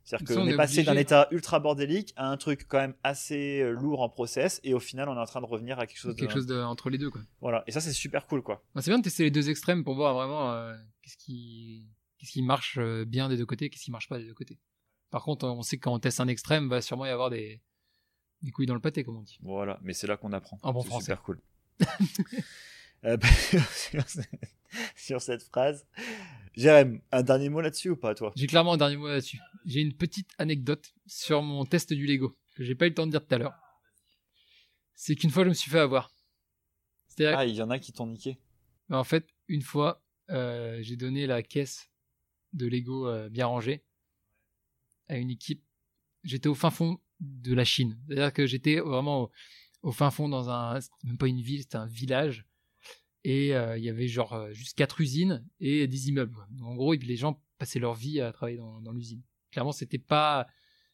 C'est-à-dire 0.03 0.27
qu'on 0.27 0.43
on 0.43 0.47
est 0.49 0.53
est 0.53 0.57
passé 0.57 0.83
d'un 0.83 0.97
état 0.97 1.29
ultra 1.31 1.61
bordélique 1.61 2.13
à 2.17 2.29
un 2.29 2.37
truc 2.37 2.67
quand 2.67 2.79
même 2.79 2.95
assez 3.05 3.61
euh, 3.61 3.71
lourd 3.73 4.01
en 4.01 4.09
process, 4.09 4.61
et 4.65 4.73
au 4.73 4.81
final, 4.81 5.09
on 5.09 5.15
est 5.15 5.21
en 5.21 5.27
train 5.27 5.41
de 5.41 5.47
revenir 5.47 5.79
à 5.79 5.87
quelque 5.87 5.99
chose. 5.99 6.17
Quelque 6.17 6.31
de... 6.31 6.35
chose 6.35 6.47
de, 6.47 6.59
entre 6.59 6.89
les 6.89 6.99
deux, 6.99 7.11
quoi. 7.11 7.21
Voilà, 7.41 7.63
et 7.67 7.73
ça, 7.73 7.81
c'est 7.81 7.93
super 7.93 8.27
cool, 8.27 8.43
quoi. 8.43 8.65
Bah, 8.75 8.81
c'est 8.81 8.91
bien 8.91 8.99
de 8.99 9.05
tester 9.05 9.25
les 9.25 9.31
deux 9.31 9.51
extrêmes 9.51 9.85
pour 9.85 9.95
voir 9.95 10.15
vraiment 10.15 10.53
euh, 10.53 10.75
qu'est-ce 11.03 11.19
qui, 11.19 11.87
qu'est-ce 12.19 12.33
qui 12.33 12.43
marche 12.43 12.79
bien 13.07 13.29
des 13.29 13.37
deux 13.37 13.47
côtés, 13.47 13.69
qu'est-ce 13.69 13.85
qui 13.85 13.91
marche 13.91 14.09
pas 14.09 14.19
des 14.19 14.25
deux 14.25 14.35
côtés. 14.35 14.59
Par 15.11 15.23
contre, 15.23 15.47
on 15.47 15.63
sait 15.63 15.77
que 15.77 15.83
quand 15.83 15.95
on 15.95 15.99
teste 15.99 16.21
un 16.21 16.29
extrême, 16.29 16.69
va 16.69 16.81
sûrement 16.81 17.05
y 17.05 17.11
avoir 17.11 17.31
des, 17.31 17.61
des 18.43 18.51
couilles 18.51 18.67
dans 18.67 18.75
le 18.75 18.81
pâté, 18.81 19.05
comme 19.05 19.19
on 19.19 19.23
dit. 19.23 19.39
Voilà, 19.43 19.79
mais 19.83 19.93
c'est 19.93 20.07
là 20.07 20.17
qu'on 20.17 20.33
apprend. 20.33 20.59
En 20.63 20.73
bon 20.73 20.81
c'est 20.81 20.89
français. 20.89 21.05
super 21.05 21.23
cool. 21.23 21.41
Euh, 23.03 23.17
bah, 23.17 23.29
sur 24.95 25.23
cette 25.23 25.43
phrase, 25.45 25.87
Jérém, 26.57 27.01
un 27.13 27.23
dernier 27.23 27.49
mot 27.49 27.61
là-dessus 27.61 27.91
ou 27.91 27.97
pas, 27.97 28.15
toi? 28.15 28.33
J'ai 28.37 28.47
clairement 28.47 28.75
un 28.75 28.77
dernier 28.77 28.97
mot 28.97 29.09
là-dessus. 29.09 29.39
J'ai 29.65 29.81
une 29.81 29.95
petite 29.95 30.31
anecdote 30.39 30.93
sur 31.07 31.43
mon 31.43 31.65
test 31.65 31.93
du 31.93 32.07
Lego 32.07 32.35
que 32.55 32.65
j'ai 32.65 32.75
pas 32.75 32.87
eu 32.87 32.91
le 32.91 32.95
temps 32.95 33.07
de 33.07 33.13
dire 33.13 33.27
tout 33.27 33.35
à 33.35 33.39
l'heure. 33.39 33.55
C'est 34.95 35.15
qu'une 35.15 35.31
fois, 35.31 35.45
je 35.45 35.49
me 35.49 35.55
suis 35.55 35.71
fait 35.71 35.79
avoir. 35.79 36.13
Ah, 37.19 37.45
il 37.45 37.55
y 37.55 37.63
en 37.63 37.71
a 37.71 37.79
qui 37.79 37.93
t'ont 37.93 38.07
niqué. 38.07 38.39
En 38.89 39.05
fait, 39.05 39.27
une 39.49 39.63
fois, 39.63 40.03
euh, 40.31 40.79
j'ai 40.83 40.97
donné 40.97 41.27
la 41.27 41.43
caisse 41.43 41.91
de 42.53 42.67
Lego 42.67 43.07
euh, 43.07 43.29
bien 43.29 43.47
rangée 43.47 43.85
à 45.09 45.17
une 45.17 45.31
équipe. 45.31 45.63
J'étais 46.25 46.49
au 46.49 46.55
fin 46.55 46.71
fond 46.71 46.99
de 47.21 47.55
la 47.55 47.65
Chine. 47.65 47.99
C'est-à-dire 48.07 48.33
que 48.33 48.47
j'étais 48.47 48.81
vraiment 48.81 49.23
au, 49.23 49.31
au 49.83 49.93
fin 49.93 50.11
fond 50.11 50.29
dans 50.29 50.51
un, 50.51 50.81
c'était 50.81 50.97
même 51.05 51.19
pas 51.19 51.29
une 51.29 51.43
ville, 51.43 51.63
c'était 51.63 51.77
un 51.77 51.87
village. 51.87 52.47
Et 53.25 53.55
euh, 53.55 53.77
il 53.77 53.85
y 53.85 53.91
avait 53.91 54.09
genre 54.09 54.33
euh, 54.33 54.53
juste 54.53 54.77
quatre 54.77 55.01
usines 55.01 55.47
et 55.61 55.87
des 55.87 56.09
immeubles. 56.09 56.37
En 56.63 56.75
gros, 56.75 56.95
les 56.95 57.17
gens 57.17 57.43
passaient 57.59 57.79
leur 57.79 57.95
vie 57.95 58.21
à 58.21 58.33
travailler 58.33 58.57
dans, 58.59 58.81
dans 58.81 58.93
l'usine. 58.93 59.23
Clairement, 59.51 59.73
c'était 59.73 59.99
pas, 59.99 60.47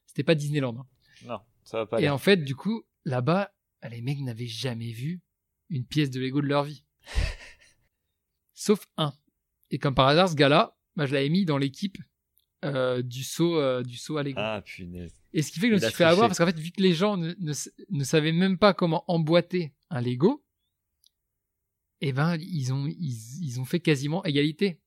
c'était 0.07 0.25
pas 0.25 0.35
Disneyland. 0.35 0.77
hein. 0.77 0.87
Non, 1.27 1.39
ça 1.63 1.79
va 1.79 1.87
pas. 1.87 1.97
Et 1.99 2.05
aller. 2.05 2.09
en 2.11 2.19
fait, 2.19 2.39
du 2.39 2.57
coup, 2.57 2.83
là-bas, 3.05 3.53
les 3.91 4.03
mecs 4.03 4.21
n'avaient 4.21 4.47
jamais 4.47 4.91
vu 4.91 5.21
une 5.71 5.85
pièce 5.85 6.11
de 6.11 6.19
Lego 6.21 6.41
de 6.41 6.47
leur 6.47 6.65
vie. 6.65 6.85
Sauf 8.55 8.87
un. 8.97 9.13
Et 9.71 9.79
comme 9.79 9.95
par 9.95 10.09
hasard, 10.09 10.29
ce 10.29 10.35
gars-là, 10.35 10.77
bah, 10.97 11.07
je 11.07 11.15
l'avais 11.15 11.29
mis 11.29 11.45
dans 11.45 11.59
l'équipe 11.59 11.99
euh, 12.65 13.03
du 13.03 13.23
saut 13.23 13.57
euh, 13.61 13.83
du 13.83 13.97
saut 13.97 14.17
à 14.17 14.23
Lego. 14.23 14.39
Ah, 14.41 14.63
punaise. 14.65 15.15
Et 15.33 15.43
ce 15.43 15.53
qui 15.53 15.61
fait 15.61 15.69
que 15.69 15.77
je 15.77 15.83
me 15.85 15.89
suis 15.89 15.97
fait 15.97 16.05
avoir 16.05 16.29
parce 16.29 16.39
qu'en 16.39 16.47
fait, 16.47 16.59
vu 16.59 16.71
que 16.71 16.81
les 16.81 16.95
gens 16.95 17.17
ne, 17.17 17.35
ne, 17.39 17.53
ne 17.91 18.05
savaient 18.05 18.33
même 18.33 18.59
pas 18.59 18.73
comment 18.75 19.05
emboîter 19.09 19.75
un 19.91 20.01
Lego, 20.01 20.43
eh 22.01 22.13
ben, 22.13 22.37
ils 22.41 22.73
ont, 22.73 22.87
ils, 22.87 23.43
ils 23.43 23.61
ont 23.61 23.65
fait 23.65 23.81
quasiment 23.81 24.25
égalité. 24.25 24.81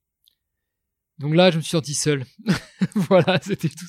Donc 1.18 1.36
là, 1.36 1.51
je 1.51 1.57
me 1.57 1.62
suis 1.62 1.72
senti 1.72 1.93
seul. 1.93 2.26
voilà, 2.95 3.39
c'était 3.41 3.70
tout. 3.70 3.86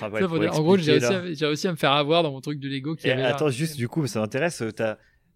Ah, 0.00 0.10
ouais, 0.10 0.20
ça 0.20 0.26
pour 0.26 0.36
pour 0.36 0.40
dire. 0.40 0.52
En 0.54 0.60
gros, 0.62 0.76
j'ai 0.76 0.98
réussi, 0.98 1.44
réussi 1.44 1.68
à 1.68 1.72
me 1.72 1.76
faire 1.76 1.92
avoir 1.92 2.22
dans 2.22 2.32
mon 2.32 2.40
truc 2.40 2.58
de 2.60 2.68
Lego 2.68 2.94
qui 2.96 3.06
Et 3.06 3.12
avait 3.12 3.22
l'air- 3.22 3.34
attends, 3.36 3.48
juste 3.50 3.76
du 3.76 3.88
coup, 3.88 4.06
ça 4.06 4.20
m'intéresse. 4.20 4.60
euh. 4.62 4.70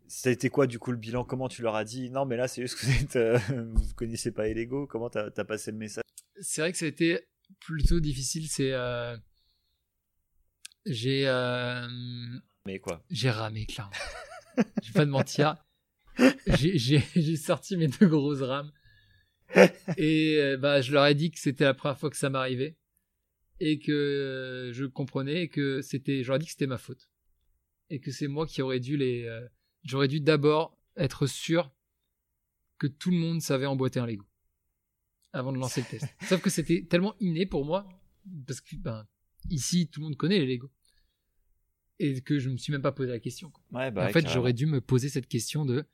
Ça 0.09 0.29
a 0.29 0.33
été 0.33 0.51
quoi 0.51 0.67
du 0.67 0.79
coup 0.79 0.91
le 0.91 0.99
bilan? 0.99 1.25
Comment 1.25 1.49
tu 1.49 1.63
leur 1.63 1.75
as 1.75 1.85
dit? 1.85 2.11
Non, 2.11 2.27
mais 2.27 2.37
là, 2.37 2.47
c'est 2.49 2.61
juste 2.61 2.79
que 2.79 2.85
vous, 2.85 3.03
êtes, 3.03 3.17
euh, 3.17 3.39
vous 3.75 3.95
connaissez 3.95 4.31
pas 4.31 4.45
les 4.45 4.53
Lego. 4.53 4.87
Comment 4.87 5.09
t'as, 5.09 5.31
t'as 5.31 5.45
passé 5.45 5.71
le 5.71 5.79
message? 5.79 6.05
C'est 6.41 6.61
vrai 6.61 6.73
que 6.73 6.77
ça 6.79 6.85
a 6.85 6.89
été 6.89 7.21
plutôt 7.61 7.99
difficile. 7.99 8.47
C'est 8.51 8.73
euh, 8.73 9.17
j'ai 10.85 11.27
euh, 11.29 11.87
Mais 12.67 12.79
quoi? 12.79 13.03
j'ai 13.11 13.31
ramé 13.31 13.65
clairement. 13.65 13.93
je 14.59 14.89
vais 14.89 14.93
pas 14.93 15.05
te 15.07 15.11
mentir. 15.11 15.57
J'ai, 16.47 17.37
sorti 17.37 17.77
mes 17.77 17.89
deux 17.89 18.09
grosses 18.09 18.43
rames 18.43 18.73
et 19.99 20.39
euh, 20.39 20.57
bah 20.57 20.81
je 20.81 20.93
leur 20.93 21.07
ai 21.07 21.15
dit 21.15 21.31
que 21.31 21.39
c'était 21.39 21.65
la 21.65 21.75
première 21.75 21.99
fois 21.99 22.11
que 22.11 22.17
ça 22.17 22.31
m'arrivait 22.31 22.79
et 23.61 23.79
que 23.79 23.93
euh, 23.93 24.73
je 24.73 24.85
comprenais 24.85 25.43
et 25.43 25.49
que 25.49 25.83
c'était, 25.83 26.23
je 26.23 26.29
leur 26.29 26.37
ai 26.37 26.39
dit 26.39 26.47
que 26.47 26.53
c'était 26.53 26.67
ma 26.67 26.79
faute 26.79 27.11
et 27.91 28.01
que 28.01 28.11
c'est 28.11 28.29
moi 28.29 28.47
qui 28.47 28.63
aurais 28.63 28.81
dû 28.81 28.97
les, 28.97 29.25
euh, 29.25 29.47
j'aurais 29.85 30.09
dû 30.09 30.21
d'abord 30.21 30.79
être 30.97 31.27
sûr 31.27 31.71
que 32.79 32.87
tout 32.87 33.11
le 33.11 33.19
monde 33.19 33.41
savait 33.43 33.67
emboîter 33.67 34.01
un 34.01 34.07
Lego 34.07 34.25
avant 35.33 35.53
de 35.53 35.59
lancer 35.59 35.83
le 35.83 35.87
test. 35.87 36.07
Sauf 36.29 36.41
que 36.41 36.51
c'était 36.51 36.87
tellement 36.89 37.15
inné 37.21 37.47
pour 37.47 37.65
moi 37.65 37.87
parce 38.47 38.61
que 38.61 38.77
ben 38.77 39.07
ici 39.51 39.89
tout 39.89 40.01
le 40.01 40.05
monde 40.05 40.17
connaît 40.17 40.39
les 40.39 40.47
Lego 40.47 40.71
et 42.03 42.21
que 42.21 42.39
je 42.39 42.51
me 42.51 42.57
suis 42.57 42.73
même 42.73 42.83
pas 42.83 42.93
posé 42.93 43.11
la 43.11 43.21
question. 43.21 43.51
quoi. 43.51 43.63
Ouais, 43.73 43.89
Et 43.89 43.91
bah. 43.91 44.07
en 44.07 44.13
fait, 44.13 44.29
j'aurais 44.29 44.53
dû 44.53 44.67
me 44.67 44.81
poser 44.81 45.09
cette 45.09 45.29
question 45.29 45.65
de 45.65 45.85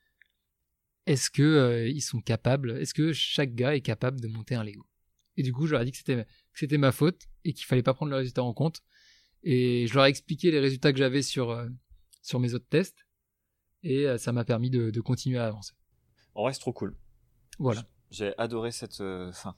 est-ce 1.08 1.30
que 1.30 1.42
euh, 1.42 1.88
ils 1.88 2.02
sont 2.02 2.20
capables, 2.20 2.72
est-ce 2.80 2.92
que 2.94 3.12
chaque 3.12 3.54
gars 3.54 3.74
est 3.74 3.80
capable 3.80 4.20
de 4.20 4.28
monter 4.28 4.54
un 4.54 4.62
Lego? 4.64 4.86
Et 5.36 5.42
du 5.42 5.52
coup, 5.52 5.66
je 5.66 5.72
leur 5.72 5.82
ai 5.82 5.84
dit 5.84 5.92
que 5.92 5.98
c'était 6.52 6.78
ma 6.78 6.92
faute 6.92 7.26
et 7.44 7.52
qu'il 7.52 7.64
fallait 7.66 7.82
pas 7.82 7.94
prendre 7.94 8.10
le 8.10 8.16
résultat 8.16 8.42
en 8.42 8.52
compte. 8.52 8.82
Et 9.42 9.86
je 9.86 9.94
leur 9.94 10.04
ai 10.06 10.08
expliqué 10.08 10.50
les 10.50 10.58
résultats 10.60 10.92
que 10.92 10.98
j'avais 10.98 11.22
sur 11.22 11.50
euh, 11.50 11.68
sur 12.22 12.40
mes 12.40 12.54
autres 12.54 12.68
tests 12.68 13.06
et 13.82 14.06
euh, 14.06 14.18
ça 14.18 14.32
m'a 14.32 14.44
permis 14.44 14.68
de, 14.68 14.90
de 14.90 15.00
continuer 15.00 15.38
à 15.38 15.46
avancer. 15.46 15.72
En 16.34 16.42
vrai, 16.42 16.52
c'est 16.52 16.60
trop 16.60 16.72
cool. 16.72 16.96
Voilà, 17.58 17.82
J'ai 18.10 18.34
adoré 18.38 18.70
cette 18.70 19.02
fin. 19.32 19.56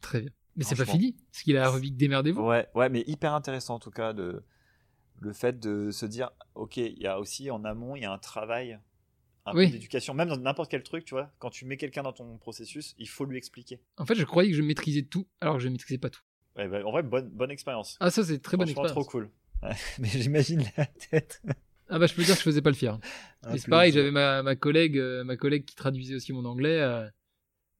très 0.00 0.20
bien. 0.20 0.30
Mais 0.56 0.64
c'est 0.64 0.76
pas 0.76 0.86
fini, 0.86 1.12
parce 1.30 1.42
qu'il 1.42 1.56
a 1.56 1.70
rubrique 1.70 1.96
démerdez-vous. 1.96 2.40
Ouais, 2.42 2.66
ouais, 2.74 2.88
mais 2.88 3.04
hyper 3.06 3.34
intéressant 3.34 3.74
en 3.76 3.78
tout 3.78 3.90
cas 3.90 4.12
de 4.12 4.42
le 5.20 5.32
fait 5.32 5.58
de 5.58 5.90
se 5.90 6.06
dire, 6.06 6.30
ok, 6.54 6.76
il 6.78 6.98
y 6.98 7.06
a 7.06 7.18
aussi 7.18 7.50
en 7.50 7.64
amont, 7.64 7.96
il 7.96 8.02
y 8.02 8.04
a 8.04 8.12
un 8.12 8.18
travail, 8.18 8.78
un 9.50 9.54
Oui. 9.54 9.66
peu 9.66 9.72
d'éducation, 9.72 10.14
même 10.14 10.28
dans 10.28 10.36
n'importe 10.36 10.70
quel 10.70 10.82
truc, 10.82 11.04
tu 11.04 11.14
vois. 11.14 11.30
Quand 11.38 11.50
tu 11.50 11.64
mets 11.64 11.76
quelqu'un 11.76 12.02
dans 12.02 12.12
ton 12.12 12.36
processus, 12.38 12.94
il 12.98 13.08
faut 13.08 13.24
lui 13.24 13.36
expliquer. 13.38 13.80
En 13.96 14.06
fait, 14.06 14.14
je 14.14 14.24
croyais 14.24 14.50
que 14.50 14.56
je 14.56 14.62
maîtrisais 14.62 15.02
tout, 15.02 15.26
alors 15.40 15.56
que 15.56 15.60
je 15.62 15.68
maîtrisais 15.68 15.98
pas 15.98 16.10
tout. 16.10 16.22
Ouais, 16.56 16.68
bah, 16.68 16.80
en 16.84 16.90
vrai, 16.90 17.02
bonne, 17.02 17.28
bonne 17.28 17.50
expérience. 17.50 17.96
Ah 18.00 18.10
ça, 18.10 18.24
c'est 18.24 18.40
très 18.40 18.56
bonne 18.56 18.68
expérience. 18.68 18.92
trop 18.92 19.04
cool. 19.04 19.30
Ouais, 19.62 19.70
mais 19.98 20.08
j'imagine 20.08 20.64
la 20.76 20.86
tête. 20.86 21.42
Ah 21.90 21.98
bah 21.98 22.06
je 22.06 22.14
peux 22.14 22.22
dire 22.22 22.34
que 22.34 22.40
je 22.40 22.44
faisais 22.44 22.60
pas 22.62 22.68
le 22.70 22.76
fier. 22.76 22.98
C'est 23.56 23.66
pareil, 23.68 23.92
j'avais 23.92 24.10
ma, 24.10 24.42
ma 24.42 24.56
collègue, 24.56 24.98
euh, 24.98 25.24
ma 25.24 25.36
collègue 25.36 25.64
qui 25.64 25.74
traduisait 25.74 26.14
aussi 26.16 26.32
mon 26.34 26.44
anglais. 26.44 26.78
euh, 26.80 27.08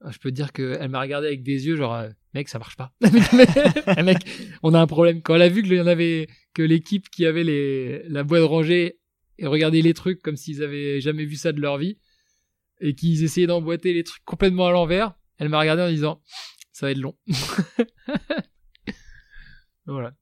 je 0.09 0.17
peux 0.19 0.31
te 0.31 0.35
dire 0.35 0.53
qu'elle 0.53 0.89
m'a 0.89 1.01
regardé 1.01 1.27
avec 1.27 1.43
des 1.43 1.67
yeux 1.67 1.77
genre, 1.77 1.95
euh, 1.95 2.09
mec, 2.33 2.49
ça 2.49 2.59
marche 2.59 2.77
pas. 2.77 2.93
Mec, 4.03 4.19
on 4.63 4.73
a 4.75 4.81
un 4.81 4.87
problème. 4.87 5.21
Quand 5.23 5.35
elle 5.35 5.43
a 5.43 5.49
vu 5.49 5.63
que 5.63 5.67
il 5.69 5.75
y 5.75 5.81
en 5.81 5.87
avait, 5.87 6.29
que 6.55 6.63
l'équipe 6.63 7.11
qui 7.11 7.27
avait 7.27 7.45
les, 7.45 8.03
la 8.09 8.23
boîte 8.25 8.45
rangée 8.45 8.99
et 9.39 9.47
regardait 9.47 9.83
les 9.83 9.95
trucs 9.95 10.23
comme 10.23 10.37
s'ils 10.37 10.63
avaient 10.63 11.01
jamais 11.01 11.25
vu 11.25 11.37
ça 11.37 11.53
de 11.53 11.61
leur 11.61 11.79
vie 11.79 11.99
et 12.81 12.95
qu'ils 12.95 13.25
essayaient 13.25 13.47
d'emboîter 13.47 13.93
les 13.93 14.05
trucs 14.05 14.25
complètement 14.25 14.67
à 14.67 14.73
l'envers, 14.73 15.15
elle 15.39 15.49
m'a 15.49 15.59
regardé 15.59 15.83
en 15.83 15.89
disant, 15.89 16.23
ça 16.73 16.87
va 16.87 16.93
être 16.93 16.99
long. 16.99 17.17
voilà. 19.87 20.13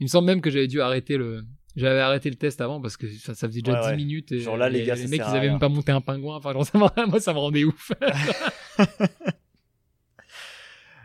Il 0.00 0.04
me 0.04 0.08
semble 0.08 0.26
même 0.26 0.40
que 0.40 0.50
j'avais 0.50 0.68
dû 0.68 0.80
arrêter 0.80 1.16
le, 1.16 1.44
j'avais 1.76 2.00
arrêté 2.00 2.30
le 2.30 2.36
test 2.36 2.60
avant 2.60 2.80
parce 2.80 2.96
que 2.96 3.08
ça, 3.08 3.34
ça 3.34 3.48
faisait 3.48 3.62
déjà 3.62 3.80
Ouais, 3.80 3.86
10 3.86 3.90
ouais. 3.90 3.96
minutes 3.96 4.32
et 4.32 4.40
Genre 4.40 4.56
là, 4.56 4.68
les 4.68 4.84
gars, 4.84 4.96
ça 4.96 5.06
mecs 5.06 5.20
ils 5.20 5.36
avaient 5.36 5.48
même 5.48 5.58
pas 5.58 5.68
monté 5.68 5.92
un 5.92 6.00
pingouin. 6.00 6.36
Enfin, 6.36 6.52
genre, 6.52 6.66
ça 6.66 6.78
moi 6.78 7.20
ça 7.20 7.32
me 7.32 7.38
rendait 7.38 7.64
ouf. 7.64 7.92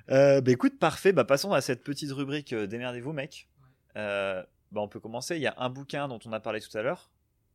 Euh, 0.09 0.41
bah 0.41 0.51
écoute, 0.51 0.77
parfait. 0.79 1.13
Bah 1.13 1.23
passons 1.23 1.53
à 1.53 1.61
cette 1.61 1.81
petite 1.81 2.11
rubrique 2.11 2.51
euh, 2.51 2.67
Démerdez-vous, 2.67 3.13
mec. 3.13 3.47
Euh, 3.95 4.43
bah 4.73 4.81
on 4.81 4.89
peut 4.89 4.99
commencer. 4.99 5.37
Il 5.37 5.41
y 5.41 5.47
a 5.47 5.55
un 5.57 5.69
bouquin 5.69 6.09
dont 6.09 6.19
on 6.25 6.33
a 6.33 6.41
parlé 6.41 6.59
tout 6.59 6.77
à 6.77 6.81
l'heure. 6.81 7.09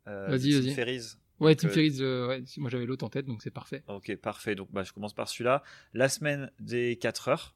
Euh, 0.08 0.26
Vas-y, 0.28 0.52
vas-y. 0.52 0.74
Ferriss. 0.74 1.18
ouais, 1.40 1.54
Tim 1.54 1.68
euh, 1.68 1.70
Ferriss, 1.70 1.98
euh, 2.00 2.26
ouais, 2.28 2.42
moi 2.56 2.70
j'avais 2.70 2.86
l'autre 2.86 3.04
en 3.04 3.10
tête 3.10 3.26
donc 3.26 3.42
c'est 3.42 3.50
parfait. 3.50 3.82
Ok, 3.88 4.14
parfait. 4.16 4.54
Donc 4.54 4.68
bah 4.72 4.82
je 4.84 4.92
commence 4.92 5.14
par 5.14 5.28
celui-là. 5.28 5.62
La 5.92 6.08
semaine 6.08 6.50
des 6.60 6.96
4 6.96 7.28
heures. 7.28 7.54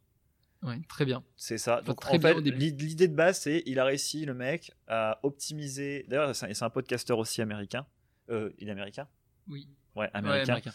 Ouais, 0.63 0.79
très 0.89 1.05
bien. 1.05 1.25
C'est 1.37 1.59
ça. 1.59 1.79
Enfin, 1.81 1.87
Donc 1.87 2.07
en 2.09 2.21
fait, 2.21 2.35
l'idée 2.41 3.09
de 3.09 3.15
base, 3.17 3.41
c'est 3.41 3.65
il 3.67 3.81
a 3.81 3.85
réussi, 3.85 4.25
le 4.25 4.35
mec, 4.35 4.71
à 4.87 5.19
optimiser. 5.25 6.05
D'ailleurs, 6.09 6.37
c'est 6.37 6.47
un- 6.63 6.67
un 6.67 6.71
podcasteur 6.71 7.19
aussi 7.19 7.43
américain. 7.43 7.85
Euh, 8.31 8.51
il 8.59 8.69
est 8.69 8.71
américain? 8.71 9.09
Oui. 9.49 9.67
Ouais, 9.97 10.03
Ouais, 10.05 10.11
américain. 10.15 10.53
américain. 10.53 10.73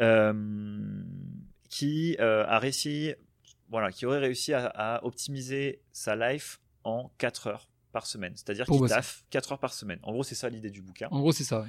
Euh, 0.00 1.02
qui 1.70 2.16
euh, 2.20 2.44
a 2.46 2.58
réussi, 2.58 3.14
voilà, 3.70 3.90
qui 3.90 4.04
aurait 4.06 4.18
réussi 4.18 4.52
à, 4.52 4.66
à 4.66 5.04
optimiser 5.04 5.80
sa 5.92 6.14
life 6.14 6.60
en 6.84 7.10
4 7.18 7.46
heures 7.46 7.68
par 7.96 8.06
semaine. 8.06 8.34
C'est-à-dire 8.36 8.66
qu'il 8.66 8.86
taffe 8.88 9.24
4 9.30 9.52
heures 9.52 9.58
par 9.58 9.72
semaine. 9.72 9.98
En 10.02 10.12
gros, 10.12 10.22
c'est 10.22 10.34
ça 10.34 10.50
l'idée 10.50 10.68
du 10.68 10.82
bouquin. 10.82 11.08
En 11.10 11.20
gros, 11.20 11.32
c'est 11.32 11.44
ça. 11.44 11.62
Ouais. 11.62 11.68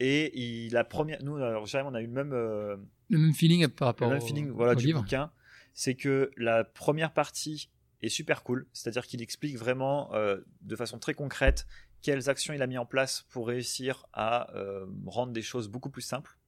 Et 0.00 0.32
il, 0.40 0.72
la 0.72 0.82
première, 0.82 1.22
nous, 1.22 1.36
alors, 1.36 1.66
on 1.74 1.94
a 1.94 2.00
eu 2.00 2.06
le 2.06 2.12
même, 2.12 2.32
euh, 2.32 2.78
Le 3.10 3.18
même 3.18 3.34
feeling 3.34 3.68
par 3.68 3.84
le 3.84 3.90
rapport 3.90 4.08
même 4.08 4.22
au, 4.22 4.26
feeling 4.26 4.48
voilà, 4.48 4.72
au 4.72 4.76
du 4.76 4.86
livre. 4.86 5.02
bouquin. 5.02 5.30
C'est 5.74 5.94
que 5.94 6.30
la 6.38 6.64
première 6.64 7.12
partie 7.12 7.68
est 8.00 8.08
super 8.08 8.44
cool. 8.44 8.66
C'est-à-dire 8.72 9.06
qu'il 9.06 9.20
explique 9.20 9.58
vraiment 9.58 10.14
euh, 10.14 10.38
de 10.62 10.74
façon 10.74 10.98
très 10.98 11.12
concrète 11.12 11.66
quelles 12.00 12.30
actions 12.30 12.54
il 12.54 12.62
a 12.62 12.66
mis 12.66 12.78
en 12.78 12.86
place 12.86 13.26
pour 13.28 13.46
réussir 13.46 14.06
à 14.14 14.50
euh, 14.56 14.86
rendre 15.04 15.32
des 15.32 15.42
choses 15.42 15.68
beaucoup 15.68 15.90
plus 15.90 16.00
simples. 16.00 16.38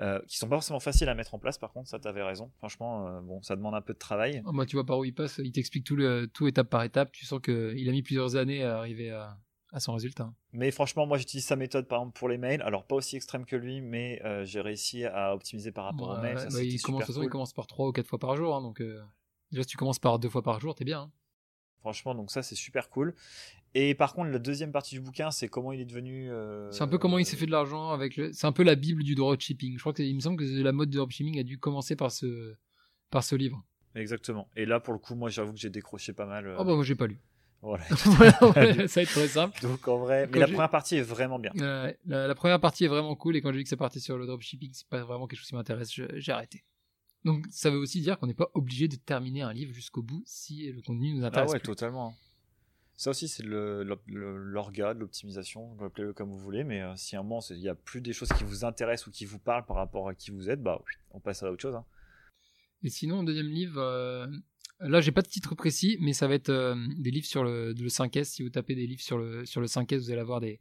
Euh, 0.00 0.18
qui 0.26 0.38
sont 0.38 0.48
pas 0.48 0.56
forcément 0.56 0.80
faciles 0.80 1.08
à 1.10 1.14
mettre 1.14 1.34
en 1.34 1.38
place, 1.38 1.58
par 1.58 1.72
contre, 1.72 1.88
ça 1.88 1.98
t'avais 1.98 2.22
raison. 2.22 2.50
Franchement, 2.58 3.06
euh, 3.08 3.20
bon, 3.20 3.42
ça 3.42 3.54
demande 3.56 3.74
un 3.74 3.82
peu 3.82 3.92
de 3.92 3.98
travail. 3.98 4.42
Ah, 4.46 4.50
bah, 4.54 4.64
tu 4.64 4.76
vois 4.76 4.86
par 4.86 4.98
où 4.98 5.04
il 5.04 5.14
passe, 5.14 5.38
il 5.44 5.52
t'explique 5.52 5.84
tout, 5.84 5.96
le, 5.96 6.26
tout 6.26 6.46
étape 6.46 6.70
par 6.70 6.82
étape. 6.84 7.12
Tu 7.12 7.26
sens 7.26 7.40
qu'il 7.40 7.86
a 7.88 7.92
mis 7.92 8.02
plusieurs 8.02 8.36
années 8.36 8.64
à 8.64 8.78
arriver 8.78 9.10
à, 9.10 9.36
à 9.72 9.78
son 9.80 9.92
résultat. 9.92 10.32
Mais 10.52 10.70
franchement, 10.70 11.06
moi 11.06 11.18
j'utilise 11.18 11.44
sa 11.46 11.54
méthode 11.56 11.86
par 11.86 11.98
exemple 12.00 12.18
pour 12.18 12.28
les 12.30 12.38
mails. 12.38 12.62
Alors 12.62 12.86
pas 12.86 12.94
aussi 12.96 13.16
extrême 13.16 13.44
que 13.44 13.56
lui, 13.56 13.82
mais 13.82 14.22
euh, 14.24 14.44
j'ai 14.46 14.60
réussi 14.62 15.04
à 15.04 15.34
optimiser 15.34 15.70
par 15.70 15.84
rapport 15.84 16.08
aux 16.08 16.14
Ouais, 16.14 16.20
mails. 16.22 16.36
ouais, 16.38 16.48
Ça, 16.50 16.56
bah, 16.58 16.62
il, 16.64 16.80
commence, 16.80 17.02
super 17.02 17.06
façon, 17.06 17.22
il 17.22 17.28
commence 17.28 17.52
par 17.52 17.66
3 17.66 17.86
ou 17.88 17.92
4 17.92 18.06
fois 18.06 18.18
par 18.18 18.36
jour. 18.36 18.56
hein, 18.56 18.62
donc, 18.62 18.80
euh, 18.80 19.02
déjà, 19.52 19.62
si 19.64 19.68
tu 19.68 19.76
commences 19.76 19.98
par 19.98 20.18
2 20.18 20.28
fois 20.30 20.42
par 20.42 20.60
jour, 20.60 20.74
t'es 20.74 20.84
bien. 20.86 21.02
hein. 21.02 21.10
Franchement, 21.80 22.14
donc 22.14 22.30
ça 22.30 22.42
c'est 22.42 22.54
super 22.56 22.90
cool. 22.90 23.14
Et 23.74 23.94
par 23.94 24.14
contre, 24.14 24.30
la 24.30 24.38
deuxième 24.40 24.72
partie 24.72 24.96
du 24.96 25.00
bouquin, 25.00 25.30
c'est 25.30 25.48
comment 25.48 25.70
il 25.72 25.80
est 25.80 25.84
devenu. 25.84 26.28
euh, 26.30 26.70
C'est 26.72 26.82
un 26.82 26.88
peu 26.88 26.98
comment 26.98 27.18
il 27.18 27.24
s'est 27.26 27.36
fait 27.36 27.46
de 27.46 27.52
l'argent 27.52 27.90
avec 27.90 28.16
le... 28.16 28.32
C'est 28.32 28.46
un 28.48 28.52
peu 28.52 28.64
la 28.64 28.74
bible 28.74 29.04
du 29.04 29.14
dropshipping. 29.14 29.74
Je 29.76 29.80
crois 29.80 29.92
qu'il 29.92 30.12
me 30.14 30.20
semble 30.20 30.38
que 30.38 30.62
la 30.62 30.72
mode 30.72 30.90
du 30.90 30.96
dropshipping 30.96 31.38
a 31.38 31.44
dû 31.44 31.58
commencer 31.58 31.94
par 31.94 32.10
ce, 32.10 32.54
par 33.10 33.22
ce 33.22 33.36
livre. 33.36 33.64
Exactement. 33.94 34.48
Et 34.56 34.66
là, 34.66 34.80
pour 34.80 34.92
le 34.92 34.98
coup, 34.98 35.14
moi 35.14 35.30
j'avoue 35.30 35.52
que 35.52 35.58
j'ai 35.60 35.70
décroché 35.70 36.12
pas 36.12 36.26
mal. 36.26 36.46
euh, 36.48 36.56
Oh 36.58 36.64
bah 36.64 36.74
moi 36.74 36.82
j'ai 36.84 36.94
pas 36.96 37.06
lu. 37.06 37.18
Voilà. 37.62 37.84
Voilà, 38.06 38.38
ouais, 38.50 38.88
ça 38.88 39.00
va 39.00 39.02
être 39.04 39.10
très 39.10 39.28
simple. 39.28 39.60
Donc 39.62 39.86
en 39.86 39.98
vrai, 39.98 40.26
mais 40.26 40.32
Quand 40.32 40.40
la 40.40 40.46
première 40.48 40.70
partie 40.70 40.96
est 40.96 41.02
vraiment 41.02 41.38
bien. 41.38 41.52
Euh, 41.60 41.92
la, 42.06 42.26
la 42.26 42.34
première 42.34 42.58
partie 42.60 42.84
est 42.84 42.88
vraiment 42.88 43.14
cool 43.14 43.36
et 43.36 43.40
quand 43.40 43.52
j'ai 43.52 43.58
vu 43.58 43.62
que 43.64 43.68
ça 43.68 43.76
partait 43.76 44.00
sur 44.00 44.16
le 44.18 44.26
dropshipping, 44.26 44.70
c'est 44.72 44.88
pas 44.88 45.02
vraiment 45.04 45.26
quelque 45.28 45.38
chose 45.40 45.48
qui 45.48 45.54
m'intéresse, 45.54 45.92
j'ai 45.92 46.32
arrêté. 46.32 46.64
Donc 47.24 47.44
ça 47.50 47.70
veut 47.70 47.76
aussi 47.78 48.00
dire 48.00 48.18
qu'on 48.18 48.26
n'est 48.26 48.34
pas 48.34 48.50
obligé 48.54 48.88
de 48.88 48.96
terminer 48.96 49.42
un 49.42 49.52
livre 49.52 49.74
jusqu'au 49.74 50.02
bout 50.02 50.22
si 50.24 50.72
le 50.72 50.80
contenu 50.82 51.12
nous 51.14 51.22
Ah 51.24 51.28
intéresse. 51.28 51.50
ouais, 51.52 51.58
plus. 51.58 51.66
totalement. 51.66 52.14
Ça 53.00 53.10
aussi, 53.10 53.28
c'est 53.28 53.42
l'orga, 53.42 54.92
de 54.92 54.98
l'optimisation, 54.98 55.74
appelez-le 55.80 56.12
comme 56.12 56.30
vous 56.30 56.38
voulez, 56.38 56.64
mais 56.64 56.82
euh, 56.82 56.92
si 56.96 57.16
à 57.16 57.20
un 57.20 57.22
moment 57.22 57.40
il 57.48 57.58
n'y 57.58 57.68
a 57.68 57.74
plus 57.74 58.02
des 58.02 58.12
choses 58.12 58.28
qui 58.36 58.44
vous 58.44 58.66
intéressent 58.66 59.06
ou 59.06 59.10
qui 59.10 59.24
vous 59.24 59.38
parlent 59.38 59.64
par 59.64 59.76
rapport 59.76 60.06
à 60.06 60.14
qui 60.14 60.30
vous 60.30 60.50
êtes, 60.50 60.62
bah 60.62 60.82
on 61.12 61.18
passe 61.18 61.42
à 61.42 61.50
autre 61.50 61.62
chose. 61.62 61.74
hein. 61.74 61.86
Et 62.82 62.90
sinon, 62.90 63.22
deuxième 63.22 63.48
livre, 63.48 63.80
euh, 63.80 64.26
Là, 64.80 65.00
j'ai 65.02 65.12
pas 65.12 65.20
de 65.22 65.28
titre 65.28 65.54
précis, 65.54 65.98
mais 66.00 66.14
ça 66.14 66.26
va 66.26 66.34
être 66.34 66.48
euh, 66.48 66.74
des 66.98 67.10
livres 67.10 67.26
sur 67.26 67.42
le, 67.44 67.72
le 67.72 67.88
5S. 67.88 68.24
Si 68.24 68.42
vous 68.42 68.48
tapez 68.48 68.74
des 68.74 68.86
livres 68.86 69.02
sur 69.02 69.16
le, 69.16 69.44
sur 69.44 69.60
le 69.60 69.66
5S, 69.66 69.98
vous 69.98 70.10
allez 70.10 70.20
avoir 70.20 70.40
des, 70.40 70.60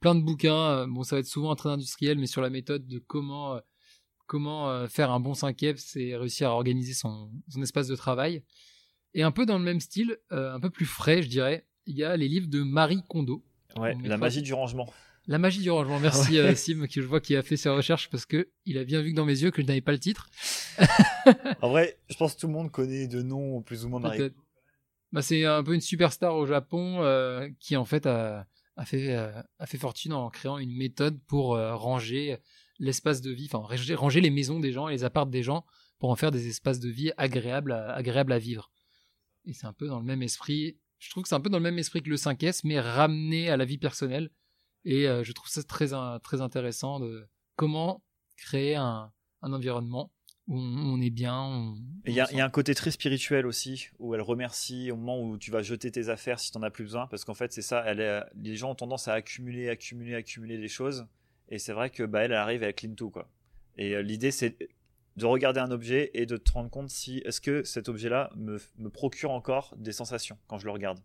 plein 0.00 0.14
de 0.16 0.22
bouquins. 0.22 0.86
Bon, 0.86 1.02
ça 1.02 1.16
va 1.16 1.20
être 1.20 1.26
souvent 1.26 1.52
un 1.52 1.56
train 1.56 1.72
industriel, 1.72 2.18
mais 2.18 2.26
sur 2.26 2.42
la 2.42 2.50
méthode 2.50 2.88
de 2.88 2.98
comment, 2.98 3.54
euh, 3.54 3.60
comment 4.26 4.70
euh, 4.70 4.88
faire 4.88 5.12
un 5.12 5.20
bon 5.20 5.32
5F, 5.32 5.76
c'est 5.76 6.16
réussir 6.16 6.50
à 6.50 6.52
organiser 6.52 6.94
son 6.94 7.30
espace 7.62 7.86
de 7.86 7.94
travail. 7.94 8.44
Et 9.14 9.22
un 9.22 9.30
peu 9.30 9.46
dans 9.46 9.58
le 9.58 9.64
même 9.64 9.80
style, 9.80 10.18
un 10.30 10.60
peu 10.60 10.70
plus 10.70 10.86
frais, 10.86 11.20
je 11.22 11.28
dirais, 11.28 11.66
il 11.86 11.96
y 11.96 12.04
a 12.04 12.16
les 12.16 12.28
livres 12.28 12.48
de 12.48 12.62
Marie 12.62 13.02
Kondo. 13.08 13.44
Ouais, 13.76 13.96
la 14.04 14.16
magie 14.16 14.42
du 14.42 14.52
rangement. 14.52 14.92
La 15.26 15.38
magie 15.38 15.60
du 15.60 15.70
rangement. 15.70 16.00
Merci 16.00 16.38
euh, 16.38 16.54
Sim, 16.54 16.86
qui 16.86 17.00
je 17.00 17.06
vois 17.06 17.20
qui 17.20 17.36
a 17.36 17.42
fait 17.42 17.56
ses 17.56 17.68
recherches 17.68 18.10
parce 18.10 18.26
que 18.26 18.48
il 18.64 18.78
a 18.78 18.84
bien 18.84 19.02
vu 19.02 19.12
que 19.12 19.16
dans 19.16 19.24
mes 19.24 19.40
yeux 19.42 19.50
que 19.50 19.62
je 19.62 19.66
n'avais 19.66 19.80
pas 19.80 19.92
le 19.92 19.98
titre. 19.98 20.28
en 21.60 21.68
vrai, 21.68 21.98
je 22.08 22.16
pense 22.16 22.34
que 22.34 22.40
tout 22.40 22.46
le 22.46 22.52
monde 22.52 22.70
connaît 22.70 23.06
de 23.06 23.22
nom 23.22 23.62
plus 23.62 23.84
ou 23.84 23.88
moins 23.88 24.00
Marie. 24.00 24.32
Bah, 25.12 25.22
c'est 25.22 25.44
un 25.44 25.62
peu 25.62 25.74
une 25.74 25.80
superstar 25.80 26.36
au 26.36 26.46
Japon 26.46 27.02
euh, 27.02 27.48
qui 27.58 27.76
en 27.76 27.84
fait 27.84 28.06
a, 28.06 28.46
a 28.76 28.84
fait 28.84 29.14
euh, 29.14 29.30
a 29.58 29.66
fait 29.66 29.78
fortune 29.78 30.12
en 30.12 30.30
créant 30.30 30.58
une 30.58 30.76
méthode 30.76 31.20
pour 31.26 31.56
ranger 31.56 32.38
l'espace 32.78 33.20
de 33.20 33.30
vie, 33.30 33.48
enfin 33.52 33.58
ranger, 33.94 34.20
les 34.20 34.30
maisons 34.30 34.58
des 34.58 34.72
gens 34.72 34.88
et 34.88 34.92
les 34.92 35.04
apparts 35.04 35.26
des 35.26 35.42
gens 35.42 35.64
pour 35.98 36.10
en 36.10 36.16
faire 36.16 36.30
des 36.30 36.48
espaces 36.48 36.80
de 36.80 36.88
vie 36.88 37.12
agréables 37.18 37.72
à, 37.72 37.92
agréables 37.92 38.32
à 38.32 38.38
vivre. 38.38 38.70
Et 39.44 39.52
c'est 39.52 39.66
un 39.66 39.72
peu 39.72 39.86
dans 39.86 39.98
le 39.98 40.04
même 40.04 40.22
esprit. 40.22 40.78
Je 41.00 41.10
trouve 41.10 41.24
que 41.24 41.28
c'est 41.28 41.34
un 41.34 41.40
peu 41.40 41.50
dans 41.50 41.58
le 41.58 41.64
même 41.64 41.78
esprit 41.78 42.02
que 42.02 42.10
le 42.10 42.16
5S, 42.16 42.60
mais 42.64 42.78
ramené 42.78 43.50
à 43.50 43.56
la 43.56 43.64
vie 43.64 43.78
personnelle 43.78 44.30
et 44.84 45.08
euh, 45.08 45.24
je 45.24 45.32
trouve 45.32 45.48
ça 45.48 45.62
très, 45.62 45.88
très 46.22 46.40
intéressant 46.40 47.00
de 47.00 47.26
comment 47.56 48.02
créer 48.36 48.76
un, 48.76 49.12
un 49.42 49.52
environnement 49.52 50.12
où 50.46 50.58
on, 50.58 51.00
est 51.00 51.10
bien. 51.10 51.74
Il 52.06 52.12
y, 52.12 52.20
a 52.20 52.44
un 52.44 52.50
côté 52.50 52.74
très 52.74 52.90
spirituel 52.90 53.46
aussi, 53.46 53.88
où 54.00 54.14
elle 54.16 54.20
remercie 54.20 54.90
au 54.90 54.96
moment 54.96 55.22
où 55.22 55.38
tu 55.38 55.52
vas 55.52 55.62
jeter 55.62 55.92
tes 55.92 56.08
affaires 56.08 56.40
si 56.40 56.50
tu 56.50 56.58
n'en 56.58 56.64
as 56.64 56.70
plus 56.70 56.82
besoin, 56.82 57.06
parce 57.06 57.24
qu'en 57.24 57.34
fait, 57.34 57.52
c'est 57.52 57.62
ça, 57.62 57.84
elle 57.86 58.28
les 58.34 58.56
gens 58.56 58.70
ont 58.72 58.74
tendance 58.74 59.06
à 59.06 59.12
accumuler, 59.12 59.68
accumuler, 59.68 60.16
accumuler 60.16 60.58
des 60.58 60.66
choses, 60.66 61.06
et 61.50 61.58
c'est 61.58 61.72
vrai 61.72 61.90
que 61.90 62.02
bah, 62.02 62.22
elle, 62.22 62.32
arrive 62.32 62.64
avec 62.64 62.78
clean 62.78 62.94
tout, 62.94 63.10
quoi. 63.10 63.28
Et 63.76 64.02
l'idée, 64.02 64.32
c'est 64.32 64.56
de 65.20 65.26
regarder 65.26 65.60
un 65.60 65.70
objet 65.70 66.10
et 66.14 66.26
de 66.26 66.36
te 66.36 66.50
rendre 66.52 66.70
compte 66.70 66.88
si 66.88 67.18
est-ce 67.24 67.40
que 67.40 67.62
cet 67.62 67.88
objet-là 67.88 68.30
me, 68.36 68.58
me 68.78 68.88
procure 68.88 69.30
encore 69.30 69.74
des 69.76 69.92
sensations 69.92 70.38
quand 70.48 70.58
je 70.58 70.64
le 70.64 70.72
regarde. 70.72 70.98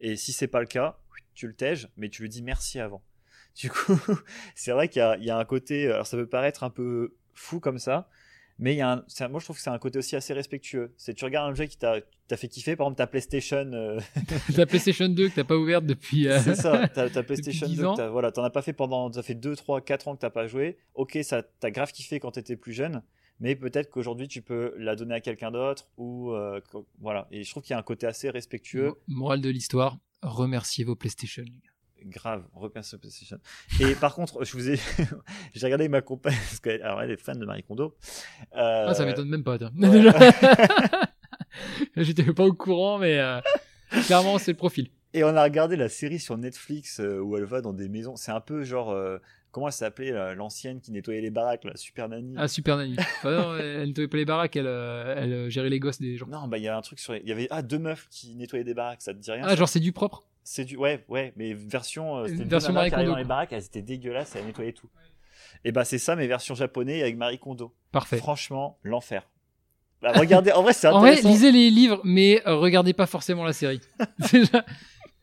Et 0.00 0.16
si 0.16 0.32
c'est 0.32 0.48
pas 0.48 0.60
le 0.60 0.66
cas, 0.66 0.98
tu 1.34 1.46
le 1.46 1.54
tèges, 1.54 1.88
mais 1.96 2.08
tu 2.08 2.22
lui 2.22 2.28
dis 2.28 2.42
merci 2.42 2.80
avant. 2.80 3.02
Du 3.54 3.70
coup, 3.70 3.98
c'est 4.54 4.72
vrai 4.72 4.88
qu'il 4.88 5.02
y, 5.20 5.30
a 5.30 5.38
un 5.38 5.44
côté, 5.44 5.86
alors 5.86 6.06
ça 6.06 6.16
peut 6.16 6.28
paraître 6.28 6.64
un 6.64 6.70
peu 6.70 7.14
fou 7.34 7.60
comme 7.60 7.78
ça, 7.78 8.08
mais 8.58 8.74
il 8.74 8.78
y 8.78 8.80
a 8.80 8.90
un, 8.90 9.28
moi 9.28 9.38
je 9.38 9.44
trouve 9.44 9.56
que 9.56 9.62
c'est 9.62 9.70
un 9.70 9.78
côté 9.78 10.00
aussi 10.00 10.16
assez 10.16 10.32
respectueux. 10.32 10.92
C'est 10.96 11.14
tu 11.14 11.24
regardes 11.24 11.52
un 11.52 11.54
jeu 11.54 11.66
qui 11.66 11.78
t'a 11.78 12.02
fait 12.36 12.48
kiffer, 12.48 12.74
par 12.74 12.86
exemple 12.86 12.98
ta 12.98 13.06
PlayStation. 13.06 13.70
Euh, 13.72 14.00
ta 14.56 14.66
PlayStation 14.66 15.08
2 15.08 15.28
que 15.28 15.34
t'as 15.36 15.44
pas 15.44 15.56
ouverte 15.56 15.86
depuis. 15.86 16.26
Euh, 16.26 16.40
c'est 16.40 16.56
ça, 16.56 16.88
ta, 16.88 17.08
PlayStation 17.22 17.68
2, 17.68 18.08
voilà, 18.08 18.32
t'en 18.32 18.42
as 18.42 18.50
pas 18.50 18.62
fait 18.62 18.72
pendant, 18.72 19.12
ça 19.12 19.22
fait 19.22 19.36
2, 19.36 19.54
3, 19.54 19.80
4 19.80 20.08
ans 20.08 20.16
que 20.16 20.20
t'as 20.20 20.30
pas 20.30 20.48
joué. 20.48 20.78
Ok, 20.94 21.18
ça 21.22 21.44
t'as 21.60 21.70
grave 21.70 21.92
kiffé 21.92 22.18
quand 22.18 22.32
t'étais 22.32 22.56
plus 22.56 22.72
jeune, 22.72 23.02
mais 23.40 23.56
peut-être 23.56 23.90
qu'aujourd'hui 23.90 24.28
tu 24.28 24.42
peux 24.42 24.74
la 24.78 24.96
donner 24.96 25.14
à 25.14 25.20
quelqu'un 25.20 25.50
d'autre 25.50 25.88
ou 25.96 26.32
euh, 26.32 26.60
voilà. 27.00 27.28
Et 27.30 27.44
je 27.44 27.50
trouve 27.50 27.62
qu'il 27.62 27.72
y 27.72 27.76
a 27.76 27.78
un 27.78 27.82
côté 27.82 28.06
assez 28.06 28.30
respectueux. 28.30 28.94
Morale 29.06 29.40
de 29.40 29.50
l'histoire, 29.50 29.98
remerciez 30.22 30.84
vos 30.84 30.96
PlayStation, 30.96 31.42
les 31.42 31.50
gars. 31.50 31.70
Grave, 32.04 32.44
remerciez 32.54 32.96
PlayStation. 32.96 33.38
Et 33.80 33.94
par 33.94 34.14
contre, 34.14 34.44
je 34.44 34.52
vous 34.52 34.70
ai, 34.70 34.76
j'ai 35.54 35.66
regardé 35.66 35.88
ma 35.88 36.00
compagne, 36.00 36.36
parce 36.48 36.60
qu'elle 36.60 36.82
alors 36.82 37.02
elle 37.02 37.10
est 37.10 37.20
fan 37.20 37.38
de 37.38 37.44
Marie 37.44 37.64
Kondo. 37.64 37.96
Euh... 38.56 38.86
Ah, 38.88 38.94
ça 38.94 39.04
m'étonne 39.04 39.28
même 39.28 39.44
pas, 39.44 39.58
J'étais 41.96 42.32
pas 42.32 42.44
au 42.44 42.52
courant, 42.52 42.98
mais 42.98 43.18
euh, 43.18 43.40
clairement, 44.06 44.38
c'est 44.38 44.52
le 44.52 44.56
profil. 44.56 44.90
Et 45.14 45.24
on 45.24 45.34
a 45.36 45.42
regardé 45.42 45.76
la 45.76 45.88
série 45.88 46.18
sur 46.18 46.36
Netflix 46.36 47.00
euh, 47.00 47.20
où 47.20 47.36
elle 47.36 47.44
va 47.44 47.60
dans 47.60 47.72
des 47.72 47.88
maisons. 47.88 48.16
C'est 48.16 48.30
un 48.30 48.40
peu 48.40 48.64
genre 48.64 48.90
euh, 48.90 49.18
comment 49.58 49.66
elle 49.66 49.72
s'appelait 49.72 50.34
l'ancienne 50.36 50.80
qui 50.80 50.92
nettoyait 50.92 51.20
les 51.20 51.30
baraques, 51.30 51.64
la 51.64 51.76
Super 51.76 52.08
Nanny. 52.08 52.34
Ah, 52.36 52.46
Super 52.46 52.76
Nanny. 52.76 52.94
non, 53.24 53.56
elle 53.56 53.88
nettoyait 53.88 54.06
pas 54.06 54.16
les 54.16 54.24
baraques, 54.24 54.54
elle, 54.54 54.68
euh, 54.68 55.14
elle 55.16 55.32
euh, 55.32 55.50
gérait 55.50 55.68
les 55.68 55.80
gosses 55.80 56.00
des 56.00 56.16
gens. 56.16 56.28
Non, 56.28 56.46
bah 56.46 56.58
il 56.58 56.64
y 56.64 56.68
a 56.68 56.76
un 56.76 56.80
truc 56.80 57.00
sur. 57.00 57.16
Il 57.16 57.28
y 57.28 57.32
avait 57.32 57.48
ah, 57.50 57.62
deux 57.62 57.80
meufs 57.80 58.06
qui 58.08 58.36
nettoyaient 58.36 58.62
des 58.62 58.74
baraques, 58.74 59.02
ça 59.02 59.12
te 59.12 59.18
dit 59.18 59.32
rien 59.32 59.42
Ah, 59.44 59.56
genre 59.56 59.68
c'est 59.68 59.80
du 59.80 59.90
propre? 59.90 60.22
C'est 60.44 60.64
du. 60.64 60.76
Ouais, 60.76 61.04
ouais, 61.08 61.32
mais 61.34 61.54
version. 61.54 62.18
Euh, 62.18 62.26
version 62.28 62.72
Marie 62.72 62.92
Kondo. 62.92 63.10
dans 63.10 63.16
les 63.16 63.24
baraques, 63.24 63.52
elles 63.52 63.64
étaient 63.64 63.82
dégueulasses, 63.82 64.36
elles 64.36 64.46
nettoyaient 64.46 64.72
tout. 64.72 64.88
Et 65.64 65.72
bah 65.72 65.84
c'est 65.84 65.98
ça, 65.98 66.14
mais 66.14 66.28
version 66.28 66.54
japonais 66.54 67.02
avec 67.02 67.16
Marie 67.16 67.40
Kondo. 67.40 67.74
Parfait. 67.90 68.18
Franchement, 68.18 68.78
l'enfer. 68.84 69.28
Bah, 70.00 70.12
regardez, 70.14 70.52
en 70.52 70.62
vrai, 70.62 70.72
c'est 70.72 70.86
intéressant. 70.86 71.08
En 71.08 71.22
vrai, 71.22 71.32
lisez 71.32 71.50
les 71.50 71.70
livres, 71.70 72.00
mais 72.04 72.40
regardez 72.46 72.92
pas 72.92 73.06
forcément 73.06 73.42
la 73.42 73.52
série. 73.52 73.80
Déjà, 74.32 74.64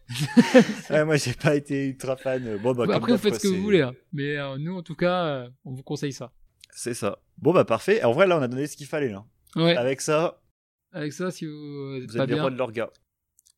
ouais, 0.89 1.05
moi, 1.05 1.15
j'ai 1.17 1.33
pas 1.33 1.55
été 1.55 1.87
ultra 1.87 2.15
fan. 2.15 2.57
Bon, 2.57 2.73
bah, 2.73 2.85
Après, 2.93 3.11
vous 3.11 3.17
faites 3.17 3.35
ce 3.35 3.39
que 3.39 3.47
vous 3.47 3.61
voulez. 3.61 3.81
Hein. 3.81 3.93
Mais 4.13 4.37
euh, 4.37 4.57
nous, 4.57 4.77
en 4.77 4.83
tout 4.83 4.95
cas, 4.95 5.25
euh, 5.25 5.49
on 5.63 5.73
vous 5.73 5.83
conseille 5.83 6.13
ça. 6.13 6.31
C'est 6.71 6.93
ça. 6.93 7.19
Bon, 7.37 7.53
bah, 7.53 7.65
parfait. 7.65 8.03
En 8.03 8.11
vrai, 8.11 8.27
là, 8.27 8.37
on 8.37 8.41
a 8.41 8.47
donné 8.47 8.67
ce 8.67 8.77
qu'il 8.77 8.87
fallait. 8.87 9.09
Là. 9.09 9.25
Ouais. 9.55 9.75
Avec 9.75 10.01
ça. 10.01 10.41
Avec 10.91 11.13
ça, 11.13 11.31
si 11.31 11.45
vous, 11.45 12.01
êtes, 12.01 12.15
pas 12.15 12.27
des 12.27 12.35
pros 12.35 12.49
de 12.49 12.57
l'orga. 12.57 12.89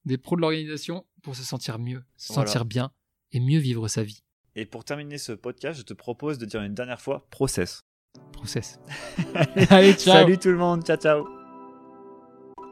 Des 0.05 0.17
pros 0.17 0.35
de 0.35 0.41
l'organisation 0.41 1.05
pour 1.21 1.35
se 1.35 1.43
sentir 1.43 1.79
mieux, 1.79 2.01
se 2.15 2.33
sentir 2.33 2.65
bien 2.65 2.91
et 3.31 3.39
mieux 3.39 3.59
vivre 3.59 3.87
sa 3.87 4.03
vie. 4.03 4.23
Et 4.55 4.65
pour 4.65 4.83
terminer 4.85 5.17
ce 5.17 5.33
podcast, 5.33 5.77
je 5.79 5.83
te 5.83 5.93
propose 5.93 6.39
de 6.39 6.45
dire 6.45 6.61
une 6.63 6.73
dernière 6.73 7.01
fois 7.01 7.27
process. 7.29 7.81
Process. 8.31 8.79
Allez, 9.69 9.93
ciao. 9.93 10.13
Salut 10.13 10.37
tout 10.39 10.49
le 10.49 10.57
monde. 10.57 10.83
Ciao, 10.83 10.97
ciao. 10.97 11.36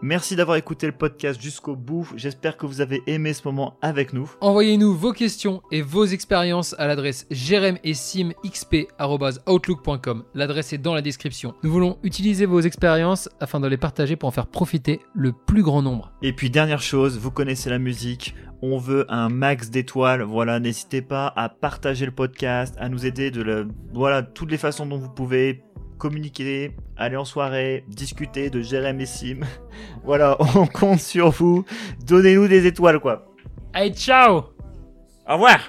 Merci 0.05 0.35
d'avoir 0.35 0.55
écouté 0.55 0.85
le 0.85 0.91
podcast 0.91 1.41
jusqu'au 1.41 1.75
bout. 1.75 2.07
J'espère 2.15 2.57
que 2.57 2.67
vous 2.67 2.79
avez 2.79 3.01
aimé 3.07 3.33
ce 3.33 3.41
moment 3.43 3.79
avec 3.81 4.13
nous. 4.13 4.31
Envoyez-nous 4.39 4.93
vos 4.93 5.13
questions 5.13 5.63
et 5.71 5.81
vos 5.81 6.05
expériences 6.05 6.75
à 6.77 6.85
l'adresse 6.85 7.25
jeremessimxp.outlook.com. 7.31 10.23
L'adresse 10.35 10.73
est 10.73 10.77
dans 10.77 10.93
la 10.93 11.01
description. 11.01 11.55
Nous 11.63 11.71
voulons 11.71 11.97
utiliser 12.03 12.45
vos 12.45 12.61
expériences 12.61 13.29
afin 13.39 13.59
de 13.59 13.67
les 13.67 13.77
partager 13.77 14.15
pour 14.15 14.29
en 14.29 14.31
faire 14.31 14.45
profiter 14.45 14.99
le 15.15 15.31
plus 15.31 15.63
grand 15.63 15.81
nombre. 15.81 16.11
Et 16.21 16.33
puis 16.33 16.51
dernière 16.51 16.83
chose, 16.83 17.17
vous 17.17 17.31
connaissez 17.31 17.71
la 17.71 17.79
musique. 17.79 18.35
On 18.61 18.77
veut 18.77 19.07
un 19.09 19.29
max 19.29 19.71
d'étoiles. 19.71 20.21
Voilà, 20.21 20.59
n'hésitez 20.59 21.01
pas 21.01 21.33
à 21.35 21.49
partager 21.49 22.05
le 22.05 22.11
podcast, 22.11 22.75
à 22.77 22.89
nous 22.89 23.07
aider 23.07 23.31
de 23.31 23.41
le, 23.41 23.69
voilà, 23.91 24.21
toutes 24.21 24.51
les 24.51 24.59
façons 24.59 24.85
dont 24.85 24.99
vous 24.99 25.09
pouvez 25.09 25.63
communiquer, 25.97 26.71
aller 26.97 27.17
en 27.17 27.25
soirée, 27.25 27.83
discuter 27.87 28.49
de 28.49 28.61
Jérém 28.61 28.99
et 28.99 29.05
Sim. 29.05 29.41
voilà, 30.03 30.37
on 30.55 30.67
compte 30.67 30.99
sur 30.99 31.29
vous. 31.31 31.65
Donnez-nous 32.05 32.47
des 32.47 32.65
étoiles, 32.65 32.99
quoi. 32.99 33.27
Allez, 33.73 33.93
ciao 33.93 34.43
Au 35.27 35.33
revoir 35.33 35.59